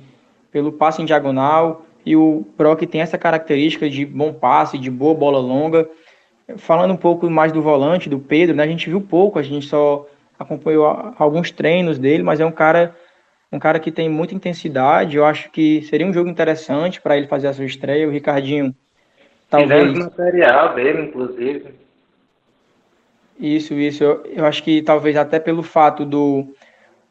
pelo 0.51 0.72
passe 0.72 1.01
em 1.01 1.05
diagonal. 1.05 1.86
E 2.05 2.16
o 2.16 2.45
Brock 2.57 2.86
tem 2.86 3.01
essa 3.01 3.18
característica 3.18 3.89
de 3.89 4.05
bom 4.05 4.34
passe, 4.34 4.78
de 4.78 4.89
boa 4.89 5.14
bola 5.14 5.39
longa. 5.39 5.89
Falando 6.57 6.91
um 6.91 6.97
pouco 6.97 7.30
mais 7.30 7.51
do 7.51 7.62
volante, 7.62 8.10
do 8.10 8.20
Pedro, 8.20 8.55
né? 8.55 8.64
A 8.64 8.68
gente 8.68 8.89
viu 8.89 8.99
pouco, 8.99 9.38
a 9.39 9.43
gente 9.43 9.68
só 9.68 10.07
acompanhou 10.38 10.86
alguns 11.18 11.51
treinos 11.51 11.99
dele, 11.99 12.24
mas 12.24 12.39
é 12.39 12.45
um 12.45 12.51
cara 12.51 12.95
um 13.51 13.60
cara 13.60 13.80
que 13.80 13.91
tem 13.91 14.07
muita 14.07 14.36
intensidade. 14.36 15.18
Eu 15.18 15.26
acho 15.26 15.49
que 15.51 15.82
seria 15.84 16.05
um 16.05 16.14
jogo 16.14 16.30
interessante 16.30 17.01
para 17.01 17.18
ele 17.18 17.28
fazer 17.28 17.47
a 17.47 17.53
sua 17.53 17.66
estreia. 17.66 18.07
O 18.07 18.12
Ricardinho 18.12 18.76
talvez 19.49 19.97
material 19.97 20.76
dele, 20.76 21.01
inclusive. 21.03 21.74
Isso, 23.39 23.73
isso. 23.73 24.03
Eu, 24.03 24.23
eu 24.25 24.45
acho 24.45 24.61
que 24.61 24.81
talvez 24.81 25.15
até 25.15 25.39
pelo 25.39 25.63
fato 25.63 26.05
do 26.05 26.53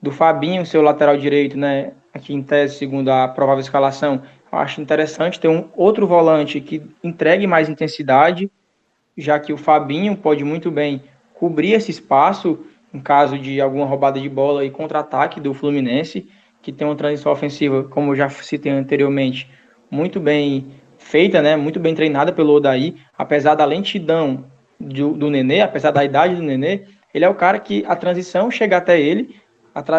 do 0.01 0.13
Fabinho, 0.13 0.65
seu 0.65 0.81
lateral 0.81 1.17
direito, 1.17 1.59
né, 1.59 1.93
aqui 2.15 2.33
em 2.33 2.41
tese, 2.41 2.77
segundo 2.77 3.09
a 3.09 3.27
provável 3.27 3.61
escalação, 3.61 4.23
eu 4.53 4.57
acho 4.57 4.81
interessante 4.81 5.41
ter 5.41 5.49
um 5.49 5.69
outro 5.75 6.07
volante 6.07 6.61
que 6.61 6.81
entregue 7.03 7.49
mais 7.49 7.69
intensidade 7.69 8.49
já 9.17 9.41
que 9.41 9.53
o 9.53 9.57
Fabinho 9.57 10.17
pode 10.17 10.45
muito 10.45 10.71
bem 10.71 11.03
cobrir 11.35 11.73
esse 11.73 11.91
espaço 11.91 12.65
em 12.95 13.01
caso 13.01 13.37
de 13.37 13.61
alguma 13.61 13.85
roubada 13.85 14.21
de 14.21 14.29
bola 14.29 14.65
e 14.65 14.71
contra-ataque 14.71 15.41
do 15.41 15.53
Fluminense, 15.53 16.29
que 16.63 16.73
tem 16.73 16.87
uma 16.87 16.97
transição 16.97 17.33
ofensiva, 17.33 17.85
como 17.85 18.13
eu 18.13 18.17
já 18.17 18.29
citei 18.29 18.73
anteriormente, 18.73 19.51
muito 19.91 20.21
bem 20.21 20.69
feita, 20.97 21.43
né? 21.43 21.57
Muito 21.57 21.79
bem 21.79 21.95
treinada 21.95 22.33
pelo 22.33 22.55
Odaí, 22.55 22.97
apesar 23.17 23.55
da 23.57 23.65
lentidão 23.65 24.45
do, 24.79 25.13
do 25.13 25.31
Nenê, 25.31 25.61
apesar 25.61 25.91
da 25.91 26.05
idade 26.05 26.37
do 26.37 26.43
Nenê, 26.43 26.85
ele 27.13 27.25
é 27.25 27.29
o 27.29 27.35
cara 27.35 27.59
que 27.59 27.85
a 27.87 27.97
transição 27.97 28.51
chega 28.51 28.77
até 28.77 29.01
ele, 29.01 29.37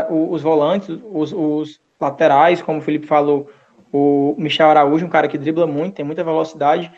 os 0.10 0.42
volantes, 0.42 0.90
os, 1.12 1.34
os 1.34 1.82
laterais, 2.00 2.62
como 2.62 2.80
o 2.80 2.82
Felipe 2.82 3.08
falou, 3.08 3.50
o 3.92 4.36
Michel 4.38 4.70
Araújo, 4.70 5.06
um 5.06 5.10
cara 5.10 5.28
que 5.28 5.38
dribla 5.38 5.66
muito, 5.66 5.96
tem 5.96 6.06
muita 6.06 6.24
velocidade, 6.24 6.92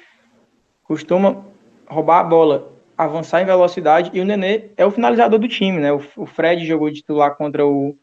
costuma 0.84 1.44
roubar 1.88 2.20
a 2.20 2.24
bola, 2.24 2.74
avançar 2.98 3.42
em 3.42 3.46
velocidade, 3.46 4.12
e 4.14 4.20
o 4.20 4.26
Nenê 4.26 4.70
é 4.78 4.86
o 4.86 4.92
finalizador 4.92 5.40
do 5.40 5.48
time, 5.48 5.80
né? 5.80 5.92
O, 5.92 6.02
o 6.18 6.26
Fred 6.26 6.66
jogou 6.66 6.90
de 6.90 6.98
titular 6.98 7.36
contra 7.36 7.66
o 7.66 7.96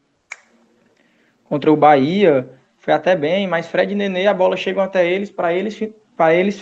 contra 1.45 1.71
o 1.71 1.75
Bahia, 1.75 2.47
foi 2.77 2.93
até 2.93 3.15
bem, 3.15 3.47
mas 3.47 3.67
Fred 3.67 3.91
e 3.91 3.95
Nenê, 3.95 4.27
a 4.27 4.33
bola 4.33 4.55
chegam 4.55 4.83
até 4.83 5.09
eles 5.09 5.31
para 5.31 5.53
eles 5.53 5.79
para 6.15 6.33
eles 6.35 6.59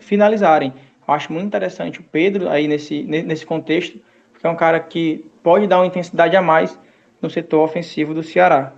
finalizarem. 0.00 0.72
Acho 1.08 1.32
muito 1.32 1.46
interessante 1.46 2.00
o 2.00 2.02
Pedro 2.04 2.48
aí 2.48 2.68
nesse, 2.68 3.02
nesse 3.02 3.46
contexto, 3.46 3.98
porque 4.30 4.46
é 4.46 4.50
um 4.50 4.56
cara 4.56 4.78
que 4.78 5.24
pode 5.42 5.66
dar 5.66 5.78
uma 5.78 5.86
intensidade 5.86 6.36
a 6.36 6.42
mais 6.42 6.78
no 7.20 7.30
setor 7.30 7.64
ofensivo 7.64 8.12
do 8.14 8.22
Ceará. 8.22 8.74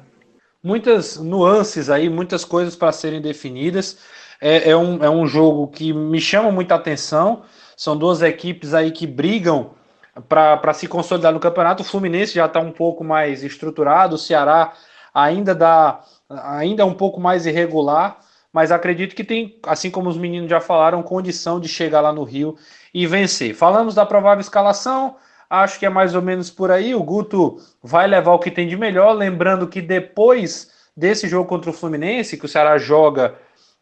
Muitas 0.62 1.18
nuances 1.18 1.90
aí, 1.90 2.08
muitas 2.08 2.44
coisas 2.44 2.76
para 2.76 2.92
serem 2.92 3.20
definidas. 3.20 3.98
É, 4.40 4.70
é, 4.70 4.76
um, 4.76 5.02
é 5.04 5.10
um 5.10 5.26
jogo 5.26 5.68
que 5.68 5.92
me 5.92 6.20
chama 6.20 6.50
muita 6.50 6.74
atenção. 6.74 7.42
São 7.76 7.96
duas 7.96 8.22
equipes 8.22 8.74
aí 8.74 8.90
que 8.90 9.06
brigam 9.06 9.72
para 10.28 10.72
se 10.72 10.86
consolidar 10.86 11.32
no 11.32 11.40
campeonato. 11.40 11.82
O 11.82 11.86
Fluminense 11.86 12.34
já 12.34 12.46
está 12.46 12.60
um 12.60 12.72
pouco 12.72 13.02
mais 13.02 13.42
estruturado, 13.42 14.14
o 14.14 14.18
Ceará 14.18 14.72
ainda 15.14 15.54
dá 15.54 16.00
ainda 16.28 16.82
é 16.82 16.86
um 16.86 16.94
pouco 16.94 17.20
mais 17.20 17.44
irregular, 17.44 18.20
mas 18.52 18.72
acredito 18.72 19.14
que 19.14 19.24
tem, 19.24 19.58
assim 19.62 19.90
como 19.90 20.08
os 20.08 20.16
meninos 20.16 20.50
já 20.50 20.60
falaram, 20.60 21.02
condição 21.02 21.60
de 21.60 21.68
chegar 21.68 22.00
lá 22.00 22.12
no 22.12 22.24
Rio 22.24 22.56
e 22.92 23.06
vencer. 23.06 23.54
Falamos 23.54 23.94
da 23.94 24.04
provável 24.04 24.40
escalação, 24.40 25.16
acho 25.48 25.78
que 25.78 25.86
é 25.86 25.90
mais 25.90 26.14
ou 26.14 26.22
menos 26.22 26.50
por 26.50 26.70
aí. 26.70 26.94
O 26.94 27.02
Guto 27.02 27.58
vai 27.82 28.06
levar 28.06 28.32
o 28.32 28.38
que 28.38 28.50
tem 28.50 28.66
de 28.66 28.76
melhor, 28.76 29.12
lembrando 29.12 29.68
que 29.68 29.80
depois 29.80 30.70
desse 30.96 31.28
jogo 31.28 31.48
contra 31.48 31.70
o 31.70 31.72
Fluminense, 31.72 32.36
que 32.36 32.44
o 32.44 32.48
Ceará 32.48 32.76
joga 32.76 33.36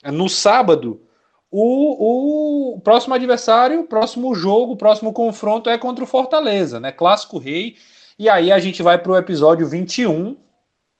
no 0.05 0.29
sábado, 0.29 1.01
o, 1.51 2.75
o 2.75 2.81
próximo 2.81 3.15
adversário, 3.15 3.85
próximo 3.85 4.35
jogo, 4.35 4.77
próximo 4.77 5.13
confronto 5.13 5.71
é 5.71 5.79
contra 5.79 6.05
o 6.05 6.07
Fortaleza, 6.07 6.79
né? 6.79 6.93
Clássico 6.93 7.39
Rei. 7.39 7.77
E 8.19 8.29
aí 8.29 8.53
a 8.53 8.59
gente 8.59 8.83
vai 8.83 8.99
para 8.99 9.13
o 9.13 9.17
episódio 9.17 9.67
21, 9.67 10.37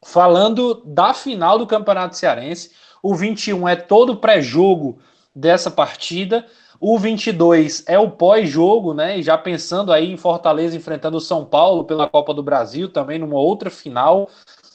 falando 0.05 0.83
da 0.87 1.13
final 1.13 1.59
do 1.59 1.67
Campeonato 1.67 2.17
Cearense. 2.17 2.71
O 3.09 3.15
21 3.15 3.67
é 3.67 3.75
todo 3.75 4.19
pré-jogo 4.19 4.99
dessa 5.35 5.71
partida. 5.71 6.45
O 6.79 6.99
22 6.99 7.83
é 7.87 7.99
o 7.99 8.11
pós-jogo, 8.11 8.93
né? 8.93 9.19
E 9.19 9.23
já 9.23 9.39
pensando 9.39 9.95
aí 9.95 10.13
em 10.13 10.19
Fortaleza 10.19 10.77
enfrentando 10.77 11.17
o 11.17 11.21
São 11.21 11.43
Paulo 11.43 11.85
pela 11.85 12.07
Copa 12.07 12.35
do 12.35 12.43
Brasil, 12.43 12.87
também 12.87 13.19
numa 13.19 13.39
outra 13.39 13.71
final 13.71 14.29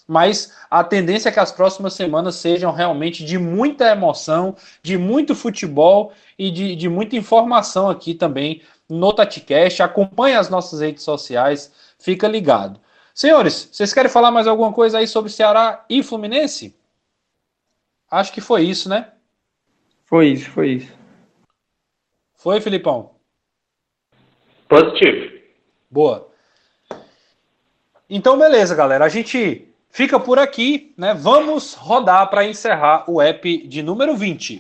mas 0.08 0.52
a 0.70 0.84
tendência 0.84 1.30
é 1.30 1.32
que 1.32 1.40
as 1.40 1.52
próximas 1.52 1.94
semanas 1.94 2.36
sejam 2.36 2.74
realmente 2.74 3.24
de 3.24 3.38
muita 3.38 3.86
emoção, 3.90 4.56
de 4.82 4.98
muito 4.98 5.36
futebol 5.36 6.12
e 6.38 6.50
de, 6.50 6.76
de 6.76 6.90
muita 6.90 7.16
informação 7.16 7.88
aqui 7.90 8.16
também 8.16 8.64
no 8.90 9.14
TatiCast. 9.14 9.82
Acompanhe 9.84 10.36
as 10.36 10.50
nossas 10.50 10.82
redes 10.82 11.04
sociais, 11.04 11.72
fica 11.98 12.28
ligado. 12.28 12.80
Senhores, 13.14 13.70
vocês 13.72 13.94
querem 13.94 14.12
falar 14.12 14.32
mais 14.32 14.48
alguma 14.48 14.74
coisa 14.74 14.98
aí 14.98 15.08
sobre 15.08 15.32
Ceará 15.32 15.86
e 15.88 16.02
Fluminense? 16.02 16.76
Acho 18.14 18.32
que 18.32 18.42
foi 18.42 18.62
isso, 18.62 18.88
né? 18.88 19.08
Foi 20.06 20.28
isso, 20.28 20.48
foi 20.52 20.74
isso. 20.74 20.94
Foi, 22.36 22.62
Filipão? 22.62 23.16
Positivo. 24.70 25.34
Boa. 25.90 26.30
Então, 28.08 28.38
beleza, 28.38 28.76
galera. 28.76 29.04
A 29.04 29.10
gente 29.10 29.68
fica 29.90 30.20
por 30.20 30.38
aqui, 30.38 30.94
né? 30.96 31.16
Vamos 31.16 31.74
rodar 31.74 32.30
para 32.30 32.46
encerrar 32.46 33.10
o 33.10 33.20
app 33.20 33.68
de 33.68 33.82
número 33.82 34.16
20. 34.16 34.60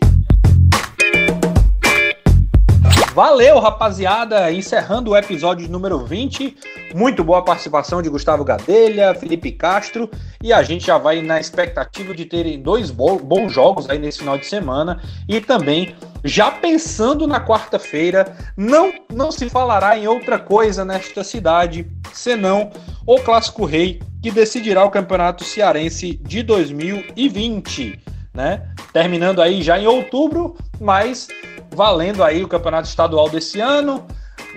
Valeu, 3.13 3.59
rapaziada! 3.59 4.51
Encerrando 4.51 5.11
o 5.11 5.15
episódio 5.15 5.69
número 5.69 6.03
20. 6.03 6.57
Muito 6.95 7.23
boa 7.23 7.43
participação 7.43 8.01
de 8.01 8.09
Gustavo 8.09 8.43
Gadelha, 8.43 9.13
Felipe 9.13 9.51
Castro. 9.51 10.09
E 10.41 10.51
a 10.51 10.63
gente 10.63 10.87
já 10.87 10.97
vai 10.97 11.21
na 11.21 11.39
expectativa 11.39 12.11
de 12.15 12.25
terem 12.25 12.59
dois 12.59 12.89
bons 12.89 13.53
jogos 13.53 13.87
aí 13.87 13.99
nesse 13.99 14.17
final 14.17 14.35
de 14.35 14.47
semana. 14.47 14.99
E 15.29 15.39
também, 15.39 15.95
já 16.23 16.49
pensando 16.49 17.27
na 17.27 17.39
quarta-feira, 17.39 18.35
não, 18.57 18.91
não 19.13 19.31
se 19.31 19.47
falará 19.47 19.95
em 19.95 20.07
outra 20.07 20.39
coisa 20.39 20.83
nesta 20.83 21.23
cidade, 21.23 21.85
senão 22.13 22.71
o 23.05 23.19
Clássico 23.19 23.63
Rei, 23.63 24.01
que 24.23 24.31
decidirá 24.31 24.83
o 24.83 24.89
Campeonato 24.89 25.43
Cearense 25.43 26.19
de 26.23 26.41
2020. 26.41 28.12
Né? 28.33 28.63
Terminando 28.91 29.41
aí 29.41 29.61
já 29.61 29.79
em 29.79 29.85
outubro, 29.85 30.55
mas 30.79 31.27
valendo 31.73 32.23
aí 32.23 32.43
o 32.43 32.47
campeonato 32.47 32.87
estadual 32.87 33.29
desse 33.29 33.59
ano. 33.59 34.05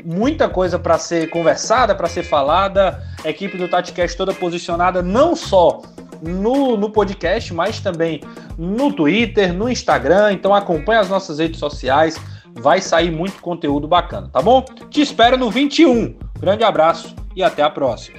Muita 0.05 0.49
coisa 0.49 0.79
para 0.79 0.99
ser 0.99 1.31
conversada, 1.31 1.95
para 1.95 2.09
ser 2.09 2.23
falada. 2.23 3.03
A 3.25 3.29
equipe 3.29 3.59
do 3.59 3.69
TatiCast 3.69 4.17
toda 4.17 4.33
posicionada 4.33 5.03
não 5.03 5.35
só 5.35 5.83
no, 6.23 6.77
no 6.77 6.91
podcast, 6.91 7.53
mas 7.53 7.81
também 7.81 8.21
no 8.57 8.93
Twitter, 8.93 9.53
no 9.53 9.69
Instagram. 9.69 10.33
Então 10.33 10.55
acompanhe 10.55 11.01
as 11.01 11.09
nossas 11.09 11.39
redes 11.39 11.59
sociais. 11.59 12.19
Vai 12.55 12.81
sair 12.81 13.11
muito 13.11 13.41
conteúdo 13.43 13.87
bacana, 13.87 14.29
tá 14.33 14.41
bom? 14.41 14.63
Te 14.91 15.03
espero 15.03 15.37
no 15.37 15.51
21. 15.51 16.17
Grande 16.39 16.65
abraço 16.65 17.15
e 17.35 17.43
até 17.43 17.63
a 17.63 17.69
próxima. 17.69 18.17